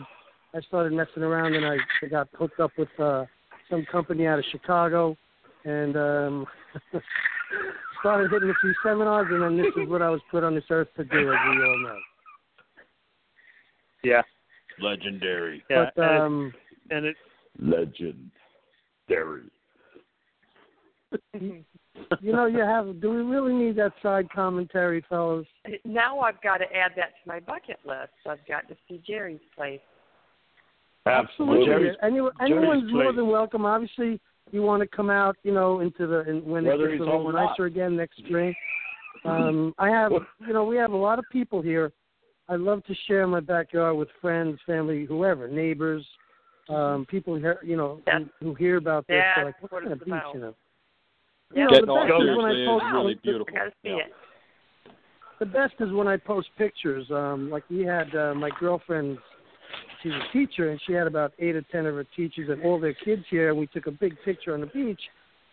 I 0.56 0.62
started 0.62 0.94
messing 0.94 1.22
around, 1.22 1.54
and 1.54 1.64
I, 1.64 1.78
I 2.02 2.08
got 2.08 2.28
hooked 2.34 2.60
up 2.60 2.72
with 2.76 2.90
uh, 3.00 3.26
some 3.70 3.86
company 3.92 4.26
out 4.26 4.40
of 4.40 4.46
Chicago, 4.52 5.16
and 5.64 5.96
um, 5.96 6.48
started 8.00 8.32
hitting 8.32 8.50
a 8.50 8.54
few 8.62 8.74
seminars, 8.82 9.28
and 9.30 9.44
then 9.44 9.58
this 9.58 9.72
is 9.78 9.88
what 9.88 10.02
I 10.02 10.10
was 10.10 10.22
put 10.32 10.44
on 10.44 10.56
this 10.56 10.64
earth 10.72 10.88
to 10.98 11.04
do, 11.04 11.32
as 11.32 11.38
we 11.52 11.64
all 11.64 11.84
know. 11.84 12.00
Yeah, 14.04 14.24
Legendary. 14.80 15.64
yeah, 15.70 15.92
but 15.94 16.04
and, 16.04 16.24
um, 16.24 16.54
it, 16.90 16.96
and 16.96 17.06
it 17.06 17.16
Legendary. 17.60 19.52
you 22.22 22.32
know, 22.32 22.46
you 22.46 22.60
have. 22.60 23.02
Do 23.02 23.10
we 23.10 23.18
really 23.18 23.54
need 23.54 23.76
that 23.78 23.94
side 24.02 24.30
commentary, 24.32 25.04
fellas? 25.10 25.46
Now 25.86 26.20
I've 26.20 26.42
got 26.42 26.58
to 26.58 26.66
add 26.76 26.92
that 26.98 27.14
to 27.22 27.28
my 27.28 27.40
bucket 27.40 27.80
list. 27.86 28.12
I've 28.28 28.46
got 28.48 28.68
to 28.70 28.76
see 28.88 29.02
Jerry's 29.06 29.40
place. 29.56 29.80
Absolutely. 31.06 31.74
Absolutely. 31.74 31.98
Any, 32.04 32.20
anyone's 32.52 32.92
more 32.92 33.04
place. 33.06 33.16
than 33.16 33.28
welcome. 33.30 33.66
Obviously, 33.66 34.20
you 34.52 34.62
want 34.62 34.82
to 34.82 34.88
come 34.88 35.10
out, 35.10 35.38
you 35.44 35.54
know, 35.54 35.80
into 35.80 36.08
the 36.08 36.30
in, 36.30 36.44
when 36.46 36.66
Whether 36.66 36.90
it 36.90 36.98
gets 36.98 37.02
a 37.02 37.06
little 37.06 37.28
or 37.28 37.34
not. 37.34 37.52
nicer 37.52 37.66
again 37.66 37.96
next 37.96 38.18
spring. 38.18 38.54
Um, 39.26 39.74
I 39.78 39.90
have, 39.90 40.12
you 40.46 40.54
know, 40.54 40.64
we 40.64 40.78
have 40.78 40.92
a 40.92 40.98
lot 40.98 41.20
of 41.20 41.26
people 41.32 41.62
here. 41.62 41.92
I 42.50 42.56
love 42.56 42.84
to 42.86 42.96
share 43.08 43.28
my 43.28 43.40
backyard 43.42 43.98
with 43.98 44.08
friends, 44.22 44.60
family, 44.66 45.06
whoever, 45.06 45.48
neighbors, 45.48 46.06
um, 46.70 47.06
people 47.10 47.36
here, 47.36 47.60
you 47.64 47.76
know, 47.76 48.02
That's- 48.06 48.24
who, 48.40 48.50
who 48.50 48.56
hear 48.56 48.78
about 48.78 49.06
this. 49.08 49.18
that's 49.22 49.36
They're 49.38 49.46
like, 49.46 49.62
what 49.62 49.72
what 49.72 49.82
kind 49.84 49.94
of 49.94 50.00
beach, 50.00 50.08
about. 50.08 50.34
you 50.34 50.40
know? 50.42 50.56
Yeah. 51.54 51.68
You 51.72 51.86
know, 51.86 51.96
the 52.06 52.08
best 52.08 52.22
is 52.22 52.38
when 52.38 52.46
I 52.46 52.66
post 52.66 52.86
really 52.94 53.14
the- 53.14 53.20
beautiful. 53.22 53.48
I 53.50 53.58
got 53.58 53.64
to 53.66 53.72
see 53.84 53.90
Yeah. 53.90 53.96
it. 53.98 54.14
the 55.40 55.46
best 55.46 55.74
is 55.80 55.92
when 55.94 56.08
I 56.08 56.18
post 56.18 56.50
pictures. 56.58 57.10
Um, 57.12 57.50
like 57.50 57.64
we 57.70 57.84
had 57.86 58.14
uh, 58.16 58.34
my 58.34 58.50
girlfriend, 58.60 59.18
she's 60.02 60.12
a 60.14 60.32
teacher, 60.34 60.72
and 60.72 60.82
she 60.86 60.94
had 60.94 61.08
about 61.08 61.34
eight 61.40 61.56
or 61.56 61.62
ten 61.72 61.86
of 61.86 61.96
her 61.96 62.06
teachers 62.16 62.50
and 62.50 62.64
all 62.64 62.80
their 62.80 62.94
kids 62.94 63.24
here, 63.30 63.50
and 63.50 63.58
we 63.58 63.68
took 63.68 63.88
a 63.88 63.92
big 63.92 64.16
picture 64.26 64.54
on 64.54 64.62
the 64.62 64.68
beach. 64.68 65.02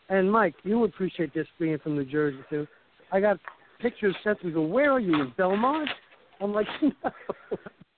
And 0.08 0.30
Mike, 0.30 0.54
you 0.64 0.78
would 0.80 0.90
appreciate 0.90 1.32
this 1.34 1.46
being 1.58 1.78
from 1.78 1.96
New 1.96 2.04
Jersey 2.04 2.38
too. 2.50 2.66
I 3.12 3.20
got 3.20 3.38
pictures 3.80 4.14
sent 4.24 4.40
to 4.40 4.46
me. 4.46 4.52
Go, 4.52 4.62
where 4.62 4.90
are 4.92 5.00
you 5.00 5.14
in 5.20 5.32
Belmont? 5.36 5.88
I'm 6.40 6.52
like, 6.52 6.66
no, 6.82 6.90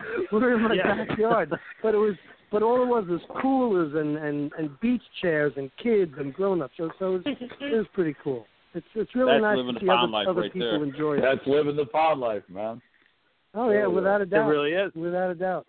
we're 0.33 0.57
in 0.57 0.63
my 0.63 0.75
Yeah. 0.75 1.05
backyard. 1.07 1.53
But 1.83 1.95
it 1.95 1.99
was, 1.99 2.15
but 2.51 2.63
all 2.63 2.83
it 2.83 2.87
was 2.87 3.07
was 3.09 3.21
coolers 3.41 3.95
and 3.95 4.17
and 4.17 4.53
and 4.59 4.79
beach 4.81 5.03
chairs 5.21 5.53
and 5.57 5.71
kids 5.83 6.13
and 6.19 6.33
grown 6.35 6.63
ups. 6.63 6.75
So 6.77 6.91
so 6.99 7.17
it 7.17 7.25
was, 7.27 7.37
it 7.61 7.77
was 7.77 7.87
pretty 7.95 8.15
cool. 8.23 8.47
It's 8.75 8.87
it's 8.95 9.15
really 9.15 9.33
That's 9.33 9.43
nice 9.43 9.57
living 9.57 9.75
to 9.75 9.81
the 9.81 9.87
see 9.87 9.89
other, 9.91 9.99
pond 10.01 10.13
life 10.13 10.29
other 10.29 10.41
right 10.43 10.53
people 10.53 10.71
there. 10.71 10.85
enjoy 10.85 11.17
it. 11.19 11.23
That's 11.23 11.47
living 11.47 11.77
the 11.77 11.87
pond 11.87 12.21
life, 12.21 12.43
man. 12.49 12.81
Oh 13.55 13.71
yeah, 13.71 13.87
without 13.87 14.21
a 14.21 14.27
doubt. 14.27 14.47
it 14.49 14.51
really 14.51 14.73
is, 14.73 14.93
Without 14.95 15.31
a 15.31 15.35
doubt. 15.35 15.67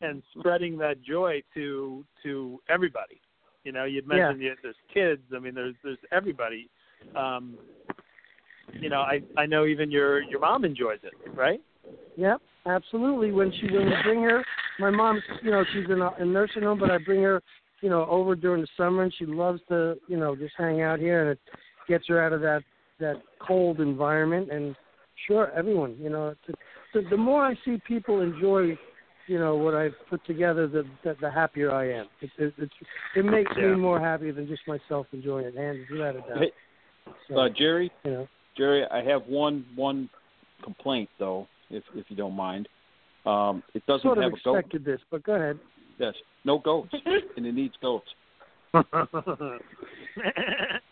and 0.00 0.22
spreading 0.38 0.78
that 0.78 1.02
joy 1.02 1.42
to 1.54 2.04
to 2.22 2.60
everybody. 2.68 3.20
You 3.64 3.72
know, 3.72 3.84
you'd 3.84 4.06
mentioned 4.06 4.40
the, 4.40 4.50
there's 4.62 4.76
kids. 4.92 5.22
I 5.34 5.38
mean, 5.40 5.54
there's 5.54 5.74
there's 5.82 5.98
everybody. 6.12 6.68
Um, 7.16 7.58
you 8.80 8.88
know, 8.88 9.00
I 9.00 9.20
I 9.36 9.46
know 9.46 9.66
even 9.66 9.90
your 9.90 10.22
your 10.22 10.38
mom 10.40 10.64
enjoys 10.64 10.98
it, 11.02 11.12
right? 11.34 11.60
Yep, 12.16 12.40
absolutely. 12.66 13.32
When 13.32 13.52
she 13.52 13.66
when 13.72 13.86
we 13.86 13.94
bring 14.02 14.22
her, 14.22 14.44
my 14.78 14.90
mom's 14.90 15.22
you 15.42 15.50
know 15.50 15.64
she's 15.72 15.88
in 15.90 16.00
a, 16.00 16.12
in 16.20 16.32
nursing 16.32 16.62
home, 16.62 16.78
but 16.78 16.90
I 16.90 16.98
bring 16.98 17.22
her 17.22 17.42
you 17.80 17.90
know 17.90 18.06
over 18.06 18.34
during 18.34 18.60
the 18.62 18.68
summer, 18.76 19.02
and 19.02 19.14
she 19.18 19.26
loves 19.26 19.60
to 19.68 19.96
you 20.08 20.16
know 20.16 20.36
just 20.36 20.54
hang 20.56 20.82
out 20.82 20.98
here, 20.98 21.22
and 21.22 21.30
it 21.30 21.38
gets 21.88 22.06
her 22.08 22.24
out 22.24 22.32
of 22.32 22.40
that 22.40 22.62
that 23.00 23.16
cold 23.40 23.80
environment. 23.80 24.50
And 24.50 24.76
sure, 25.26 25.50
everyone 25.52 25.96
you 26.00 26.10
know, 26.10 26.34
it's, 26.48 26.58
the 26.92 27.02
the 27.10 27.16
more 27.16 27.44
I 27.44 27.54
see 27.64 27.80
people 27.86 28.20
enjoy. 28.20 28.78
You 29.26 29.38
know 29.38 29.56
what 29.56 29.74
I've 29.74 29.94
put 30.10 30.22
together, 30.26 30.68
the 30.68 30.84
the, 31.02 31.16
the 31.18 31.30
happier 31.30 31.72
I 31.72 31.90
am. 31.92 32.06
It 32.20 32.30
it, 32.36 32.52
it, 32.58 32.70
it 33.16 33.24
makes 33.24 33.50
Yeah. 33.56 33.68
me 33.68 33.76
more 33.76 33.98
happy 33.98 34.30
than 34.30 34.46
just 34.46 34.60
myself 34.68 35.06
enjoying 35.14 35.46
it, 35.46 35.56
hands 35.56 35.78
without 35.90 36.16
a 36.16 36.20
doubt. 36.20 36.38
Hey, 36.40 36.52
So, 37.28 37.38
Uh, 37.38 37.48
Jerry, 37.48 37.90
you 38.04 38.10
know, 38.10 38.28
Jerry, 38.54 38.84
I 38.90 39.02
have 39.02 39.26
one 39.26 39.64
one 39.76 40.10
complaint 40.62 41.08
though, 41.18 41.48
if 41.74 41.82
if 41.94 42.06
you 42.08 42.16
don't 42.16 42.34
mind. 42.34 42.68
Um, 43.26 43.62
it 43.74 43.84
doesn't 43.86 44.02
sort 44.02 44.18
of 44.18 44.24
have 44.24 44.32
a 44.34 44.36
goat. 44.44 44.56
expected 44.56 44.84
this, 44.84 45.00
but 45.10 45.22
go 45.24 45.32
ahead. 45.34 45.58
Yes, 45.98 46.14
no 46.44 46.58
goats, 46.58 46.92
and 47.36 47.46
it 47.46 47.54
needs 47.54 47.74
goats. 47.80 48.08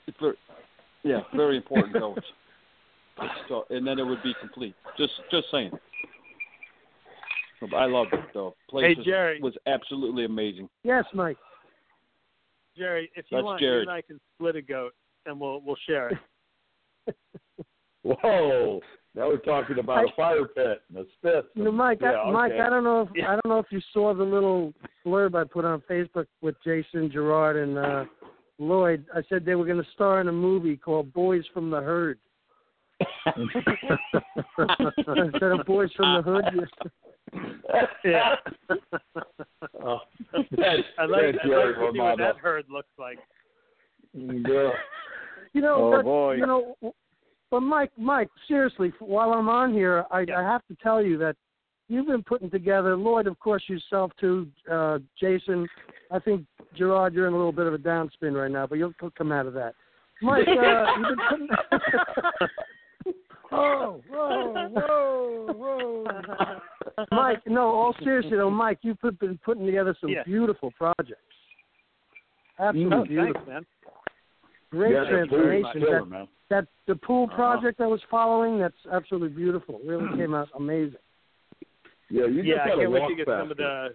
It's 0.08 0.16
very, 0.20 0.34
yeah, 1.04 1.20
very 1.34 1.56
important 1.56 1.92
goats. 1.94 2.26
So, 3.48 3.64
and 3.70 3.86
then 3.86 3.98
it 3.98 4.04
would 4.04 4.22
be 4.22 4.34
complete. 4.40 4.74
Just 4.98 5.12
just 5.30 5.46
saying. 5.50 5.70
I 7.76 7.84
loved 7.86 8.12
it 8.12 8.20
though. 8.34 8.54
Place 8.68 8.86
Hey, 8.88 8.94
was- 8.96 9.04
Jerry. 9.06 9.40
was 9.40 9.54
absolutely 9.66 10.24
amazing. 10.24 10.68
Yes, 10.82 11.04
Mike. 11.14 11.36
Jerry, 12.76 13.10
if 13.14 13.26
you 13.30 13.36
That's 13.38 13.44
want, 13.44 13.60
Jared. 13.60 13.84
you 13.84 13.90
and 13.90 13.96
I 13.96 14.02
can 14.02 14.18
split 14.34 14.56
a 14.56 14.62
goat, 14.62 14.92
and 15.26 15.38
we'll 15.38 15.60
we'll 15.60 15.76
share 15.86 16.08
it. 17.06 17.16
Whoa! 18.02 18.80
Now 19.14 19.28
we're 19.28 19.36
talking 19.38 19.78
about 19.78 19.98
I- 19.98 20.04
a 20.04 20.14
fire 20.16 20.44
pit 20.46 20.82
and 20.88 20.98
a 20.98 21.04
spit. 21.18 21.44
You 21.54 21.64
know, 21.64 21.72
Mike, 21.72 21.98
yeah, 22.00 22.12
I, 22.12 22.30
Mike. 22.30 22.52
I 22.52 22.70
don't 22.70 22.82
know 22.84 23.02
if 23.02 23.08
Yeah. 23.14 23.26
I 23.28 23.32
don't 23.32 23.46
know 23.48 23.58
if 23.58 23.66
you 23.70 23.80
saw 23.92 24.14
the 24.14 24.22
little 24.24 24.72
blurb 25.04 25.34
I 25.34 25.44
put 25.44 25.64
on 25.66 25.80
Facebook 25.82 26.26
with 26.40 26.54
Jason 26.64 27.10
Gerard 27.10 27.56
and 27.56 27.78
uh 27.78 28.04
Lloyd. 28.58 29.04
I 29.14 29.22
said 29.28 29.44
they 29.44 29.54
were 29.54 29.64
going 29.66 29.82
to 29.82 29.90
star 29.92 30.20
in 30.20 30.28
a 30.28 30.32
movie 30.32 30.76
called 30.76 31.12
Boys 31.12 31.44
from 31.52 31.68
the 31.70 31.80
Herd. 31.80 32.18
Instead 35.16 35.52
of 35.52 35.66
Boys 35.66 35.90
from 35.96 36.16
the 36.16 36.22
Hood. 36.22 36.68
Yeah. 38.04 38.34
Oh, 39.82 40.00
that's, 40.34 40.42
I 40.52 40.56
like, 40.58 40.58
that's 40.58 40.82
I'd 40.98 41.08
like 41.10 41.20
to 41.32 41.38
see 41.42 41.98
what 41.98 42.18
that 42.18 42.36
herd 42.36 42.66
looks 42.68 42.90
like. 42.98 43.18
Yeah. 44.12 44.70
You 45.54 45.62
know, 45.62 45.74
Oh, 45.76 45.90
but, 45.96 46.02
boy. 46.04 46.34
you 46.34 46.46
know, 46.46 46.76
but 47.52 47.60
Mike, 47.60 47.92
Mike, 47.98 48.30
seriously, 48.48 48.94
while 48.98 49.32
I'm 49.34 49.48
on 49.50 49.74
here, 49.74 50.06
I, 50.10 50.24
I 50.34 50.40
have 50.42 50.66
to 50.68 50.76
tell 50.82 51.02
you 51.02 51.18
that 51.18 51.36
you've 51.88 52.06
been 52.06 52.22
putting 52.22 52.48
together. 52.48 52.96
Lloyd, 52.96 53.26
of 53.26 53.38
course, 53.38 53.62
yourself 53.68 54.10
too. 54.18 54.48
Uh, 54.70 55.00
Jason, 55.20 55.68
I 56.10 56.18
think 56.18 56.46
Gerard, 56.74 57.12
you're 57.12 57.26
in 57.28 57.34
a 57.34 57.36
little 57.36 57.52
bit 57.52 57.66
of 57.66 57.74
a 57.74 57.78
downspin 57.78 58.32
right 58.40 58.50
now, 58.50 58.66
but 58.66 58.78
you'll 58.78 58.94
come 59.18 59.30
out 59.32 59.44
of 59.46 59.52
that. 59.52 59.74
Mike, 60.22 60.48
uh, 60.48 60.86
you've 60.98 61.18
been 61.18 61.48
putting. 62.38 62.48
oh, 63.52 64.00
whoa, 64.08 64.68
whoa, 64.72 65.46
whoa. 65.52 67.04
Mike, 67.12 67.42
no, 67.46 67.66
all 67.68 67.94
seriously 68.02 68.38
though, 68.38 68.48
Mike, 68.50 68.78
you've 68.80 68.98
been 69.20 69.38
putting 69.44 69.66
together 69.66 69.94
some 70.00 70.08
Yeah. 70.08 70.22
beautiful 70.24 70.70
projects. 70.78 71.20
Absolutely 72.58 72.96
Oh, 72.96 73.04
beautiful. 73.04 73.34
thanks, 73.34 73.48
man. 73.48 73.66
Great 74.72 74.94
yeah, 74.94 75.04
transformation. 75.04 75.80
killer, 75.80 76.00
That, 76.00 76.06
man. 76.10 76.28
that 76.50 76.66
the 76.88 76.96
pool 76.96 77.26
Uh-huh. 77.26 77.36
project 77.36 77.80
I 77.80 77.86
was 77.86 78.00
following, 78.10 78.58
that's 78.58 78.74
absolutely 78.90 79.28
beautiful. 79.28 79.80
Really 79.86 80.08
came 80.16 80.34
out 80.34 80.48
amazing. 80.56 80.96
Yeah, 82.10 82.24
you 82.26 82.42
yeah, 82.42 82.54
just 82.54 82.60
I 82.64 82.68
gotta 82.68 82.80
can't 82.80 82.90
wait 82.92 83.08
to 83.08 83.14
get 83.14 83.26
some 83.26 83.50
of 83.50 83.56
the 83.56 83.94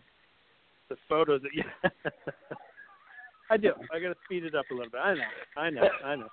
the 0.90 0.96
photos 1.10 1.42
that 1.42 1.50
yeah. 1.54 1.90
I 3.52 3.58
do. 3.58 3.74
I 3.94 4.00
got 4.00 4.10
to 4.10 4.16
speed 4.26 4.44
it 4.46 4.56
up 4.56 4.66
a 4.72 4.74
little 4.74 4.90
bit. 4.92 5.00
I 5.02 5.14
know. 5.16 5.22
I 5.58 5.70
know. 5.70 5.90
I 6.06 6.16
know. 6.16 6.28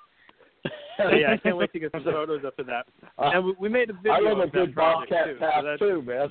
so, 0.99 1.09
yeah, 1.11 1.33
I 1.33 1.37
can't 1.39 1.57
wait 1.57 1.73
to 1.73 1.79
get 1.81 1.93
some 1.93 2.05
photos 2.05 2.45
up 2.45 2.59
of 2.59 2.67
that. 2.67 2.87
Uh, 3.19 3.31
And 3.35 3.45
we, 3.45 3.55
we 3.61 3.69
made 3.69 3.91
a 3.91 3.93
video 3.95 4.13
I 4.13 4.19
love 4.21 4.39
of 4.41 4.49
a 4.49 4.51
that 4.51 4.53
good 4.53 4.75
project 4.75 5.11
Bobcat 5.11 5.27
too. 5.27 5.37
pass 5.39 5.55
so 5.61 5.67
that's, 5.67 5.79
too, 5.81 6.03
man. 6.03 6.29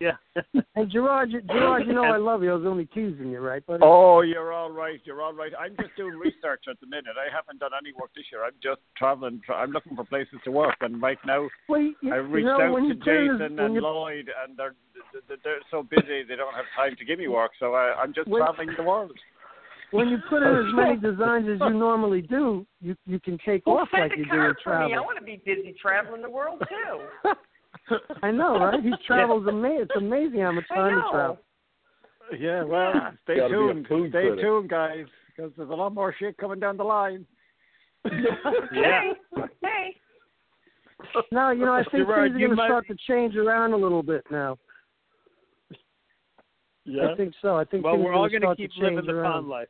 Yeah. 0.00 0.12
Hey 0.74 0.86
Gerard, 0.86 1.30
Gerard, 1.30 1.86
you 1.86 1.92
know 1.92 2.02
I 2.04 2.16
love 2.16 2.42
you. 2.42 2.50
I 2.50 2.54
was 2.54 2.66
only 2.66 2.86
teasing 2.86 3.30
you, 3.30 3.38
right, 3.38 3.64
buddy? 3.64 3.80
Oh, 3.84 4.22
you're 4.22 4.52
all 4.52 4.70
right. 4.70 5.00
You're 5.04 5.22
all 5.22 5.32
right. 5.32 5.52
I'm 5.58 5.76
just 5.80 5.94
doing 5.96 6.14
research 6.14 6.64
at 6.68 6.80
the 6.80 6.86
minute. 6.88 7.14
I 7.16 7.32
haven't 7.34 7.60
done 7.60 7.70
any 7.80 7.92
work 7.92 8.10
this 8.16 8.24
year. 8.32 8.44
I'm 8.44 8.54
just 8.60 8.80
traveling. 8.96 9.40
Tra- 9.46 9.54
I'm 9.56 9.70
looking 9.70 9.94
for 9.94 10.04
places 10.04 10.40
to 10.44 10.50
work, 10.50 10.74
and 10.80 11.00
right 11.00 11.18
now 11.24 11.48
well, 11.68 11.80
you, 11.80 11.94
I 12.12 12.16
you 12.16 12.22
reached 12.22 12.46
know, 12.46 12.60
out 12.60 12.76
to 12.76 12.82
you 12.82 12.94
this- 12.94 13.04
Jason 13.04 13.58
and 13.60 13.74
you- 13.74 13.80
Lloyd, 13.82 14.28
and 14.42 14.56
they're 14.56 14.74
they're- 15.28 15.38
they're 15.44 15.60
so 15.70 15.84
busy 15.84 16.24
they 16.28 16.34
don't 16.36 16.54
have 16.54 16.64
time 16.76 16.96
to 16.98 17.04
give 17.04 17.18
me 17.20 17.28
work. 17.28 17.52
So 17.60 17.74
I, 17.74 17.94
I'm 18.00 18.12
just 18.12 18.26
When- 18.28 18.42
traveling 18.42 18.70
the 18.76 18.82
world. 18.82 19.12
when 19.92 20.08
you 20.08 20.18
put 20.28 20.42
in 20.42 20.56
as 20.66 20.74
many 20.74 20.96
designs 20.96 21.46
as 21.48 21.60
you 21.60 21.70
normally 21.70 22.20
do, 22.22 22.66
you 22.80 22.96
you 23.06 23.20
can 23.20 23.38
take 23.46 23.64
Well, 23.64 23.78
off 23.78 23.88
like 23.92 24.10
a 24.12 24.18
you 24.18 24.24
do 24.24 24.30
card 24.30 24.48
and 24.48 24.56
for 24.64 24.88
me. 24.88 24.94
I 24.94 25.00
want 25.00 25.18
to 25.18 25.24
be 25.24 25.40
busy 25.44 25.72
traveling 25.80 26.20
the 26.22 26.30
world 26.30 26.62
too. 26.68 27.30
I 28.22 28.30
know, 28.30 28.58
right? 28.58 28.82
He 28.82 28.92
travels 29.06 29.46
amazing. 29.46 29.80
It's 29.82 29.96
amazing 29.96 30.40
how 30.40 30.52
much 30.52 30.68
time 30.68 30.90
he 30.94 30.96
know. 31.00 31.10
travels. 31.10 31.38
Yeah, 32.38 32.62
well, 32.64 32.92
Yeah. 32.94 33.10
stay 33.24 33.36
Gotta 33.36 33.48
be 33.48 33.54
a 33.54 33.58
tuned. 33.58 33.86
Stay 33.86 34.08
critic. 34.10 34.40
tuned, 34.40 34.70
guys, 34.70 35.06
because 35.28 35.52
there's 35.56 35.70
a 35.70 35.74
lot 35.74 35.92
more 35.94 36.14
shit 36.18 36.36
coming 36.38 36.58
down 36.60 36.76
the 36.76 36.84
line. 36.84 37.26
Yeah. 38.72 39.12
Hey. 39.62 39.96
No, 41.32 41.50
you 41.50 41.64
know, 41.66 41.72
I 41.74 41.82
think 41.84 42.06
Gerard, 42.06 42.32
things 42.32 42.40
you 42.40 42.46
are 42.46 42.48
going 42.48 42.50
to 42.50 42.56
might- 42.56 42.68
start 42.68 42.86
to 42.88 42.96
change 43.06 43.36
around 43.36 43.72
a 43.72 43.76
little 43.76 44.02
bit 44.02 44.24
now. 44.30 44.56
Yeah. 46.84 47.12
I 47.12 47.16
think 47.16 47.34
so. 47.40 47.56
I 47.56 47.64
think 47.64 47.84
Well, 47.84 47.94
things 47.94 48.04
we're 48.04 48.12
all 48.14 48.28
going 48.28 48.42
going 48.42 48.56
to 48.56 48.62
to 48.62 48.68
keep 48.68 48.72
start 48.72 48.90
to 48.90 48.94
living 48.96 48.98
change 48.98 49.06
the 49.06 49.20
around. 49.20 49.32
pond 49.32 49.48
life. 49.48 49.68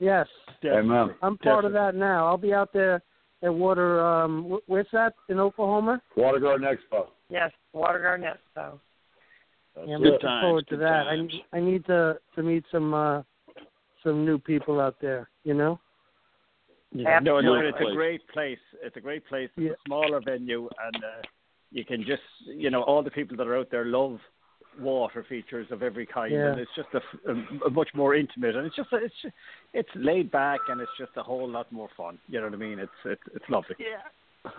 Yes, 0.00 0.26
Amen. 0.64 1.14
I'm 1.22 1.38
part 1.38 1.64
of 1.64 1.72
that 1.74 1.94
now. 1.94 2.26
I'll 2.26 2.36
be 2.38 2.52
out 2.52 2.72
there 2.72 3.02
at 3.42 3.54
Water. 3.54 4.00
Um, 4.00 4.44
wh- 4.50 4.68
where's 4.70 4.86
that 4.92 5.14
in 5.28 5.38
Oklahoma? 5.40 6.00
Water 6.16 6.38
Garden 6.38 6.66
Expo. 6.66 7.06
Yes, 7.28 7.50
Water 7.72 7.98
Garden 8.00 8.28
so. 8.54 8.80
Yeah, 9.86 9.94
I'm 9.94 10.02
Good 10.02 10.12
looking 10.12 10.28
times, 10.28 10.44
forward 10.44 10.68
to 10.68 10.76
that. 10.78 11.04
times. 11.04 11.32
I 11.52 11.56
I 11.56 11.60
need 11.60 11.86
to 11.86 12.18
to 12.34 12.42
meet 12.42 12.64
some 12.70 12.92
uh 12.94 13.22
some 14.02 14.24
new 14.24 14.38
people 14.38 14.80
out 14.80 14.96
there. 15.00 15.28
You 15.44 15.54
know. 15.54 15.80
Yeah, 16.94 17.20
no, 17.20 17.40
no, 17.40 17.54
it's 17.54 17.78
a 17.80 17.94
great 17.94 18.26
place. 18.28 18.58
It's 18.82 18.96
a 18.98 19.00
great 19.00 19.26
place. 19.26 19.48
It's 19.56 19.64
Yeah. 19.64 19.70
a 19.72 19.76
smaller 19.86 20.20
venue, 20.20 20.68
and 20.84 20.96
uh, 21.02 21.22
you 21.70 21.86
can 21.86 22.04
just, 22.04 22.20
you 22.44 22.68
know, 22.68 22.82
all 22.82 23.02
the 23.02 23.10
people 23.10 23.34
that 23.38 23.46
are 23.46 23.56
out 23.56 23.70
there 23.70 23.86
love 23.86 24.18
water 24.80 25.24
features 25.28 25.66
of 25.70 25.82
every 25.82 26.06
kind, 26.06 26.32
Yeah. 26.32 26.52
and 26.52 26.60
it's 26.60 26.70
just 26.74 26.88
a, 26.94 27.30
a, 27.30 27.34
a 27.66 27.70
much 27.70 27.88
more 27.94 28.14
intimate, 28.14 28.56
and 28.56 28.66
it's 28.66 28.76
just, 28.76 28.92
a, 28.92 28.96
it's, 28.96 29.14
just, 29.22 29.34
it's 29.74 29.88
laid 29.94 30.30
back, 30.30 30.60
and 30.68 30.80
it's 30.80 30.90
just 30.98 31.12
a 31.16 31.22
whole 31.22 31.48
lot 31.48 31.70
more 31.72 31.88
fun. 31.96 32.18
You 32.28 32.40
know 32.40 32.46
what 32.46 32.54
I 32.54 32.58
mean? 32.58 32.78
It's, 32.78 32.90
it's, 33.04 33.20
it's 33.34 33.44
lovely. 33.50 33.76
Yeah. 33.78 34.50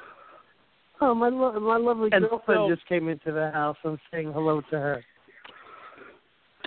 Oh, 1.02 1.14
my 1.16 1.30
lo- 1.30 1.60
my 1.60 1.78
lovely 1.78 2.10
And 2.12 2.30
girlfriend 2.30 2.62
so- 2.70 2.76
just 2.76 2.88
came 2.88 3.10
into 3.10 3.32
the 3.32 3.50
house. 3.52 3.78
I'm 3.84 4.00
saying 4.12 4.32
hello 4.32 4.62
to 4.70 4.80
her. 4.80 5.04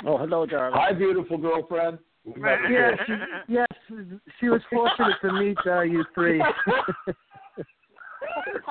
Oh, 0.05 0.19
hello, 0.19 0.45
darling. 0.45 0.79
Hi, 0.79 0.93
beautiful 0.93 1.39
girlfriend. 1.39 1.99
We 2.25 2.41
met 2.41 2.59
Yeah, 2.69 2.91
before. 2.91 3.07
she, 3.07 3.53
yes, 3.55 3.67
she 4.41 4.49
was 4.49 4.61
fortunate 4.71 5.15
to 5.23 5.33
meet 5.33 5.57
uh, 5.67 5.81
you 5.83 6.05
three. 6.15 6.43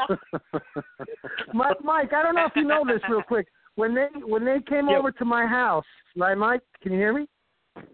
Mike, 1.54 1.78
Mike, 1.84 2.14
I 2.14 2.22
don't 2.22 2.36
know 2.36 2.46
if 2.46 2.52
you 2.56 2.64
know 2.66 2.84
this 2.86 3.02
real 3.10 3.22
quick. 3.24 3.48
When 3.76 3.94
they 3.94 4.08
when 4.26 4.46
they 4.46 4.60
came 4.62 4.90
Yeah. 4.90 4.98
over 4.98 5.12
to 5.12 5.26
my 5.26 5.46
house, 5.46 5.86
right, 6.16 6.38
Mike? 6.38 6.62
Can 6.82 6.94
you 6.94 7.00
hear 7.00 7.14
me? 7.14 7.28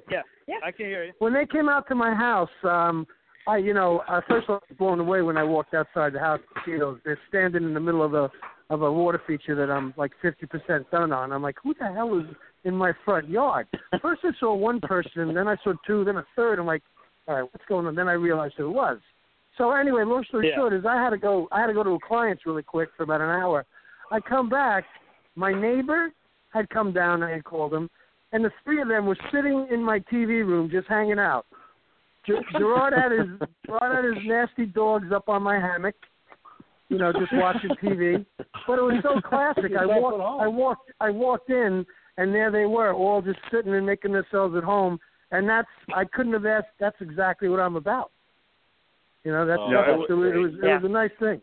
Yeah. 0.10 0.22
Yeah. 0.48 0.58
I 0.64 0.72
can 0.72 0.86
hear 0.86 1.04
you. 1.04 1.14
When 1.20 1.34
they 1.34 1.46
came 1.46 1.70
out 1.70 1.88
to 1.88 1.96
my 1.96 2.14
house, 2.14 2.50
um, 2.64 3.08
I, 3.48 3.58
you 3.58 3.74
know, 3.74 4.04
I 4.08 4.22
first 4.28 4.48
of 4.48 4.52
all, 4.52 4.64
was 4.70 4.78
blown 4.78 5.00
away 5.00 5.22
when 5.24 5.38
I 5.38 5.44
walked 5.44 5.74
outside 5.74 6.14
the 6.14 6.20
house. 6.20 6.40
You 6.68 6.78
know, 6.78 7.00
they're 7.04 7.20
standing 7.28 7.64
in 7.64 7.74
the 7.74 7.80
middle 7.80 8.04
of 8.04 8.14
a 8.14 8.30
of 8.70 8.84
a 8.84 8.92
water 8.92 9.22
feature 9.28 9.56
that 9.56 9.70
I'm 9.70 9.94
like 9.98 10.12
50% 10.24 10.90
done 10.92 11.12
on. 11.12 11.34
I'm 11.34 11.42
like, 11.42 11.58
who 11.62 11.74
the 11.74 11.92
hell 11.92 12.18
is 12.18 12.26
in 12.64 12.74
my 12.74 12.94
front 13.04 13.28
yard? 13.28 13.68
First, 14.02 14.22
I 14.24 14.32
saw 14.40 14.56
one 14.56 14.80
person, 14.80 15.34
then 15.34 15.46
I 15.46 15.58
saw 15.62 15.74
two, 15.86 16.06
then 16.06 16.16
a 16.16 16.26
third. 16.38 16.58
I'm 16.58 16.66
like, 16.66 16.84
all 17.28 17.36
right, 17.36 17.44
what's 17.44 17.66
going 17.68 17.86
on? 17.86 17.96
Then 17.96 18.08
I 18.08 18.14
realized 18.14 18.54
who 18.58 18.68
it 18.68 18.74
was. 18.74 19.00
So 19.58 19.72
anyway, 19.72 20.06
long 20.06 20.24
story 20.26 20.48
Yeah. 20.48 20.56
short 20.56 20.72
is 20.74 20.86
I 20.86 20.96
had 20.96 21.10
to 21.10 21.18
go. 21.18 21.50
I 21.52 21.60
had 21.60 21.68
to 21.68 21.74
go 21.74 21.84
to 21.84 21.92
a 21.92 22.00
client's 22.00 22.46
really 22.46 22.64
quick 22.64 22.90
for 22.96 23.04
about 23.04 23.20
an 23.20 23.30
hour. 23.30 23.66
I 24.10 24.20
come 24.22 24.48
back. 24.48 24.86
My 25.42 25.52
neighbor 25.60 26.12
had 26.54 26.70
come 26.70 26.94
down. 26.94 27.24
I 27.24 27.32
had 27.32 27.44
called 27.44 27.74
him, 27.74 27.90
and 28.32 28.46
the 28.46 28.52
three 28.64 28.80
of 28.80 28.88
them 28.88 29.08
were 29.08 29.18
sitting 29.34 29.68
in 29.72 29.82
my 29.84 29.98
TV 30.02 30.46
room 30.46 30.70
just 30.70 30.88
hanging 30.88 31.18
out. 31.18 31.48
Ger- 32.28 32.44
Gerard 32.60 32.94
had 32.94 33.12
his 33.12 33.28
Gerard 33.66 33.96
had 33.96 34.06
his 34.06 34.24
nasty 34.28 34.68
dogs 34.68 35.12
up 35.12 35.30
on 35.30 35.42
my 35.42 35.56
hammock, 35.60 35.96
you 36.90 37.00
know, 37.00 37.12
just 37.12 37.34
watching 37.34 37.72
TV. 37.84 38.24
But 38.68 38.78
it 38.78 38.84
was 38.84 39.02
so 39.02 39.20
classic. 39.28 39.72
I 39.80 39.88
walked. 39.88 40.22
I 40.44 40.48
walked, 40.48 40.92
I 41.00 41.10
walked 41.10 41.50
in, 41.50 41.88
and 42.18 42.36
there 42.36 42.52
they 42.52 42.66
were, 42.66 42.94
all 42.94 43.24
just 43.24 43.40
sitting 43.52 43.74
and 43.74 43.84
making 43.84 44.12
themselves 44.14 44.56
at 44.56 44.64
home. 44.64 45.00
And 45.32 45.50
that's 45.50 45.68
I 45.96 46.06
couldn't 46.06 46.34
have 46.34 46.46
asked. 46.46 46.68
That's 46.80 47.02
exactly 47.02 47.50
what 47.50 47.60
I'm 47.60 47.78
about. 47.78 48.12
You 49.24 49.32
know, 49.32 49.48
that's, 49.48 49.60
Oh, 49.60 49.72
that's 49.72 49.88
it 49.90 49.94
it, 49.94 49.98
was 49.98 50.10
was, 50.10 50.34
it 50.36 50.38
was 50.38 50.52
it 50.54 50.68
Yeah. 50.68 50.76
was 50.76 50.84
a 50.86 50.94
nice 50.94 51.12
thing. 51.20 51.42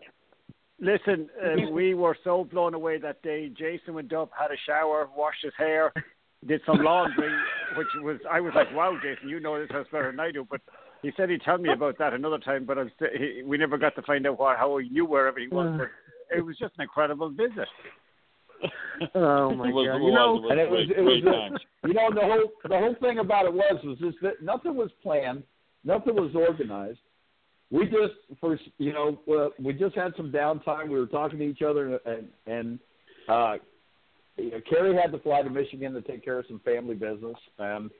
Listen, 0.81 1.29
uh, 1.45 1.70
we 1.70 1.95
were 1.95 2.16
so 2.24 2.45
blown 2.45 2.74
away 2.74 2.99
that 2.99 3.22
day. 3.22 3.49
Jason 3.49 3.95
went 3.95 4.12
up, 4.12 4.31
had 4.39 4.51
a 4.51 4.57
shower, 4.66 5.09
washed 5.16 5.43
his 5.43 5.53
hair, 5.57 5.93
did 6.47 6.61
some 6.66 6.79
laundry, 6.83 7.33
which 7.76 7.89
was 8.03 8.18
I 8.31 8.41
was 8.41 8.53
like, 8.55 8.74
"Wow, 8.74 8.97
Jason, 9.03 9.29
you 9.29 9.41
know 9.41 9.61
this 9.61 9.70
house 9.70 9.87
better 9.91 10.11
than 10.11 10.20
I 10.20 10.31
do." 10.31 10.47
But 10.49 10.61
he 11.03 11.12
said 11.16 11.31
he'd 11.31 11.43
tell 11.43 11.59
me 11.59 11.72
about 11.72 11.99
that 11.99 12.12
another 12.12 12.39
time. 12.39 12.64
But 12.64 12.79
I 12.79 12.83
was, 12.85 12.93
he, 13.16 13.43
we 13.45 13.59
never 13.59 13.79
got 13.79 13.95
to 13.97 14.03
find 14.03 14.26
out 14.26 14.39
what, 14.39 14.57
how 14.57 14.76
he 14.79 14.89
knew 14.89 15.05
where 15.07 15.26
everything 15.26 15.55
was. 15.55 15.68
Uh. 15.74 15.79
But 15.79 16.39
it 16.39 16.43
was 16.43 16.57
just 16.59 16.74
an 16.79 16.83
incredible 16.83 17.31
visit. 17.31 17.68
Oh 19.14 19.55
my 19.55 19.68
It 19.68 19.72
was, 19.72 19.87
god! 19.87 19.97
it 19.97 20.03
You 20.03 20.12
know, 20.12 20.33
was, 20.35 20.49
and 20.51 20.59
it 20.59 20.68
was 20.68 20.91
it 20.91 21.01
was, 21.01 21.22
a, 21.22 21.87
you 21.87 21.95
know 21.95 22.11
the 22.12 22.20
whole 22.20 22.51
the 22.68 22.76
whole 22.76 22.97
thing 23.01 23.20
about 23.20 23.47
it 23.47 23.55
was 23.55 23.81
was 23.85 23.99
just 23.99 24.16
that 24.22 24.43
nothing 24.43 24.74
was 24.74 24.91
planned, 25.01 25.45
nothing 25.85 26.16
was 26.16 26.35
organized. 26.35 26.99
We 27.71 27.85
just 27.85 28.14
for 28.41 28.59
you 28.79 28.93
know 28.93 29.19
uh, 29.31 29.49
we 29.62 29.75
just 29.75 29.95
had 29.95 30.12
some 30.16 30.33
downtime. 30.33 30.89
We 30.89 30.99
were 30.99 31.07
talking 31.07 31.39
to 31.39 31.45
each 31.45 31.62
other 31.62 31.99
and 32.07 32.29
and 32.47 32.79
uh, 33.29 33.57
you 34.39 34.53
know, 34.53 34.61
Karrie 34.73 35.01
had 35.01 35.12
to 35.12 35.19
fly 35.19 35.43
to 35.43 35.51
Michigan 35.51 35.93
to 35.93 36.01
take 36.01 36.25
care 36.25 36.39
of 36.39 36.47
some 36.49 36.61
family 36.64 36.95
business. 36.95 37.37
Um, 37.59 37.91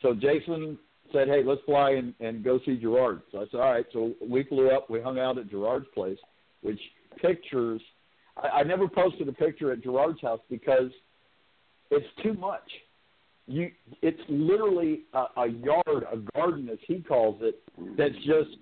so 0.00 0.14
Jason 0.14 0.78
said, 1.12 1.28
"Hey, 1.28 1.42
let's 1.44 1.60
fly 1.66 1.92
and, 1.92 2.14
and 2.20 2.42
go 2.42 2.58
see 2.64 2.76
Gerard." 2.76 3.22
So 3.30 3.38
I 3.38 3.44
said, 3.50 3.60
"All 3.60 3.70
right." 3.72 3.86
So 3.92 4.12
we 4.26 4.42
flew 4.44 4.70
up. 4.70 4.90
We 4.90 5.00
hung 5.00 5.18
out 5.18 5.38
at 5.38 5.50
Gerard's 5.50 5.86
place, 5.94 6.18
which 6.62 6.80
pictures. 7.20 7.80
I, 8.36 8.48
I 8.60 8.62
never 8.62 8.88
posted 8.88 9.28
a 9.28 9.32
picture 9.32 9.70
at 9.72 9.82
Gerard's 9.82 10.20
house 10.20 10.40
because 10.50 10.90
it's 11.90 12.06
too 12.22 12.34
much. 12.34 12.68
You, 13.46 13.70
it's 14.00 14.20
literally 14.28 15.02
a, 15.12 15.26
a 15.36 15.46
yard, 15.48 16.04
a 16.10 16.16
garden, 16.34 16.68
as 16.70 16.78
he 16.86 17.00
calls 17.00 17.36
it. 17.42 17.60
That's 17.98 18.14
just 18.24 18.56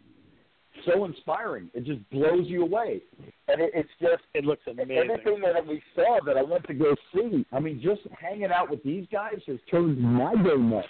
so 0.87 1.05
inspiring. 1.05 1.71
It 1.75 1.85
just 1.85 2.09
blows 2.11 2.47
you 2.47 2.63
away, 2.63 3.03
and 3.49 3.61
it, 3.61 3.71
it's 3.75 3.89
just 4.01 4.23
It 4.35 4.45
looks 4.45 4.63
amazing. 4.69 5.11
everything 5.11 5.41
that 5.41 5.67
we 5.67 5.83
saw 5.95 6.19
that 6.27 6.37
I 6.37 6.43
went 6.43 6.67
to 6.67 6.75
go 6.75 6.95
see. 7.15 7.45
I 7.53 7.61
mean, 7.61 7.81
just 7.83 8.01
hanging 8.19 8.51
out 8.53 8.71
with 8.71 8.83
these 8.83 9.07
guys 9.13 9.41
has 9.47 9.59
turned 9.71 9.99
my 10.01 10.35
game 10.35 10.73
up 10.73 10.85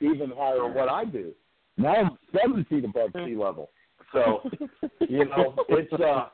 even 0.00 0.32
higher 0.36 0.62
than 0.62 0.74
what 0.74 0.88
I 0.88 1.04
do. 1.04 1.32
Now 1.76 1.94
I'm 1.94 2.18
seven 2.36 2.64
feet 2.68 2.84
above 2.84 3.10
sea 3.14 3.36
level. 3.36 3.70
So, 4.12 4.40
you 5.08 5.24
know, 5.26 5.54
it's 5.68 5.92
uh, 5.92 6.28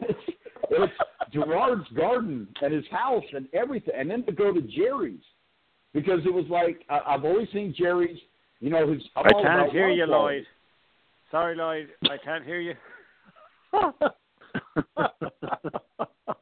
it's, 0.00 0.18
it's 0.70 0.92
Gerard's 1.32 1.88
garden 1.96 2.48
and 2.62 2.72
his 2.72 2.84
house 2.90 3.24
and 3.32 3.46
everything, 3.52 3.94
and 3.96 4.10
then 4.10 4.24
to 4.26 4.32
go 4.32 4.52
to 4.52 4.60
Jerry's 4.60 5.20
because 5.92 6.20
it 6.24 6.32
was 6.32 6.46
like 6.48 6.82
I, 6.88 7.14
I've 7.14 7.24
always 7.24 7.48
seen 7.52 7.74
Jerry's. 7.76 8.18
You 8.60 8.70
know, 8.70 8.92
his. 8.92 9.02
I'm 9.16 9.24
I 9.26 9.42
can't 9.42 9.72
hear 9.72 9.88
you. 9.90 10.04
Lloyd. 10.06 10.44
Sorry, 11.30 11.54
Lloyd. 11.56 11.88
I 12.10 12.16
can't 12.24 12.44
hear 12.44 12.60
you. 12.60 12.74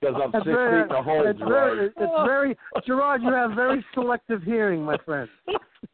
Because 0.00 0.14
I'm 0.22 0.32
That's 0.32 0.44
six 0.44 0.54
very, 0.54 0.82
feet 0.82 0.90
in 0.90 0.96
a 0.96 1.02
hole, 1.02 1.26
it's 1.26 1.38
Gerard. 1.38 1.76
very, 1.76 1.86
it's 1.88 1.96
very, 2.26 2.56
Gerard. 2.86 3.22
You 3.22 3.32
have 3.32 3.52
very 3.52 3.84
selective 3.94 4.42
hearing, 4.42 4.82
my 4.82 4.96
friend. 5.04 5.28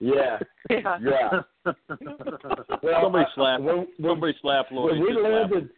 Yeah, 0.00 0.38
Yeah. 0.70 0.98
yeah. 1.00 1.30
Well, 2.82 3.02
Somebody 3.02 3.24
slap. 3.34 3.60
when- 3.60 3.76
when- 3.76 3.88
Somebody 4.02 4.38
slap 4.40 4.70
Lloyd. 4.70 4.92
when 4.92 5.00
we 5.00 5.08
Just 5.08 5.20
slap 5.20 5.32
him. 5.32 5.32
landed. 5.52 5.70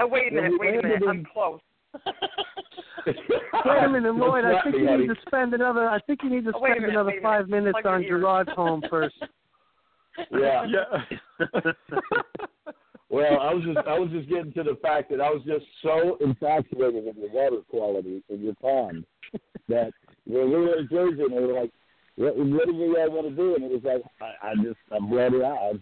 Oh, 0.00 0.06
wait 0.06 0.32
a 0.32 0.34
when 0.34 0.42
minute, 0.44 0.50
we 0.52 0.58
wait 0.58 0.78
a 0.78 0.82
minute. 0.82 1.02
in- 1.02 1.08
I'm 1.08 1.24
close. 1.26 1.60
Wait 3.06 3.16
a 3.84 3.88
minute, 3.88 4.14
Lloyd. 4.14 4.44
I 4.44 4.62
think 4.62 4.76
you 4.76 4.96
need 4.98 5.06
to 5.08 5.16
spend 5.26 5.54
another. 5.54 5.88
I 5.88 5.98
think 6.00 6.22
you 6.22 6.30
need 6.30 6.44
to 6.44 6.52
Oh, 6.54 6.58
spend 6.60 6.80
minute, 6.80 6.90
another 6.90 7.20
five 7.22 7.48
minute. 7.48 7.64
minutes 7.72 7.80
Plug 7.82 7.94
on. 7.94 8.02
Gerard's 8.04 8.50
home 8.52 8.82
first. 8.90 9.16
Yeah. 10.30 10.66
Yeah. 10.66 11.72
Well, 13.10 13.40
I 13.40 13.54
was 13.54 13.64
just 13.64 13.78
I 13.86 13.98
was 13.98 14.10
just 14.10 14.28
getting 14.28 14.52
to 14.52 14.62
the 14.62 14.76
fact 14.82 15.10
that 15.10 15.20
I 15.20 15.30
was 15.30 15.42
just 15.46 15.64
so 15.82 16.18
infatuated 16.20 17.04
with 17.06 17.16
your 17.16 17.30
water 17.30 17.62
quality 17.70 18.22
in 18.28 18.42
your 18.42 18.54
pond 18.56 19.06
that 19.68 19.92
when 20.26 20.50
we 20.50 20.56
were 20.56 20.78
in 20.78 20.88
Jersey 20.90 21.22
and 21.22 21.32
they 21.32 21.40
were 21.40 21.58
like, 21.58 21.72
"What, 22.16 22.36
what 22.36 22.66
do 22.66 22.74
you 22.74 22.94
guys 22.94 23.08
want 23.08 23.28
to 23.28 23.34
do?" 23.34 23.54
And 23.54 23.64
it 23.64 23.70
was 23.70 23.80
like, 23.82 24.02
I, 24.20 24.50
I 24.50 24.54
just 24.56 24.76
I 24.92 24.98
bled 24.98 25.32
it 25.32 25.42
out. 25.42 25.76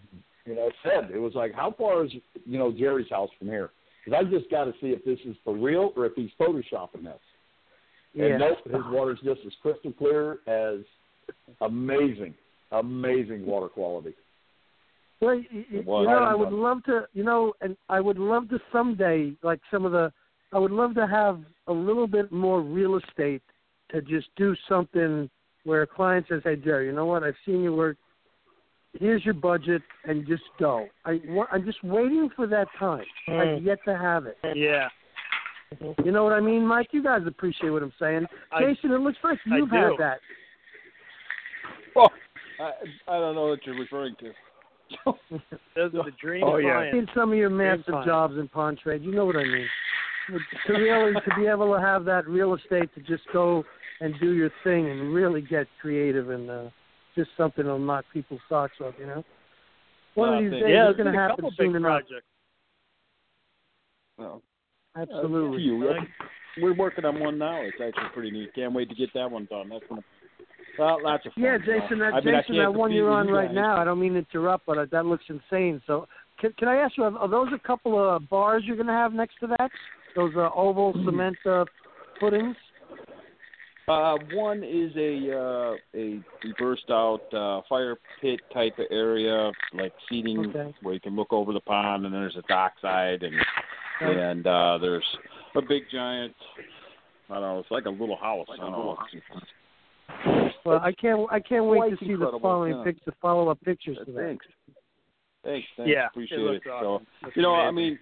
You 0.45 0.55
know, 0.55 0.71
said 0.83 1.11
it 1.13 1.17
was 1.19 1.33
like, 1.35 1.53
how 1.53 1.75
far 1.77 2.05
is 2.05 2.11
you 2.45 2.57
know 2.57 2.71
Jerry's 2.71 3.09
house 3.09 3.29
from 3.37 3.49
here? 3.49 3.71
Because 4.05 4.25
I 4.25 4.29
just 4.29 4.49
got 4.49 4.63
to 4.63 4.71
see 4.79 4.87
if 4.87 5.03
this 5.03 5.19
is 5.25 5.35
for 5.43 5.53
real 5.53 5.91
or 5.97 6.05
if 6.05 6.13
he's 6.15 6.29
photoshopping 6.39 7.03
this. 7.03 7.19
And 8.13 8.23
Yeah. 8.23 8.37
nope, 8.37 8.59
his 8.63 8.85
water's 8.89 9.19
just 9.21 9.41
as 9.45 9.51
crystal 9.61 9.91
clear 9.91 10.39
as 10.47 10.79
amazing, 11.59 12.33
amazing 12.71 13.45
water 13.45 13.67
quality. 13.67 14.13
Well, 15.19 15.35
you, 15.35 15.45
you, 15.51 15.65
you 15.71 15.83
know, 15.83 16.23
I 16.23 16.35
would 16.35 16.51
love 16.51 16.83
to, 16.83 17.07
you 17.13 17.23
know, 17.23 17.53
and 17.61 17.75
I 17.89 17.99
would 17.99 18.19
love 18.19 18.49
to 18.49 18.59
someday, 18.71 19.33
like 19.41 19.59
some 19.71 19.83
of 19.85 19.91
the, 19.91 20.11
I 20.53 20.59
would 20.59 20.71
love 20.71 20.93
to 20.95 21.07
have 21.07 21.41
a 21.67 21.73
little 21.73 22.07
bit 22.07 22.31
more 22.31 22.61
real 22.61 22.97
estate 22.97 23.41
to 23.91 24.01
just 24.01 24.27
do 24.35 24.55
something 24.69 25.29
where 25.63 25.81
a 25.81 25.87
client 25.87 26.27
says, 26.29 26.41
"Hey, 26.43 26.55
Jerry, 26.55 26.85
you 26.85 26.93
know 26.93 27.05
what? 27.05 27.23
I've 27.23 27.35
seen 27.45 27.61
your 27.63 27.75
work. 27.75 27.97
Here's 28.99 29.25
your 29.25 29.33
budget, 29.33 29.81
and 30.05 30.25
just 30.25 30.43
go." 30.59 30.87
I, 31.03 31.19
wa- 31.27 31.47
I'm 31.51 31.65
just 31.65 31.83
waiting 31.83 32.29
for 32.35 32.47
that 32.47 32.67
time. 32.79 33.03
I've 33.27 33.33
mm. 33.33 33.65
yet 33.65 33.79
to 33.85 33.97
have 33.97 34.25
it. 34.27 34.37
Yeah. 34.55 34.87
You 36.05 36.11
know 36.11 36.23
what 36.23 36.31
I 36.31 36.39
mean, 36.39 36.65
Mike? 36.65 36.87
You 36.91 37.03
guys 37.03 37.23
appreciate 37.27 37.69
what 37.71 37.83
I'm 37.83 37.93
saying. 37.99 38.25
I- 38.51 38.61
Jason, 38.61 38.91
it 38.91 38.99
looks 38.99 39.17
like 39.23 39.39
you've 39.45 39.69
had 39.69 39.91
that. 39.99 40.19
Oh, 41.95 42.07
I, 42.59 42.71
I 43.07 43.19
don't 43.19 43.35
know 43.35 43.47
what 43.47 43.65
you're 43.65 43.77
referring 43.77 44.15
to. 44.19 44.31
Those 45.05 45.93
are 45.93 46.03
the 46.05 46.11
dream 46.21 46.43
Oh 46.45 46.57
yeah, 46.57 46.73
clients. 46.73 46.97
in 46.97 47.07
some 47.15 47.31
of 47.31 47.37
your 47.37 47.49
Dream 47.49 47.57
massive 47.77 47.85
clients. 47.85 48.07
jobs 48.07 48.33
in 48.37 48.47
Pond 48.47 48.79
Trade. 48.81 49.03
You 49.03 49.13
know 49.13 49.25
what 49.25 49.35
I 49.35 49.43
mean. 49.43 49.67
To 50.67 50.73
really 50.73 51.13
to 51.13 51.35
be 51.37 51.47
able 51.47 51.73
to 51.73 51.79
have 51.81 52.03
that 52.05 52.27
real 52.27 52.53
estate 52.53 52.89
to 52.95 53.01
just 53.01 53.23
go 53.31 53.63
and 54.01 54.13
do 54.19 54.31
your 54.33 54.51
thing 54.63 54.89
and 54.89 55.13
really 55.13 55.41
get 55.41 55.67
creative 55.81 56.29
and 56.29 56.49
uh, 56.49 56.63
just 57.15 57.29
something 57.37 57.63
that'll 57.63 57.79
knock 57.79 58.05
people's 58.13 58.41
socks 58.49 58.75
off. 58.83 58.93
You 58.99 59.05
know. 59.07 59.23
One 60.15 60.33
of 60.33 60.39
these 60.43 60.51
days 60.51 60.63
Yeah, 60.67 60.89
it's 60.89 60.97
going 60.97 61.11
to 61.13 61.17
happen 61.17 61.35
couple 61.37 61.51
soon 61.57 61.67
big 61.67 61.75
enough. 61.77 62.01
projects. 62.01 62.25
Well, 64.17 64.41
Absolutely. 64.95 65.57
Uh, 65.57 65.61
you. 65.61 65.93
We're 66.59 66.73
working 66.73 67.05
on 67.05 67.19
one 67.19 67.37
now. 67.37 67.61
It's 67.61 67.77
actually 67.79 68.09
pretty 68.13 68.31
neat. 68.31 68.53
Can't 68.55 68.73
wait 68.73 68.89
to 68.89 68.95
get 68.95 69.13
that 69.13 69.29
one 69.29 69.45
done. 69.49 69.69
That's 69.69 69.83
gonna. 69.87 70.01
Well, 70.77 71.01
lots 71.01 71.25
of 71.25 71.33
fun. 71.33 71.43
Yeah. 71.43 71.57
Jason, 71.57 71.99
that 71.99 72.13
I 72.13 72.21
mean, 72.21 72.35
Jason, 72.41 72.57
that 72.57 72.73
one 72.73 72.91
you're 72.91 73.09
on 73.09 73.27
you 73.27 73.35
right 73.35 73.53
now. 73.53 73.77
I 73.77 73.83
don't 73.83 73.99
mean 73.99 74.13
to 74.13 74.19
interrupt, 74.19 74.65
but 74.65 74.89
that 74.91 75.05
looks 75.05 75.23
insane. 75.27 75.81
So, 75.87 76.07
can, 76.39 76.53
can 76.53 76.67
I 76.67 76.77
ask 76.77 76.97
you, 76.97 77.03
are, 77.03 77.27
those 77.27 77.47
a 77.53 77.67
couple 77.67 77.97
of 77.97 78.29
bars 78.29 78.63
you're 78.65 78.75
going 78.75 78.87
to 78.87 78.93
have 78.93 79.13
next 79.13 79.39
to 79.39 79.47
that? 79.47 79.71
Those 80.15 80.33
uh, 80.35 80.49
oval 80.55 80.93
cement 81.05 81.37
uh, 81.45 81.65
footings? 82.19 82.55
Uh, 83.87 84.17
one 84.33 84.63
is 84.63 84.91
a 84.97 85.33
uh, 85.33 85.75
a 85.95 86.19
reversed 86.43 86.89
out 86.89 87.21
uh, 87.33 87.61
fire 87.69 87.95
pit 88.19 88.41
type 88.53 88.77
of 88.79 88.85
area, 88.91 89.49
like 89.73 89.93
seating 90.09 90.39
Okay. 90.49 90.75
where 90.81 90.93
you 90.93 90.99
can 90.99 91.15
look 91.15 91.31
over 91.31 91.53
the 91.53 91.61
pond, 91.61 92.03
and 92.03 92.13
then 92.13 92.19
there's 92.19 92.35
a 92.35 92.41
dockside, 92.49 93.23
and 93.23 93.35
Okay. 94.01 94.21
and 94.21 94.45
uh, 94.45 94.77
there's 94.79 95.05
a 95.55 95.61
big 95.61 95.83
giant. 95.89 96.35
I 97.29 97.35
don't 97.35 97.43
know. 97.43 97.59
It's 97.59 97.71
like 97.71 97.85
a 97.85 97.89
little 97.89 98.17
house. 98.17 98.47
I 98.51 98.57
don't 98.57 98.71
know. 98.71 98.97
Well, 100.65 100.79
I 100.81 100.91
can't. 100.91 101.27
I 101.31 101.39
can't 101.39 101.65
wait 101.65 101.97
to 101.97 102.05
see 102.05 102.13
the 102.13 102.37
following 102.41 102.77
yeah. 102.77 102.83
pic, 102.83 103.05
the 103.05 103.13
follow 103.21 103.49
up 103.49 103.59
pictures 103.61 103.97
to. 104.05 104.13
Thanks. 104.13 104.45
Thanks. 105.43 105.67
Thanks. 105.77 105.91
Yeah, 105.93 106.07
Appreciate 106.07 106.41
it 106.41 106.61
it. 106.65 106.69
awesome. 106.69 107.07
So, 107.23 107.29
you 107.35 107.41
know, 107.41 107.53
I 107.53 107.71
mean, 107.71 107.97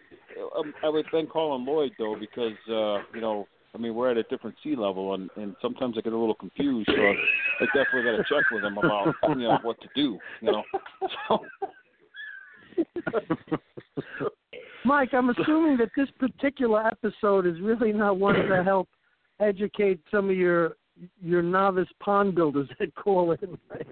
um, 0.58 0.74
I 0.84 0.90
would 0.90 1.06
then 1.14 1.28
calling 1.28 1.64
Lloyd 1.66 1.92
though 2.00 2.16
because 2.20 2.58
uh, 2.68 3.04
you 3.14 3.22
know, 3.22 3.48
I 3.76 3.78
mean, 3.78 3.94
we're 3.94 4.10
at 4.10 4.18
a 4.18 4.24
different 4.24 4.56
sea 4.64 4.76
level, 4.76 5.14
and 5.14 5.30
and 5.36 5.56
sometimes 5.62 5.96
I 5.98 6.02
get 6.02 6.14
a 6.14 6.18
little 6.18 6.34
confused. 6.34 6.90
So 6.90 7.02
I 7.02 7.66
definitely 7.68 8.04
got 8.04 8.18
to 8.18 8.24
check 8.24 8.46
with 8.52 8.64
him 8.64 8.78
about 8.78 9.14
you 9.30 9.36
know 9.36 9.60
what 9.62 9.80
to 9.82 9.88
do. 9.96 10.18
You 10.42 10.52
know. 10.52 10.64
So, 11.28 11.46
Mike, 14.86 15.14
I'm 15.14 15.30
assuming 15.30 15.78
that 15.78 15.90
this 15.96 16.10
particular 16.20 16.86
episode 16.88 17.46
is 17.46 17.60
really 17.62 17.94
not 17.94 18.18
one 18.18 18.36
to 18.36 18.64
help 18.64 18.90
educate 19.40 20.00
some 20.10 20.30
of 20.30 20.36
your 20.36 20.78
your 21.22 21.42
novice 21.42 21.88
pond 22.00 22.36
builders 22.36 22.70
that 22.80 22.94
call 22.96 23.32
in. 23.32 23.58
Right? 23.70 23.88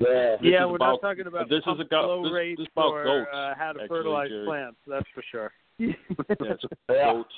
Yeah. 0.00 0.36
Yeah, 0.42 0.64
we're 0.66 0.76
about- 0.76 1.00
not 1.02 1.08
talking 1.08 1.26
about 1.26 1.48
this 1.48 1.58
is 1.58 1.64
pump 1.64 1.80
a 1.80 1.84
go- 1.84 2.02
flow 2.04 2.22
this- 2.24 2.32
rates 2.32 2.58
this 2.58 2.66
is 2.66 2.72
about 2.76 2.90
or 2.92 3.04
goats, 3.04 3.30
uh, 3.32 3.54
how 3.56 3.72
to 3.72 3.80
actually, 3.82 3.88
fertilize 3.88 4.28
Jerry. 4.28 4.44
plants. 4.46 4.78
That's 4.86 5.08
for 5.14 5.22
sure. 5.30 5.52
yeah, 5.78 5.92
it's 6.18 6.64
Yeah. 6.88 7.12
goats. 7.12 7.34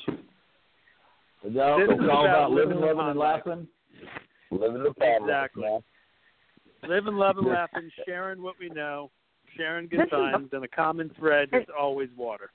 No, 1.44 1.78
This 1.78 1.88
it's 1.90 2.02
is 2.02 2.08
all 2.10 2.24
about 2.24 2.26
about 2.26 2.50
living, 2.50 2.80
living 2.80 2.96
living, 2.96 3.10
and 3.10 3.18
laughing. 3.18 3.68
Living 4.50 4.82
the 4.82 4.92
pond 4.94 5.10
life, 5.10 5.20
Exactly. 5.22 5.62
man. 5.62 5.80
Living, 6.88 7.14
loving, 7.16 7.44
laughing, 7.44 7.90
sharing 8.06 8.42
what 8.42 8.54
we 8.58 8.68
know, 8.70 9.10
sharing 9.56 9.86
good 9.88 10.00
This 10.00 10.06
is 10.06 10.10
times, 10.10 10.48
and 10.52 10.64
a 10.64 10.68
common 10.68 11.10
thread 11.10 11.50
is 11.52 11.66
always 11.78 12.08
water. 12.16 12.50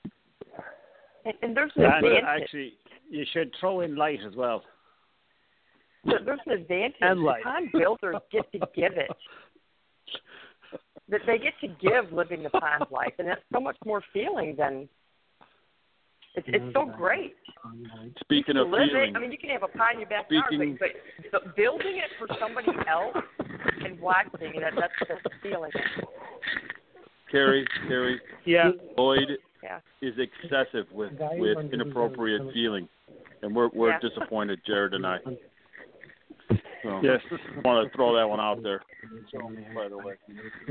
And, 1.24 1.34
and 1.42 1.56
there's 1.56 1.72
an 1.76 1.84
And 1.84 1.94
advantage. 2.04 2.24
actually, 2.26 2.78
you 3.08 3.24
should 3.32 3.54
throw 3.58 3.80
in 3.80 3.96
light 3.96 4.20
as 4.26 4.34
well. 4.36 4.64
There- 6.04 6.20
there's 6.24 6.40
an 6.46 6.52
advantage. 6.52 6.96
And 7.00 7.20
the 7.20 7.24
light. 7.24 7.42
pond 7.42 7.70
builders 7.72 8.16
get 8.30 8.50
to 8.52 8.58
give 8.74 8.92
it. 8.96 9.10
That 11.08 11.20
they 11.26 11.38
get 11.38 11.52
to 11.60 11.68
give 11.68 12.12
living 12.12 12.42
the 12.42 12.50
pond 12.50 12.86
life, 12.90 13.12
and 13.18 13.28
that's 13.28 13.42
so 13.52 13.60
much 13.60 13.76
more 13.84 14.00
feeling 14.12 14.56
than. 14.56 14.88
It's 16.36 16.48
it's 16.48 16.72
so 16.74 16.86
great 16.86 17.36
Speaking 18.20 18.56
of 18.56 18.68
live 18.68 18.88
feeling. 18.90 19.14
I 19.14 19.20
mean, 19.20 19.30
you 19.30 19.38
can 19.38 19.50
have 19.50 19.62
a 19.62 19.68
pond 19.68 19.94
in 19.94 20.00
your 20.00 20.08
backyard, 20.08 20.46
Speaking- 20.48 20.76
but, 20.80 20.90
but 21.30 21.44
but 21.44 21.56
building 21.56 21.96
it 21.98 22.10
for 22.18 22.26
somebody 22.40 22.72
else 22.88 23.16
and 23.84 24.00
watching 24.00 24.58
that 24.60 24.72
that's 24.74 24.92
that's 25.08 25.22
the 25.22 25.30
feeling. 25.42 25.70
Karrie, 27.32 27.64
Karrie, 27.88 28.18
Yeah, 28.44 28.72
Lloyd 28.98 29.38
Yeah. 29.62 29.78
is 30.00 30.18
excessive 30.18 30.90
with 30.90 31.12
with 31.38 31.72
inappropriate 31.72 32.52
feeling, 32.52 32.88
and 33.42 33.54
we're 33.54 33.68
we're 33.68 33.90
Yeah. 33.90 34.00
disappointed, 34.00 34.60
Jared 34.66 34.94
and 34.94 35.06
I. 35.06 35.18
So, 36.84 37.00
Yes. 37.02 37.20
want 37.64 37.90
to 37.90 37.96
throw 37.96 38.14
that 38.14 38.28
one 38.28 38.40
out 38.40 38.62
there. 38.62 38.82
So, 39.32 39.50
by 39.74 39.88
the 39.88 39.96
way, 39.96 40.14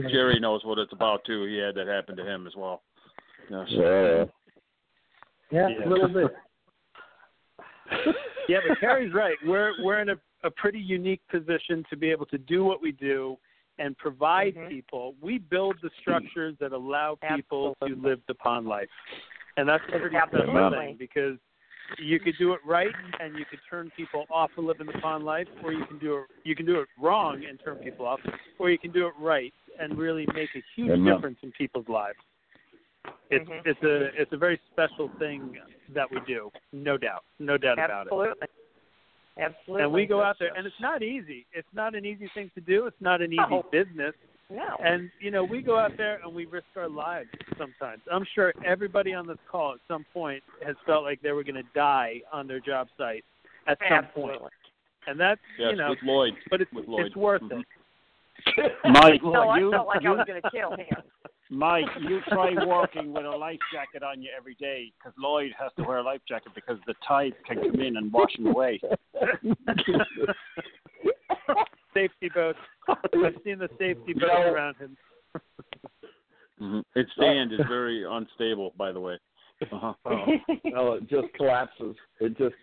Jerry 0.09 0.39
knows 0.39 0.63
what 0.63 0.77
it's 0.77 0.93
about 0.93 1.25
too. 1.25 1.45
He 1.45 1.57
had 1.57 1.73
that 1.75 1.87
happen 1.87 2.15
to 2.15 2.23
him 2.23 2.45
as 2.45 2.55
well. 2.55 2.83
Yes. 3.49 3.65
Yeah. 3.69 4.25
Yeah, 5.51 5.67
Yeah. 5.69 5.85
a 5.85 5.89
little 5.89 6.07
bit. 6.07 6.35
yeah, 8.47 8.59
but 8.67 8.77
Karrie's 8.79 9.13
right. 9.13 9.35
We're 9.45 9.73
we're 9.83 9.99
in 10.01 10.09
a, 10.09 10.15
a 10.43 10.51
pretty 10.51 10.79
unique 10.79 11.21
position 11.29 11.83
to 11.89 11.97
be 11.97 12.11
able 12.11 12.25
to 12.27 12.37
do 12.37 12.63
what 12.63 12.81
we 12.81 12.91
do 12.91 13.37
and 13.79 13.97
provide 13.97 14.55
Mhm. 14.55 14.69
people. 14.69 15.15
We 15.19 15.39
build 15.39 15.77
the 15.81 15.89
structures 15.99 16.55
that 16.59 16.73
allow 16.73 17.17
people 17.35 17.75
to 17.85 17.95
live 17.95 18.21
the 18.27 18.35
pond 18.35 18.67
life, 18.67 18.89
and 19.57 19.67
that's 19.67 19.83
a 19.87 19.91
pretty 19.99 20.15
special 20.15 20.39
Absolutely. 20.39 20.77
thing 20.77 20.95
because 20.97 21.37
you 21.99 22.19
could 22.19 22.35
do 22.37 22.53
it 22.53 22.59
right 22.65 22.91
and 23.19 23.37
you 23.37 23.45
could 23.49 23.59
turn 23.69 23.91
people 23.95 24.25
off 24.29 24.51
of 24.57 24.65
living 24.65 24.87
the 24.87 24.93
pond 24.93 25.23
life, 25.25 25.47
or 25.63 25.73
you 25.73 25.85
can 25.85 25.97
do 25.99 26.17
it 26.17 26.25
you 26.43 26.55
can 26.55 26.65
do 26.65 26.79
it 26.79 26.87
wrong 26.99 27.43
and 27.47 27.59
turn 27.63 27.77
people 27.77 28.05
off, 28.05 28.19
or 28.59 28.69
you 28.69 28.77
can 28.77 28.91
do 28.91 29.07
it 29.07 29.13
right 29.19 29.53
and 29.79 29.97
really 29.97 30.25
make 30.33 30.49
a 30.55 30.63
huge 30.75 30.91
Amen. 30.91 31.13
difference 31.13 31.37
in 31.41 31.51
people's 31.51 31.87
lives. 31.87 32.19
It's 33.29 33.47
Mhm. 33.49 33.65
it's 33.65 33.83
a 33.83 34.21
it's 34.21 34.31
a 34.33 34.37
very 34.37 34.59
special 34.71 35.09
thing 35.19 35.57
that 35.89 36.09
we 36.09 36.19
do, 36.21 36.51
no 36.71 36.97
doubt, 36.97 37.23
no 37.39 37.57
doubt 37.57 37.79
about 37.79 38.07
it. 38.07 38.13
Absolutely. 38.13 38.47
Absolutely. 39.37 39.83
And 39.83 39.91
we 39.93 40.05
go 40.05 40.21
out 40.21 40.37
there, 40.39 40.53
and 40.55 40.67
it's 40.67 40.79
not 40.79 41.01
easy. 41.01 41.47
It's 41.53 41.73
not 41.73 41.95
an 41.95 42.05
easy 42.05 42.27
thing 42.35 42.51
to 42.53 42.61
do. 42.61 42.85
It's 42.85 43.01
not 43.01 43.21
an 43.21 43.33
easy 43.33 43.41
No. 43.49 43.63
business. 43.71 44.13
No. 44.49 44.77
And 44.83 45.09
you 45.19 45.31
know, 45.31 45.43
we 45.43 45.61
go 45.61 45.77
out 45.77 45.91
there 45.97 46.19
and 46.23 46.33
we 46.33 46.45
risk 46.45 46.65
our 46.75 46.89
lives 46.89 47.29
sometimes. 47.57 48.01
I'm 48.11 48.25
sure 48.35 48.53
everybody 48.65 49.13
on 49.13 49.27
this 49.27 49.37
call 49.49 49.73
at 49.73 49.79
some 49.87 50.05
point 50.13 50.43
has 50.65 50.75
felt 50.85 51.03
like 51.03 51.21
they 51.21 51.31
were 51.31 51.43
going 51.43 51.55
to 51.55 51.63
die 51.75 52.21
on 52.31 52.47
their 52.47 52.59
job 52.59 52.87
site 52.97 53.23
at 53.67 53.77
some 53.89 54.05
point, 54.13 54.41
and 55.07 55.19
that's 55.19 55.39
Yes, 55.57 55.71
you 55.71 55.77
know, 55.77 55.89
with 55.91 55.99
Lloyd. 56.03 56.33
but 56.49 56.61
it's 56.61 56.71
with 56.73 56.87
Lloyd. 56.87 57.05
it's 57.07 57.15
worth 57.15 57.41
Mhm. 57.43 57.61
it. 57.61 57.65
Mike, 58.85 59.23
No, 59.23 59.49
I 59.49 59.59
you, 59.59 59.71
felt 59.71 59.87
like 59.87 60.05
I 60.05 60.09
was 60.11 60.25
going 60.27 60.41
to 60.41 60.49
kill 60.51 60.71
him. 60.75 60.87
Mike, 61.49 61.85
you 62.01 62.19
try 62.29 62.51
walking 62.65 63.13
with 63.13 63.25
a 63.25 63.29
life 63.29 63.59
jacket 63.71 64.01
on 64.03 64.21
you 64.21 64.29
every 64.35 64.55
day 64.55 64.91
because 64.97 65.13
Lloyd 65.19 65.51
has 65.57 65.71
to 65.77 65.83
wear 65.83 65.99
a 65.99 66.03
life 66.03 66.21
jacket 66.27 66.51
because 66.55 66.77
the 66.87 66.95
tide 67.07 67.33
can 67.47 67.57
come 67.61 67.79
in 67.79 67.95
and 67.97 68.11
wash 68.11 68.35
him 68.37 68.47
away. 68.47 68.81
safety 71.93 72.29
boats. 72.33 72.59
I've 72.87 73.35
seen 73.43 73.59
the 73.59 73.69
safety 73.79 74.13
boats 74.13 74.25
No. 74.33 74.51
around 74.53 74.75
him. 74.77 74.97
hmm 76.59 76.79
Its 76.95 77.09
sand 77.19 77.53
is 77.53 77.59
very 77.67 78.05
unstable, 78.07 78.73
by 78.77 78.91
the 78.91 78.99
way. 78.99 79.17
Uh-huh. 79.71 79.93
Oh, 80.05 80.25
no, 80.65 80.93
it 80.93 81.09
just 81.09 81.27
collapses. 81.35 81.95
It 82.19 82.37
just 82.37 82.55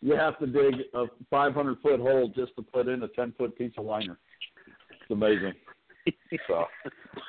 you 0.00 0.14
have 0.14 0.38
to 0.38 0.46
dig 0.46 0.74
a 0.92 1.06
500 1.30 1.78
foot 1.80 1.98
hole 1.98 2.30
just 2.36 2.54
to 2.56 2.62
put 2.62 2.88
in 2.88 3.02
a 3.02 3.08
10 3.08 3.32
foot 3.38 3.56
piece 3.56 3.72
of 3.78 3.86
liner. 3.86 4.18
It's 4.90 5.10
amazing. 5.10 5.54
So, 6.46 6.64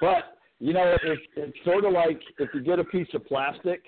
but 0.01 0.37
you 0.59 0.73
know, 0.73 0.95
it's 1.01 1.21
it's 1.35 1.57
sort 1.63 1.85
of 1.85 1.93
like 1.93 2.21
if 2.39 2.49
you 2.53 2.61
get 2.61 2.79
a 2.79 2.83
piece 2.83 3.07
of 3.13 3.25
plastic 3.25 3.81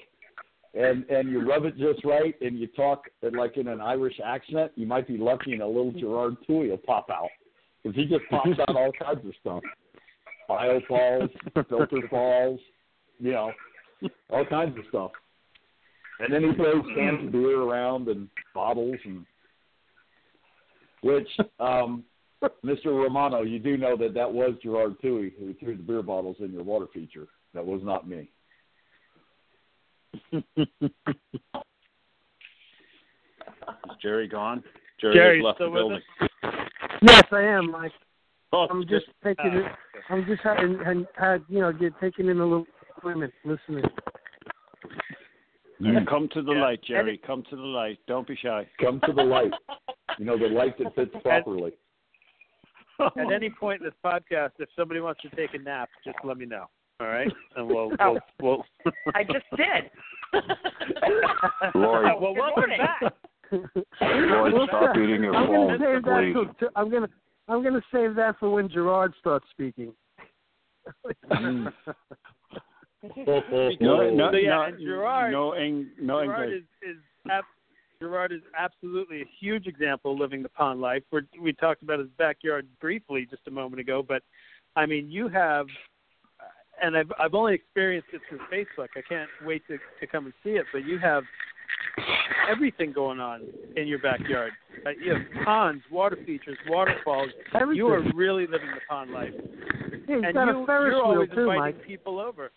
and 0.74 1.04
and 1.10 1.30
you 1.30 1.48
rub 1.48 1.66
it 1.66 1.78
just 1.78 2.04
right 2.06 2.36
and 2.42 2.58
you 2.58 2.68
talk 2.68 3.04
like 3.34 3.58
in 3.58 3.68
an 3.68 3.82
Irish 3.82 4.20
accent, 4.24 4.72
you 4.76 4.88
might 4.88 5.08
be 5.08 5.18
lucky 5.18 5.54
and 5.54 5.62
a 5.62 5.68
little 5.68 5.92
Gerard 5.92 6.38
Touhey 6.48 6.70
will 6.70 6.78
pop 6.78 7.10
out 7.10 7.30
because 7.84 7.96
he 7.96 8.06
just 8.06 8.24
pops 8.30 8.60
out 8.60 8.76
all 8.76 8.92
kinds 8.92 9.26
of 9.26 9.34
stuff. 9.40 9.64
bio 10.48 10.80
falls, 10.88 11.30
filter 11.70 12.08
falls, 12.10 12.60
you 13.20 13.32
know, 13.32 13.52
all 14.30 14.46
kinds 14.46 14.78
of 14.78 14.84
stuff. 14.90 15.12
And 16.20 16.34
then 16.34 16.44
he 16.44 16.54
throws 16.56 16.84
cans 16.96 17.26
of 17.26 17.32
beer 17.32 17.62
around 17.62 18.08
and 18.08 18.28
bottles 18.54 18.98
and 19.06 19.26
which 21.02 21.30
um 21.60 22.04
Mr. 22.64 22.88
Romano, 22.88 23.42
you 23.42 23.58
do 23.58 23.78
know 23.78 23.98
that 23.98 24.14
that 24.14 24.32
was 24.32 24.54
Gerard 24.62 24.96
Touhey 25.04 25.32
who 25.40 25.56
threw 25.56 25.76
the 25.76 25.82
beer 25.82 26.04
bottles 26.04 26.38
in 26.40 26.52
your 26.52 26.64
water 26.64 26.86
feature. 26.94 27.28
That 27.54 27.66
was 27.66 27.82
not 27.84 28.08
me. 28.08 28.30
Is 30.32 30.44
Jerry 34.02 34.28
gone? 34.28 34.64
Jerry, 35.02 35.16
Jerry, 35.16 35.38
has 35.38 35.46
left 35.46 35.60
the 35.60 35.66
still 35.66 35.72
with 35.72 35.82
building. 35.82 36.02
Yes, 37.02 37.24
I 37.32 37.42
am, 37.42 37.72
Mike. 37.72 37.92
Oh, 38.54 38.68
I'm 38.70 38.88
just 38.88 39.06
taking 39.24 39.46
Uh, 39.52 39.60
it. 39.60 39.66
I'm 40.10 40.26
just 40.26 40.42
having 40.42 40.80
and 40.86 41.06
had 41.16 41.44
you 41.50 41.60
know 41.60 41.72
get 41.74 41.94
taken 42.00 42.30
in 42.30 42.40
a 42.40 42.44
little 42.46 42.66
women 43.04 43.32
listening. 43.44 43.84
And 45.80 46.08
come 46.08 46.28
to 46.30 46.42
the 46.42 46.54
Yeah. 46.54 46.62
light, 46.62 46.82
Jerry. 46.84 47.18
Come 47.20 47.44
to 47.50 47.56
the 47.56 47.62
light. 47.62 48.00
Don't 48.08 48.26
be 48.28 48.36
shy. 48.36 48.68
Come 48.80 49.00
to 49.02 49.14
the 49.14 49.24
light. 49.24 49.54
You 50.18 50.26
know, 50.26 50.38
the 50.38 50.48
light 50.48 50.76
that 50.80 50.96
fits 50.96 51.12
properly. 51.22 51.74
At 53.00 53.32
any 53.32 53.52
point 53.52 53.82
in 53.82 53.86
this 53.86 53.94
podcast, 54.04 54.52
if 54.58 54.68
somebody 54.76 55.00
wants 55.00 55.22
to 55.22 55.30
take 55.36 55.54
a 55.54 55.60
nap, 55.60 55.90
just 56.04 56.18
let 56.24 56.38
me 56.38 56.46
know. 56.48 56.66
All 57.00 57.06
right, 57.08 57.32
and 57.56 57.68
we'll 57.68 57.92
we'll, 58.00 58.18
we'll 58.42 58.64
I 59.14 59.24
just 59.24 59.46
did. 59.56 59.92
Lloyd. 61.76 62.06
well, 62.20 62.34
Good 62.34 62.40
welcome 62.40 62.54
morning. 62.58 62.80
back. 62.80 63.14
Lloyd, 63.52 64.54
stop 64.70 64.96
eating 64.98 65.24
your 65.24 65.36
I'm 65.36 65.48
phone, 65.48 65.68
gonna 65.68 65.80
save 65.80 66.04
that. 66.04 66.34
please. 66.34 66.56
To, 66.60 66.70
I'm 66.76 66.90
gonna 66.90 67.10
I'm 67.48 67.64
gonna 67.64 67.82
save 67.94 68.16
that 68.16 68.38
for 68.40 68.50
when 68.50 68.70
Gerard 68.70 69.14
starts 69.20 69.46
speaking. 69.52 69.94
No, 71.30 71.36
mm. 71.36 71.74
Oh, 73.04 73.42
no, 73.80 74.32
So, 74.32 74.38
yeah, 74.38 74.50
no, 74.50 74.62
and 74.64 74.80
Gerard- 74.80 75.32
no, 75.32 75.52
Eng, 75.54 75.88
no 76.02 76.24
Gerard 76.24 76.50
English. 76.50 76.64
is 76.84 76.90
is 76.96 76.98
ab- 77.30 77.44
Gerard 78.00 78.32
is 78.32 78.42
absolutely 78.58 79.22
a 79.22 79.26
huge 79.40 79.68
example 79.68 80.14
of 80.14 80.20
living 80.20 80.44
the 80.44 80.50
pond 80.50 80.82
life. 80.82 81.04
we 81.12 81.22
we 81.42 81.54
talked 81.54 81.84
about 81.84 82.00
his 82.00 82.10
backyard 82.18 82.68
briefly 82.82 83.28
just 83.30 83.44
a 83.48 83.52
moment 83.52 83.80
ago, 83.80 84.04
but 84.08 84.24
I 84.76 84.86
mean, 84.86 85.10
you 85.10 85.28
have, 85.30 85.68
and 86.82 86.96
I've 86.98 87.12
I've 87.20 87.34
only 87.34 87.54
experienced 87.54 88.10
it 88.14 88.22
through 88.30 88.40
Facebook. 88.52 88.90
I 88.96 89.02
can't 89.08 89.30
wait 89.46 89.66
to 89.68 89.78
to 90.00 90.08
come 90.08 90.26
and 90.26 90.34
see 90.44 90.52
it. 90.52 90.66
But 90.74 90.86
you 90.86 91.00
have 91.00 91.24
everything 92.50 92.92
going 92.94 93.20
on 93.20 93.42
in 93.76 93.88
your 93.88 94.00
backyard. 94.00 94.52
Uh, 94.86 94.92
you 95.04 95.14
have 95.14 95.46
ponds, 95.46 95.84
water 95.92 96.18
features, 96.26 96.58
waterfalls. 96.70 97.30
Everything. 97.56 97.78
You 97.78 97.88
are 97.88 98.02
really 98.14 98.44
living 98.48 98.70
the 98.74 98.82
pond 98.90 99.12
life, 99.12 99.32
Yeah, 100.08 100.16
he's 100.16 100.24
and 100.26 100.34
got 100.34 100.48
you, 100.48 100.64
a 100.64 100.66
Ferris 100.66 100.92
you're 100.94 101.04
always 101.04 101.30
too, 101.30 101.40
inviting 101.52 101.78
Mike. 101.78 101.86
people 101.88 102.20
over. 102.20 102.52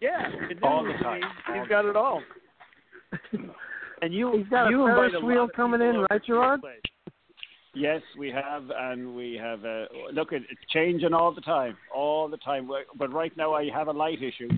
Yeah, 0.00 0.28
you. 0.50 0.56
All 0.62 0.84
the 0.84 0.92
time. 1.02 1.20
mean, 1.20 1.30
All 1.48 1.54
he's 1.54 1.62
the 1.64 1.68
got 1.68 1.84
it 1.84 1.96
all. 1.96 2.22
And 4.02 4.12
you, 4.12 4.36
He's 4.36 4.48
got 4.48 4.66
a 4.66 4.70
you 4.70 4.84
Ferris 4.84 5.12
invite 5.14 5.22
a 5.22 5.26
wheel 5.26 5.48
coming 5.54 5.80
in, 5.80 6.04
right, 6.10 6.22
Gerard? 6.26 6.60
Yes, 7.74 8.02
we 8.18 8.28
have, 8.30 8.64
and 8.76 9.14
we 9.16 9.34
have. 9.40 9.64
Uh, 9.64 9.86
look, 10.12 10.32
it- 10.32 10.42
it's 10.50 10.60
changing 10.72 11.14
all 11.14 11.32
the 11.32 11.40
time, 11.40 11.76
all 11.94 12.28
the 12.28 12.36
time. 12.38 12.68
But 12.98 13.12
right 13.12 13.34
now, 13.36 13.54
I 13.54 13.70
have 13.70 13.88
a 13.88 13.92
light 13.92 14.18
issue, 14.22 14.50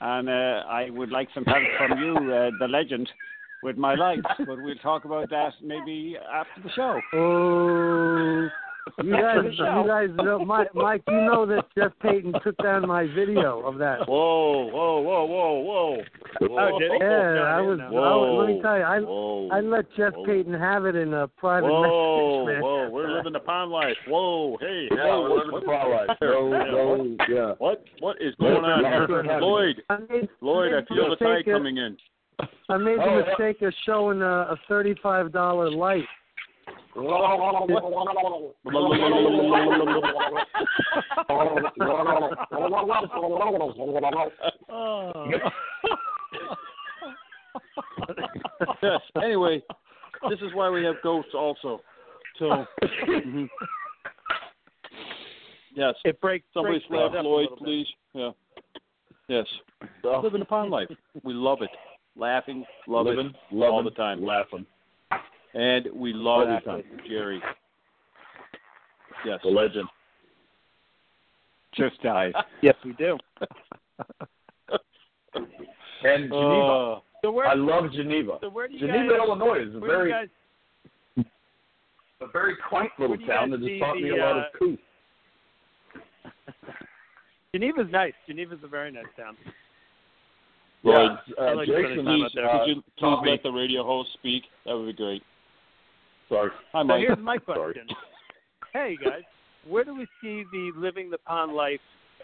and 0.00 0.28
uh, 0.28 0.62
I 0.68 0.88
would 0.90 1.10
like 1.10 1.28
some 1.34 1.44
help 1.44 1.62
from 1.76 1.98
you, 2.02 2.14
uh, 2.32 2.50
the 2.58 2.68
legend, 2.68 3.08
with 3.66 3.76
my 3.76 3.94
lights. 3.96 4.22
But 4.38 4.62
we'll 4.62 4.76
talk 4.76 5.04
about 5.04 5.28
that 5.30 5.52
maybe 5.62 6.16
after 6.32 6.62
the 6.62 6.70
show. 6.70 7.00
Oh, 7.12 8.48
you 9.02 9.10
guys, 9.12 9.24
After 9.38 9.50
the 9.50 9.56
show. 9.56 9.82
you 9.82 9.88
guys 9.88 10.08
know, 10.24 10.38
Mike, 10.44 10.72
Mike, 10.72 11.02
you 11.08 11.14
know 11.22 11.44
that 11.46 11.64
Jeff 11.76 11.90
Payton 12.00 12.34
took 12.44 12.56
down 12.62 12.86
my 12.86 13.06
video 13.08 13.58
of 13.66 13.78
that. 13.78 14.06
Whoa, 14.08 14.70
whoa, 14.70 15.00
whoa, 15.00 15.24
whoa, 15.24 15.58
whoa. 15.58 15.96
Oh, 16.42 16.78
did 16.78 16.92
he? 16.92 16.98
Yeah, 17.00 17.42
I 17.42 17.60
was. 17.60 17.78
didn't 17.78 17.92
I 17.92 18.14
was 18.14 18.46
let 18.46 18.54
me 18.54 18.62
tell 18.62 18.76
you, 18.78 18.84
I 18.84 19.00
Whoa. 19.00 19.48
I 19.50 19.60
let 19.60 19.86
Jeff 19.96 20.12
Whoa. 20.14 20.24
Payton 20.26 20.54
have 20.54 20.86
it 20.86 20.94
in 20.94 21.12
a 21.14 21.26
private 21.26 21.66
Whoa, 21.68 22.46
message, 22.46 22.54
man. 22.54 22.62
whoa, 22.62 22.90
we're 22.90 23.10
living 23.10 23.32
the 23.32 23.40
pond 23.40 23.72
life. 23.72 23.96
Whoa, 24.06 24.56
hey, 24.60 24.86
Yeah, 24.92 25.04
whoa, 25.04 25.22
we're 25.30 25.44
living 25.46 25.60
the 25.60 25.66
pond 25.66 25.90
life. 25.90 26.18
No, 26.22 26.48
no, 26.48 27.16
yeah. 27.28 27.54
what, 27.58 27.82
what 27.98 28.16
is 28.22 28.34
going 28.38 28.64
on 28.64 28.84
here? 28.84 29.40
Lloyd, 29.40 29.82
Lloyd, 30.40 30.72
I 30.74 30.86
feel 30.86 31.10
the 31.10 31.16
tide 31.16 31.44
coming 31.44 31.76
in. 31.78 31.96
I 32.68 32.76
made 32.76 32.98
the 32.98 33.02
Oh, 33.04 33.18
yeah. 33.18 33.24
mistake 33.28 33.62
of 33.62 33.72
showing 33.84 34.20
a, 34.22 34.52
a 34.52 34.56
thirty-five 34.68 35.32
dollar 35.32 35.70
light. 35.70 36.04
yes. 48.82 49.00
Anyway, 49.22 49.62
this 50.28 50.38
is 50.40 50.54
why 50.54 50.70
we 50.70 50.84
have 50.84 50.96
goats 51.02 51.28
also. 51.34 51.80
So, 52.38 52.64
mhm. 53.08 53.48
yes. 55.74 55.94
It 56.04 56.20
breaks. 56.20 56.44
Somebody 56.52 56.74
breaks 56.78 56.86
slap 56.88 57.12
things 57.12 57.18
up 57.18 57.24
a 57.24 57.28
Lloyd, 57.28 57.48
please. 57.58 57.86
Yeah. 58.14 58.30
Yes. 59.28 59.46
Living 60.22 60.40
the 60.40 60.46
pond 60.46 60.70
life. 60.70 60.88
We 61.24 61.32
love 61.34 61.62
it. 61.62 61.70
Laughing, 62.18 62.64
love 62.86 63.06
Living, 63.06 63.26
it 63.26 63.36
loving, 63.54 63.74
all 63.74 63.82
the 63.82 63.90
time. 63.90 64.24
laughing. 64.24 64.64
And 65.54 65.86
we 65.94 66.12
love 66.12 66.48
Exactly. 66.48 66.84
Jerry. 67.08 67.40
Yes. 69.26 69.38
The 69.42 69.48
legend. 69.50 69.88
Just 71.74 72.00
died. 72.02 72.32
Yes, 72.62 72.74
we 72.84 72.92
do. 72.94 73.18
And 76.04 76.24
Geneva. 76.30 76.96
Uh, 76.96 77.00
So 77.22 77.30
where? 77.32 77.46
I 77.48 77.54
love 77.54 77.90
Geneva. 77.92 78.38
so 78.40 78.48
where 78.50 78.68
do 78.68 78.74
you 78.74 78.80
Geneva, 78.80 79.08
guys? 79.10 79.18
Illinois 79.26 79.62
is 79.66 79.74
a 79.74 79.80
very 79.80 80.10
you 80.10 80.14
guys? 80.14 80.28
a 82.20 82.26
very 82.32 82.54
quaint 82.68 82.92
little 82.98 83.16
where 83.16 83.18
do 83.18 83.24
you 83.24 83.30
town 83.32 83.50
that 83.50 83.60
has 83.60 83.66
see 83.68 83.78
taught 83.78 83.96
me 83.96 84.10
the, 84.10 84.14
a 84.14 84.16
lot 84.16 84.36
uh, 84.36 84.40
of 84.40 84.44
truth. 84.58 84.78
Geneva's 87.52 87.90
nice. 87.90 88.12
Geneva's 88.28 88.58
a 88.62 88.68
very 88.68 88.92
nice 88.92 89.04
town. 89.16 89.36
Lloyd, 90.86 91.10
yeah, 91.26 91.44
I 91.44 91.52
uh, 91.52 91.56
like 91.56 91.68
spending 91.68 91.88
Jason, 91.90 92.04
time 92.04 92.14
please, 92.18 92.24
out 92.24 92.30
there. 92.34 92.48
uh, 92.50 92.58
could 92.58 92.68
you 92.68 92.74
please 92.76 93.00
taught 93.00 93.22
me- 93.24 93.30
let 93.30 93.42
the 93.42 93.50
radio 93.50 93.84
host 93.84 94.10
speak? 94.14 94.42
That 94.64 94.76
would 94.76 94.86
be 94.86 94.92
great. 94.92 95.22
Sorry. 96.28 96.50
Hi, 96.72 96.80
So 96.80 96.84
Mike. 96.84 97.00
here's 97.00 97.18
my 97.18 97.38
Sorry. 97.46 97.74
question. 97.74 97.86
hey 98.72 98.96
guys, 99.02 99.22
where 99.68 99.84
do 99.84 99.94
we 99.96 100.06
see 100.20 100.44
the 100.52 100.70
living 100.76 101.10
the 101.10 101.18
pond 101.18 101.52
life 101.52 101.80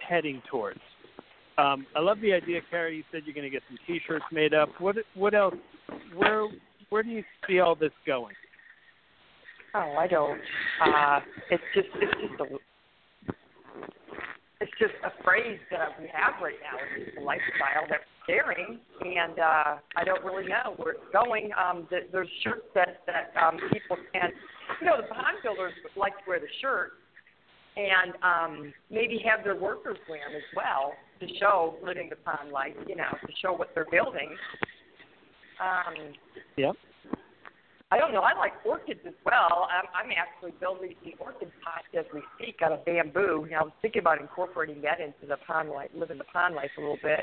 heading 0.06 0.42
towards? 0.50 0.80
Um, 1.58 1.86
I 1.94 2.00
love 2.00 2.20
the 2.20 2.32
idea, 2.32 2.60
Karrie. 2.72 2.96
You 2.98 3.04
said 3.12 3.22
you're 3.26 3.34
going 3.34 3.44
to 3.44 3.50
get 3.50 3.62
some 3.68 3.78
T-shirts 3.86 4.24
made 4.32 4.54
up. 4.54 4.68
What 4.78 4.96
what 5.14 5.34
else? 5.34 5.54
Where 6.16 6.48
where 6.88 7.02
do 7.02 7.10
you 7.10 7.22
see 7.46 7.60
all 7.60 7.74
this 7.74 7.92
going? 8.06 8.34
Oh, 9.74 9.94
I 9.98 10.06
don't. 10.06 10.40
Uh, 10.84 11.20
it's 11.50 11.62
just 11.74 11.88
it's 11.96 12.12
just 12.20 12.40
a 12.40 12.44
it's 14.62 14.72
just 14.78 14.94
a 15.02 15.10
phrase 15.24 15.58
that 15.70 15.98
we 16.00 16.06
have 16.14 16.40
right 16.40 16.54
now. 16.62 16.78
It's 16.96 17.18
a 17.18 17.20
lifestyle 17.20 17.82
that 17.90 18.06
we're 18.28 18.78
and 19.02 19.38
uh, 19.38 19.74
I 19.96 20.04
don't 20.04 20.24
really 20.24 20.46
know 20.46 20.74
where 20.76 20.92
it's 20.92 21.10
going. 21.12 21.50
Um, 21.58 21.88
th- 21.90 22.04
there's 22.12 22.28
shirts 22.44 22.66
that 22.74 23.02
that 23.06 23.34
um, 23.42 23.58
people 23.72 23.96
can, 24.12 24.30
you 24.80 24.86
know, 24.86 24.96
the 24.96 25.08
pond 25.08 25.38
builders 25.42 25.72
like 25.96 26.12
to 26.12 26.24
wear 26.28 26.38
the 26.38 26.46
shirt, 26.60 26.92
and 27.76 28.14
um, 28.22 28.72
maybe 28.90 29.20
have 29.26 29.42
their 29.42 29.56
workers 29.56 29.98
wear 30.08 30.28
them 30.28 30.36
as 30.36 30.48
well 30.54 30.92
to 31.18 31.26
show 31.40 31.74
living 31.84 32.08
the 32.08 32.16
pond 32.16 32.52
life. 32.52 32.76
You 32.86 32.94
know, 32.94 33.10
to 33.10 33.32
show 33.42 33.52
what 33.52 33.70
they're 33.74 33.90
building. 33.90 34.30
Um, 35.60 36.14
Yep. 36.56 36.76
I 37.92 37.98
don't 37.98 38.10
know. 38.10 38.22
I 38.22 38.32
like 38.38 38.52
orchids 38.64 39.00
as 39.06 39.12
well. 39.26 39.68
I'm, 39.68 39.84
I'm 39.92 40.10
actually 40.16 40.52
building 40.58 40.94
the 41.04 41.12
orchid 41.20 41.52
pot 41.62 41.84
as 41.92 42.06
we 42.14 42.22
speak 42.38 42.56
out 42.64 42.72
of 42.72 42.82
bamboo. 42.86 43.44
You 43.44 43.50
know, 43.50 43.58
I 43.58 43.62
was 43.64 43.72
thinking 43.82 44.00
about 44.00 44.18
incorporating 44.18 44.80
that 44.80 44.98
into 44.98 45.28
the 45.28 45.36
pond 45.46 45.68
life, 45.68 45.90
living 45.94 46.16
the 46.16 46.24
pond 46.24 46.54
life 46.54 46.70
a 46.78 46.80
little 46.80 46.96
bit. 47.02 47.20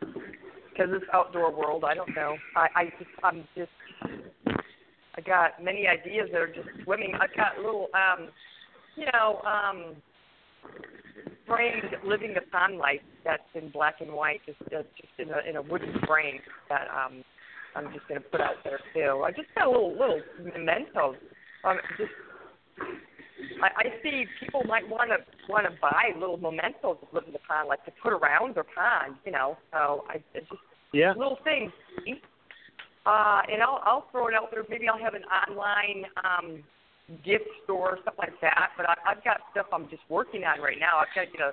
Because 0.00 0.92
it's 0.92 1.06
outdoor 1.14 1.50
world. 1.56 1.84
I 1.84 1.94
don't 1.94 2.14
know. 2.14 2.36
I, 2.54 2.68
I 2.76 2.84
just, 2.98 3.10
I'm 3.24 3.48
just, 3.56 3.72
I 5.16 5.22
got 5.22 5.64
many 5.64 5.86
ideas 5.86 6.28
that 6.32 6.40
are 6.42 6.52
just 6.52 6.68
swimming. 6.84 7.14
I've 7.14 7.34
got 7.34 7.56
little, 7.56 7.88
um, 7.94 8.28
you 8.96 9.06
know, 9.14 9.40
um, 9.40 9.96
framed 11.46 11.96
living 12.04 12.34
the 12.34 12.42
pond 12.52 12.76
life 12.76 13.00
that's 13.24 13.42
in 13.54 13.70
black 13.70 14.02
and 14.02 14.12
white, 14.12 14.42
just, 14.44 14.60
uh, 14.74 14.82
just 15.00 15.14
in 15.18 15.30
a 15.30 15.48
in 15.48 15.56
a 15.56 15.62
wooden 15.62 15.94
frame 16.06 16.40
that 16.68 16.88
um 16.88 17.24
I'm 17.76 17.92
just 17.92 18.06
going 18.08 18.20
to 18.20 18.28
put 18.28 18.40
out 18.40 18.56
there 18.64 18.80
too. 18.94 19.22
I 19.24 19.30
just 19.30 19.48
got 19.54 19.66
a 19.66 19.70
little 19.70 19.92
little 19.92 20.20
mementos. 20.38 21.16
Um, 21.64 21.78
just 21.96 22.10
I, 23.62 23.68
I 23.76 23.84
see 24.02 24.24
people 24.40 24.64
might 24.64 24.88
want 24.88 25.10
to 25.10 25.18
want 25.52 25.66
to 25.66 25.72
buy 25.80 26.10
little 26.18 26.36
mementos 26.36 26.98
of 27.02 27.08
living 27.12 27.32
the 27.32 27.38
pond, 27.46 27.68
like 27.68 27.84
to 27.84 27.92
put 28.02 28.12
around 28.12 28.56
their 28.56 28.64
pond, 28.64 29.16
you 29.24 29.32
know. 29.32 29.56
So 29.72 30.04
I 30.08 30.22
it's 30.34 30.48
just 30.48 30.60
Yeah. 30.92 31.12
little 31.16 31.38
things. 31.44 31.72
Uh, 33.06 33.42
and 33.50 33.62
I'll 33.62 33.80
I'll 33.84 34.06
throw 34.10 34.28
it 34.28 34.34
out 34.34 34.50
there. 34.50 34.64
Maybe 34.68 34.88
I'll 34.88 34.98
have 34.98 35.14
an 35.14 35.24
online 35.24 36.04
um, 36.24 36.62
gift 37.24 37.46
store 37.64 37.92
or 37.92 37.98
stuff 38.02 38.14
like 38.18 38.38
that. 38.40 38.70
But 38.76 38.88
I, 38.88 38.94
I've 39.06 39.24
got 39.24 39.38
stuff 39.52 39.66
I'm 39.72 39.88
just 39.88 40.02
working 40.08 40.44
on 40.44 40.60
right 40.60 40.78
now. 40.78 40.98
I've 40.98 41.14
got 41.14 41.24
to 41.24 41.30
get 41.30 41.40
a 41.40 41.52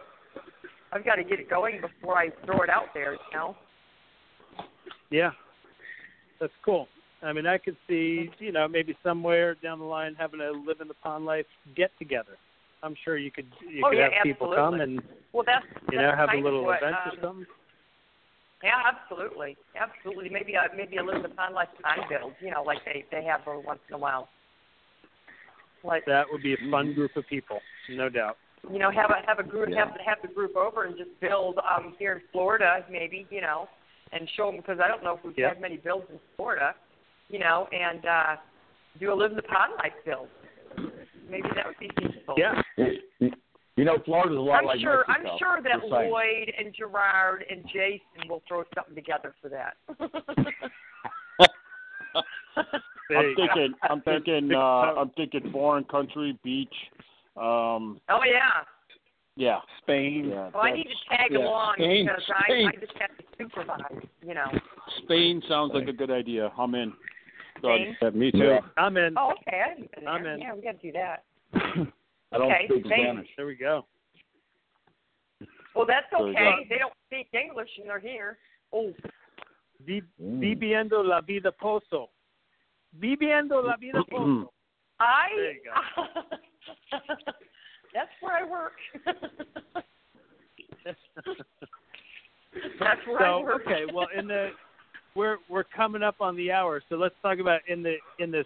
I've 0.92 1.06
got 1.06 1.16
to 1.16 1.24
get 1.24 1.40
it 1.40 1.50
going 1.50 1.82
before 1.82 2.18
I 2.18 2.30
throw 2.46 2.62
it 2.62 2.70
out 2.70 2.94
there. 2.94 3.14
You 3.14 3.34
know. 3.34 3.56
Yeah, 5.10 5.32
that's 6.40 6.54
cool. 6.64 6.88
I 7.24 7.34
mean, 7.34 7.48
I 7.48 7.58
could 7.58 7.78
see, 7.88 8.30
you 8.40 8.52
know, 8.52 8.68
maybe 8.68 8.96
somewhere 9.04 9.56
down 9.56 9.80
the 9.80 9.86
line 9.86 10.16
having 10.18 10.40
a 10.42 10.52
live 10.52 10.82
in 10.82 10.88
the 10.88 10.94
pond 10.96 11.26
life 11.26 11.46
get 11.76 11.92
together. 11.98 12.38
I'm 12.84 12.96
sure 13.04 13.18
you 13.18 13.32
could 13.32 13.48
you 13.62 13.84
oh 13.86 13.90
could 13.90 13.98
yeah, 13.98 14.10
have 14.14 14.24
people 14.24 14.54
come 14.56 14.76
and 14.76 15.02
well, 15.34 15.44
that's 15.46 15.66
you 15.92 15.98
know 15.98 16.12
have 16.16 16.30
a 16.32 16.38
little 16.38 16.64
what, 16.64 16.78
event 16.78 16.96
um, 17.06 17.12
or 17.12 17.22
something. 17.22 17.46
Yeah, 18.64 18.82
absolutely, 18.86 19.58
absolutely. 19.80 20.30
Maybe 20.30 20.54
a 20.54 20.76
maybe 20.76 20.98
a 20.98 21.04
little 21.04 21.22
bit 21.22 21.32
on 21.40 21.54
life 21.54 21.70
time 21.82 22.06
build, 22.10 22.34
you 22.40 22.52
know, 22.52 22.64
like 22.64 22.80
they 22.86 23.04
they 23.12 23.24
have 23.24 23.42
every 23.48 23.62
once 23.62 23.80
in 23.90 23.96
a 23.96 23.98
while. 23.98 24.30
Like 25.84 26.06
That 26.06 26.26
would 26.32 26.44
be 26.44 26.54
a 26.54 26.72
fun 26.72 26.94
group 26.94 27.16
of 27.16 27.26
people, 27.28 27.60
no 27.90 28.10
doubt. 28.10 28.38
you 28.72 28.80
know, 28.80 28.92
have 28.92 29.10
a 29.10 29.26
have 29.26 29.40
a 29.40 29.44
group 29.44 29.70
Yeah. 29.72 29.86
have 29.86 29.98
have 30.06 30.18
the 30.22 30.28
group 30.28 30.56
over 30.56 30.84
and 30.86 30.98
just 30.98 31.20
build 31.20 31.60
um 31.60 31.96
here 31.98 32.14
in 32.14 32.22
Florida, 32.32 32.86
maybe 32.92 33.26
you 33.30 33.42
know, 33.42 33.68
and 34.12 34.30
show 34.36 34.48
them 34.52 34.58
because 34.58 34.80
I 34.84 34.88
don't 34.88 35.04
know 35.04 35.16
if 35.18 35.24
we've 35.24 35.38
Yeah. 35.38 35.50
had 35.50 35.62
many 35.62 35.78
builds 35.78 36.06
in 36.10 36.20
Florida, 36.36 36.74
you 37.30 37.40
know, 37.40 37.68
and 37.72 38.06
uh 38.06 38.36
do 39.00 39.12
a 39.12 39.16
live 39.16 39.32
in 39.32 39.38
the 39.38 39.44
pond 39.44 39.74
life 39.78 39.94
build. 40.06 40.28
Maybe 41.30 41.48
that 41.56 41.66
would 41.68 41.78
be 41.80 41.90
feasible. 42.00 42.36
Yeah. 42.38 42.62
You 43.76 43.86
know, 43.86 43.98
Florida's 44.06 44.38
a 44.38 44.42
lot 44.42 44.60
I'm 44.60 44.66
like 44.66 44.80
sure. 44.80 45.06
Mexico. 45.08 45.30
I'm 45.30 45.38
sure 45.38 45.62
that 45.62 45.86
Lloyd 45.88 46.52
and 46.58 46.74
Gerard 46.76 47.44
and 47.48 47.64
Jason 47.68 48.28
will 48.28 48.42
throw 48.48 48.64
something 48.76 48.96
together 48.96 49.36
for 49.40 49.50
that. 49.50 49.76
I'm 53.10 53.30
you 53.30 53.36
go. 53.36 53.44
thinking. 53.48 53.74
I'm 53.84 54.02
thinking. 54.02 54.52
Uh, 54.54 54.58
I'm 54.60 55.10
thinking 55.12 55.52
foreign 55.52 55.84
country, 55.86 56.38
beach. 56.44 56.74
Um, 57.36 58.00
oh 58.10 58.22
yeah. 58.26 58.64
Yeah. 59.38 59.60
Spain. 59.82 60.30
Yeah. 60.30 60.50
Well, 60.54 60.64
I 60.64 60.72
need 60.74 60.84
to 60.86 61.16
tag 61.18 61.32
yeah. 61.32 61.38
along 61.40 61.76
Spain, 61.78 62.06
because 62.08 62.24
Spain. 62.46 62.68
I 62.68 62.70
I 62.70 62.80
just 62.80 62.98
have 63.00 63.18
to 63.18 63.24
supervise. 63.38 64.04
You 64.26 64.34
know. 64.34 64.48
Spain 65.04 65.42
sounds 65.48 65.72
like 65.74 65.88
a 65.88 65.94
good 65.94 66.12
idea. 66.12 66.52
I'm 66.58 66.76
in. 66.76 66.92
Done. 67.62 67.96
Spain? 67.96 67.96
Yeah, 68.02 68.10
me 68.10 68.32
too. 68.32 68.38
Yeah. 68.40 68.60
I'm 68.76 68.98
in. 68.98 69.16
Oh, 69.18 69.32
okay. 69.48 69.62
I 69.66 69.76
didn't 69.80 70.04
know 70.04 70.12
I'm 70.12 70.26
in. 70.26 70.40
Yeah, 70.40 70.54
we 70.54 70.62
got 70.62 70.82
to 70.82 70.92
do 70.92 70.92
that. 70.94 71.24
I 71.54 72.38
don't 72.38 72.52
Okay, 72.52 72.66
speak 72.70 72.86
Spain. 72.86 73.06
Spanish. 73.06 73.28
There 73.38 73.46
we 73.46 73.56
go. 73.56 73.86
Well, 75.76 75.86
that's 75.86 76.12
okay. 76.14 76.66
They 76.70 76.78
don't 76.80 76.94
speak 77.08 77.28
English 77.34 77.70
and 77.80 77.88
they're 77.90 78.00
here. 78.00 78.38
Oh, 78.74 78.92
Vi- 79.86 80.02
Mm. 80.22 80.40
Viviendo 80.42 81.04
la 81.04 81.22
vida 81.22 81.52
pozo. 81.52 82.10
Viviendo 83.00 83.62
la 83.62 83.78
vida 83.78 84.04
pozo. 84.12 84.52
I. 85.00 85.60
There 87.98 88.06
you 88.06 88.06
go. 88.06 88.06
that's 88.06 88.12
where 88.22 88.36
I 88.36 88.44
work. 88.50 88.74
that's 92.80 93.08
where 93.08 93.22
I 93.24 93.40
so 93.40 93.44
work. 93.44 93.62
okay, 93.66 93.84
well 93.94 94.08
in 94.18 94.28
the 94.28 94.50
we're 95.16 95.38
we're 95.50 95.64
coming 95.64 96.04
up 96.04 96.16
on 96.22 96.36
the 96.36 96.52
hour, 96.52 96.82
so 96.90 96.96
let's 96.96 97.16
talk 97.22 97.40
about 97.40 97.62
in 97.68 97.82
the 97.84 97.96
in 98.20 98.32
the 98.32 98.44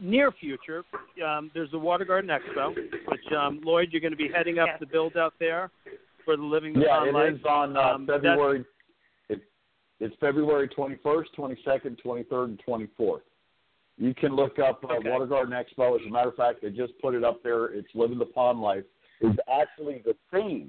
near 0.00 0.30
future. 0.32 0.82
Um, 1.26 1.50
there's 1.54 1.70
the 1.70 1.78
Water 1.78 2.04
Garden 2.04 2.30
Expo, 2.30 2.74
which 3.08 3.32
um, 3.32 3.60
Lloyd, 3.64 3.88
you're 3.92 4.00
going 4.00 4.10
to 4.12 4.16
be 4.16 4.28
heading 4.28 4.58
up 4.58 4.66
Yes. 4.68 4.80
the 4.80 4.86
build 4.86 5.16
out 5.16 5.32
there 5.38 5.70
for 6.24 6.36
the 6.36 6.42
Living 6.42 6.74
the 6.74 6.80
Yeah, 6.80 6.98
Pond 6.98 7.08
it 7.08 7.14
Life. 7.14 7.34
is 7.34 7.40
on 7.48 7.76
uh, 7.76 7.80
Um, 7.80 8.06
February. 8.06 8.64
It, 9.30 9.40
it's 10.00 10.14
February 10.20 10.68
21st, 10.68 11.24
22nd, 11.38 11.96
23rd, 12.04 12.44
and 12.44 12.60
24th. 12.68 13.20
You 13.98 14.14
can 14.14 14.34
look 14.36 14.58
up 14.58 14.84
uh, 14.84 14.94
Okay. 14.96 15.10
Water 15.10 15.26
Garden 15.26 15.54
Expo. 15.54 15.98
As 15.98 16.06
a 16.06 16.10
matter 16.10 16.28
of 16.28 16.34
fact, 16.36 16.60
they 16.62 16.70
just 16.70 16.92
put 17.00 17.14
it 17.14 17.24
up 17.24 17.42
there. 17.42 17.66
It's 17.66 17.88
Living 17.94 18.18
the 18.18 18.26
Pond 18.26 18.60
Life. 18.60 18.84
Is 19.22 19.32
actually 19.50 20.02
the 20.04 20.14
theme 20.30 20.68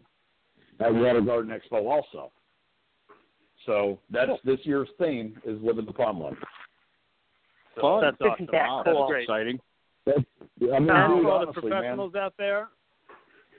at 0.79 0.93
Water 0.93 1.19
Garden 1.19 1.51
Expo 1.51 1.85
also. 1.89 2.31
So 3.65 3.99
that's 4.09 4.31
this 4.45 4.59
year's 4.63 4.87
theme 4.97 5.37
is 5.45 5.61
Living 5.61 5.85
the 5.85 5.91
Pond 5.91 6.19
Life. 6.19 6.37
Fun. 7.81 8.01
That's 8.01 8.15
Isn't 8.21 8.31
awesome. 8.31 8.45
that 8.53 8.67
Wow, 8.67 8.81
cool? 8.85 8.93
that's 9.01 9.09
great. 9.11 9.23
exciting. 9.23 9.59
That's, 10.05 10.19
I 10.73 10.79
mean, 10.79 10.89
And 10.89 11.13
dude, 11.15 11.23
for 11.25 11.31
all 11.31 11.39
the 11.41 11.47
honestly, 11.47 11.69
man. 11.69 11.81
professionals 11.81 12.15
out 12.15 12.33
there, 12.37 12.69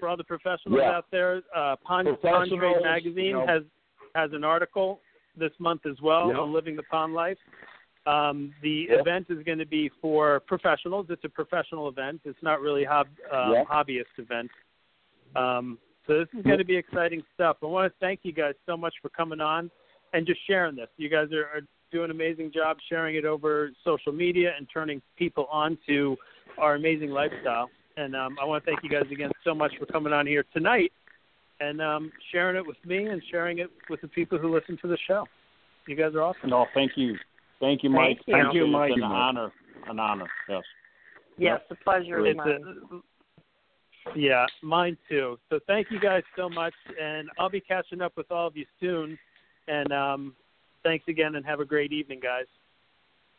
for 0.00 0.08
all 0.08 0.16
the 0.16 0.24
professionals 0.24 0.80
Yeah. 0.82 0.90
out 0.96 1.04
there, 1.10 1.42
uh, 1.54 1.76
Pond, 1.76 2.08
Pond 2.22 2.50
Trade 2.50 2.82
Magazine 2.82 3.24
you 3.26 3.32
know. 3.34 3.46
has 3.46 3.62
has 4.14 4.32
an 4.32 4.42
article 4.42 5.00
this 5.36 5.52
month 5.60 5.84
as 5.86 6.00
well 6.00 6.30
Yeah. 6.30 6.38
on 6.38 6.52
living 6.52 6.74
the 6.74 6.82
pond 6.84 7.12
life. 7.14 7.38
Um, 8.09 8.54
the 8.62 8.88
Yeah. 8.88 9.00
event 9.00 9.26
is 9.28 9.42
going 9.42 9.59
to 9.59 9.66
be 9.66 9.90
for 10.00 10.40
professionals. 10.40 11.11
It's 11.11 11.24
a 11.24 11.28
professional 11.28 11.88
event. 11.88 12.22
It's 12.24 12.42
not 12.42 12.62
really 12.62 12.84
hob, 12.84 13.09
um, 13.30 13.52
Yeah. 13.52 13.64
hobbyist 13.64 14.18
event. 14.18 14.50
Um, 15.36 15.78
so 16.06 16.18
this 16.20 16.28
is 16.32 16.42
going 16.42 16.59
to 16.59 16.64
be 16.64 16.76
exciting 16.76 17.22
stuff. 17.34 17.59
I 17.62 17.66
want 17.66 17.92
to 17.92 17.98
thank 17.98 18.20
you 18.22 18.32
guys 18.32 18.54
so 18.64 18.78
much 18.78 18.94
for 19.02 19.11
coming 19.11 19.42
on 19.42 19.70
and 20.14 20.26
just 20.26 20.40
sharing 20.46 20.74
this. 20.74 20.88
You 20.96 21.11
guys 21.11 21.30
are, 21.34 21.46
are 21.48 21.61
doing 21.92 22.06
an 22.06 22.12
amazing 22.12 22.50
job 22.50 22.78
sharing 22.88 23.16
it 23.16 23.26
over 23.26 23.70
social 23.84 24.12
media 24.12 24.54
and 24.56 24.66
turning 24.72 25.02
people 25.16 25.46
on 25.50 25.76
to 25.86 26.16
our 26.56 26.76
amazing 26.76 27.11
lifestyle. 27.11 27.70
And 27.98 28.16
um, 28.16 28.38
I 28.40 28.44
want 28.46 28.64
to 28.64 28.70
thank 28.70 28.82
you 28.82 28.88
guys 28.88 29.11
again 29.11 29.30
so 29.44 29.54
much 29.54 29.76
for 29.78 29.84
coming 29.84 30.14
on 30.14 30.26
here 30.26 30.44
tonight 30.54 30.92
and 31.61 31.82
um, 31.82 32.11
sharing 32.32 32.56
it 32.56 32.66
with 32.66 32.82
me 32.86 33.09
and 33.09 33.22
sharing 33.30 33.59
it 33.59 33.70
with 33.90 34.00
the 34.00 34.09
people 34.09 34.38
who 34.38 34.54
listen 34.54 34.78
to 34.78 34.88
the 34.88 34.98
show. 35.06 35.26
You 35.86 35.96
guys 35.96 36.14
are 36.14 36.22
awesome. 36.22 36.50
No, 36.50 36.66
thank 36.72 36.92
you. 36.96 37.18
Thank 37.61 37.82
you, 37.82 37.90
Mike. 37.90 38.18
Thank 38.18 38.26
you. 38.26 38.34
Thank 38.34 38.54
you, 38.54 38.64
It's 38.64 38.72
Mike. 38.72 38.92
an 38.94 39.02
honor. 39.02 39.52
An 39.88 39.98
honor. 39.98 40.26
Yes. 40.48 40.62
Yes, 41.36 41.61
the 41.68 41.76
pleasure 41.76 42.24
is 42.26 42.30
It's 42.30 42.36
mine. 42.38 43.02
a, 44.14 44.18
yeah, 44.18 44.46
mine 44.62 44.96
too. 45.09 45.38
So 45.50 45.61
thank 45.66 45.90
you 45.90 46.00
guys 46.00 46.22
so 46.36 46.48
much, 46.48 46.74
and 47.00 47.28
I'll 47.38 47.50
be 47.50 47.61
catching 47.61 48.00
up 48.00 48.12
with 48.16 48.30
all 48.30 48.46
of 48.46 48.56
you 48.56 48.64
soon. 48.80 49.18
And 49.68 49.92
um, 49.92 50.34
thanks 50.82 51.04
again, 51.09 51.36
and 51.36 51.44
have 51.46 51.61
a 51.61 51.64
great 51.64 51.92
evening, 51.92 52.20
guys. 52.20 52.46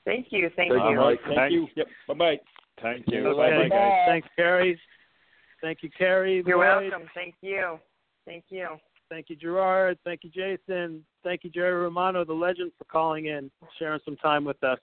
Thank 0.06 0.28
you. 0.32 0.50
Thank 0.56 0.72
Thank 0.72 0.84
you. 0.84 0.90
you, 0.92 0.96
Mike. 0.98 1.20
Thank 1.26 1.36
Thanks. 1.38 1.54
you. 1.54 1.68
Yep. 1.76 1.88
Bye 2.08 2.14
bye. 2.14 2.40
Thank 2.82 3.06
you. 3.08 3.28
Okay. 3.28 3.38
Bye-bye, 3.38 3.70
guys. 3.70 3.92
Thanks, 4.08 4.28
Karrie. 4.38 4.78
Thank 5.62 5.80
you, 5.84 5.90
Karrie. 6.00 6.46
You're 6.48 6.58
Lloyd. 6.58 6.92
welcome. 6.92 7.10
Thank 7.14 7.36
you. 7.42 7.78
Thank 8.26 8.46
you. 8.50 8.68
Thank 9.10 9.30
you, 9.30 9.36
Gerard. 9.36 9.98
Thank 10.06 10.22
you, 10.24 10.30
Jason. 10.30 11.04
Thank 11.24 11.44
you, 11.44 11.50
Jerry 11.50 11.74
Romano, 11.74 12.24
the 12.24 12.34
legend, 12.34 12.72
for 12.78 12.86
calling 12.86 13.26
in, 13.26 13.52
sharing 13.78 14.00
some 14.06 14.16
time 14.18 14.46
with 14.46 14.64
us. 14.64 14.80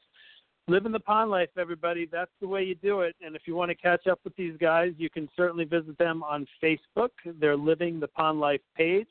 Living 0.69 0.93
the 0.93 1.01
pond 1.01 1.31
life, 1.31 1.49
everybody. 1.57 2.09
That's 2.11 2.31
the 2.41 2.49
way 2.49 2.65
you 2.65 2.75
do 2.75 3.01
it. 3.01 3.15
And 3.25 3.37
if 3.37 3.43
you 3.47 3.55
want 3.55 3.71
to 3.71 3.75
catch 3.77 4.07
up 4.09 4.19
with 4.25 4.35
these 4.37 4.57
guys, 4.61 4.93
you 4.99 5.09
can 5.09 5.29
certainly 5.37 5.65
visit 5.65 5.97
them 5.97 6.23
on 6.25 6.47
Facebook. 6.63 7.11
They're 7.41 7.57
Living 7.57 8.01
the 8.01 8.09
Pond 8.09 8.41
Life 8.41 8.61
page. 8.77 9.09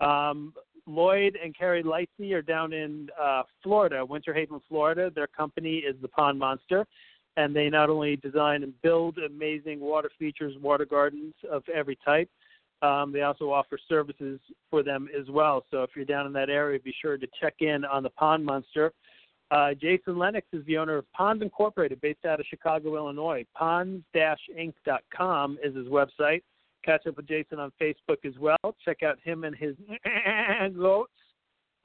Um, 0.00 0.54
Lloyd 0.86 1.36
and 1.42 1.56
Karrie 1.56 1.82
Lightsey 1.82 2.32
are 2.32 2.42
down 2.42 2.72
in 2.72 3.08
uh, 3.20 3.42
Florida, 3.62 4.04
Winter 4.04 4.32
Haven, 4.32 4.60
Florida. 4.68 5.10
Their 5.14 5.26
company 5.26 5.78
is 5.78 5.96
the 6.00 6.08
Pond 6.08 6.38
Monster, 6.38 6.86
and 7.36 7.56
they 7.56 7.68
not 7.70 7.90
only 7.90 8.16
design 8.16 8.62
and 8.62 8.72
build 8.82 9.18
amazing 9.18 9.80
water 9.80 10.10
features, 10.18 10.54
water 10.60 10.84
gardens 10.84 11.34
of 11.50 11.62
every 11.74 11.98
type. 12.04 12.28
Um, 12.84 13.12
they 13.12 13.22
also 13.22 13.50
offer 13.50 13.78
services 13.88 14.38
for 14.68 14.82
them 14.82 15.08
as 15.18 15.30
well. 15.30 15.64
So 15.70 15.82
if 15.84 15.90
you're 15.96 16.04
down 16.04 16.26
in 16.26 16.34
that 16.34 16.50
area, 16.50 16.78
be 16.78 16.94
sure 17.00 17.16
to 17.16 17.26
check 17.40 17.54
in 17.60 17.82
on 17.86 18.02
the 18.02 18.10
Pond 18.10 18.44
Monster. 18.44 18.92
Uh, 19.50 19.72
Jason 19.72 20.18
Lenox 20.18 20.46
is 20.52 20.62
the 20.66 20.76
owner 20.76 20.98
of 20.98 21.10
Ponds 21.12 21.42
Incorporated, 21.42 21.98
based 22.02 22.26
out 22.26 22.40
of 22.40 22.46
Chicago, 22.46 22.96
Illinois. 22.96 23.46
Ponds-inc.com 23.56 25.58
is 25.64 25.74
his 25.74 25.86
website. 25.86 26.42
Catch 26.84 27.06
up 27.06 27.16
with 27.16 27.26
Jason 27.26 27.58
on 27.58 27.72
Facebook 27.80 28.18
as 28.26 28.34
well. 28.38 28.58
Check 28.84 29.02
out 29.02 29.16
him 29.24 29.44
and 29.44 29.56
his 29.56 29.76
goats. 30.76 31.10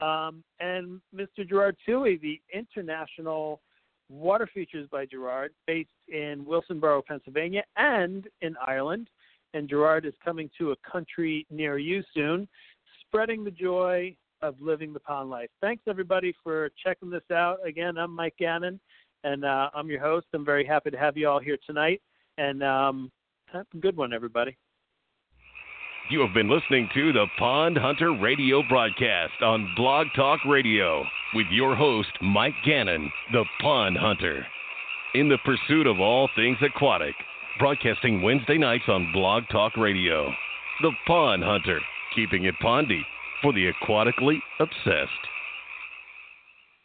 Um, 0.02 0.43
and 0.60 1.00
Mr. 1.16 1.47
Gerard 1.47 1.78
Touhey, 1.88 2.20
the 2.20 2.41
international 2.54 3.62
water 4.10 4.50
features 4.54 4.89
by 4.91 5.06
Gerard, 5.06 5.54
based 5.66 5.88
in 6.10 6.43
Wilson 6.45 6.82
Borough, 6.82 7.04
Pennsylvania, 7.08 7.64
and 7.78 8.28
in 8.41 8.58
Ireland. 8.66 9.08
And 9.54 9.68
Gerard 9.70 10.06
is 10.06 10.14
coming 10.24 10.50
to 10.58 10.72
a 10.72 10.76
country 10.89 11.45
near 11.50 11.78
you 11.78 12.04
soon, 12.14 12.47
spreading 13.02 13.43
the 13.43 13.52
joy 13.52 14.16
of 14.41 14.56
living 14.62 14.93
the 14.93 15.00
pond 15.00 15.30
life. 15.30 15.50
Thanks 15.62 15.84
everybody 15.88 16.34
for 16.43 16.70
checking 16.84 17.10
this 17.10 17.24
out. 17.32 17.58
Again, 17.66 17.97
I'm 17.97 18.16
Mike 18.16 18.36
Gannon, 18.38 18.80
and 19.24 19.43
uh, 19.43 19.70
I'm 19.74 19.89
your 19.89 20.02
host. 20.02 20.28
I'm 20.34 20.45
very 20.45 20.66
happy 20.66 20.91
to 20.91 20.97
have 20.97 21.18
you 21.18 21.28
all 21.28 21.39
here 21.39 21.58
tonight, 21.66 22.02
and 22.38 22.64
um, 22.64 23.12
have 23.52 23.66
a 23.74 23.78
good 23.78 23.97
one, 23.97 24.14
everybody. 24.14 24.56
You 26.10 26.22
have 26.22 26.34
been 26.34 26.50
listening 26.50 26.89
to 26.95 27.14
the 27.14 27.28
Pond 27.38 27.78
Hunter 27.78 28.14
radio 28.14 28.64
broadcast 28.68 29.41
on 29.41 29.74
Blog 29.76 30.08
Talk 30.16 30.39
Radio 30.45 31.04
with 31.36 31.45
your 31.52 31.76
host, 31.76 32.10
Mike 32.22 32.56
Gannon, 32.66 33.12
the 33.32 33.45
Pond 33.62 33.95
Hunter. 33.95 34.45
In 35.14 35.30
the 35.30 35.38
pursuit 35.45 35.86
of 35.86 36.00
all 36.00 36.30
things 36.36 36.58
aquatic, 36.62 37.14
broadcasting 37.60 38.22
Wednesday 38.22 38.57
nights 38.57 38.86
on 38.88 39.12
Blog 39.12 39.43
Talk 39.51 39.76
Radio. 39.76 40.32
The 40.82 40.91
Pond 41.05 41.43
Hunter, 41.43 41.82
keeping 42.16 42.45
it 42.45 42.55
pondy 42.64 43.01
for 43.41 43.51
the 43.51 43.70
aquatically 43.70 44.38
obsessed. 44.62 45.12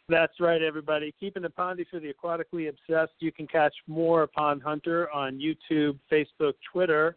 That's 0.09 0.33
right, 0.41 0.61
everybody. 0.61 1.15
Keeping 1.17 1.45
it 1.45 1.55
pondy 1.55 1.85
for 1.89 2.01
the 2.01 2.13
aquatically 2.13 2.67
obsessed. 2.67 3.13
You 3.19 3.31
can 3.31 3.47
catch 3.47 3.73
more 3.87 4.27
Pond 4.27 4.61
Hunter 4.61 5.09
on 5.11 5.39
YouTube, 5.39 5.97
Facebook, 6.11 6.53
Twitter, 6.71 7.15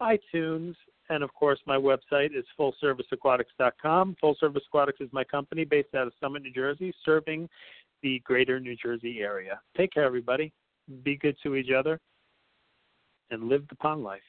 iTunes, 0.00 0.76
And 1.08 1.24
of 1.24 1.34
course, 1.34 1.58
my 1.66 1.76
website 1.76 2.30
is 2.32 2.44
fullserviceaquatics.com. 2.58 4.16
Full 4.20 4.36
Service 4.38 4.62
Aquatics 4.68 5.00
is 5.00 5.08
my 5.12 5.24
company 5.24 5.64
based 5.64 5.96
out 5.96 6.06
of 6.06 6.12
Summit, 6.20 6.42
New 6.42 6.52
Jersey, 6.52 6.94
serving 7.04 7.48
the 8.04 8.22
greater 8.24 8.60
New 8.60 8.76
Jersey 8.76 9.18
area. 9.20 9.60
Take 9.76 9.92
care, 9.92 10.04
everybody. 10.04 10.52
Be 11.02 11.16
good 11.16 11.36
to 11.42 11.56
each 11.56 11.72
other 11.76 12.00
and 13.30 13.48
lived 13.48 13.72
upon 13.72 14.02
life. 14.02 14.20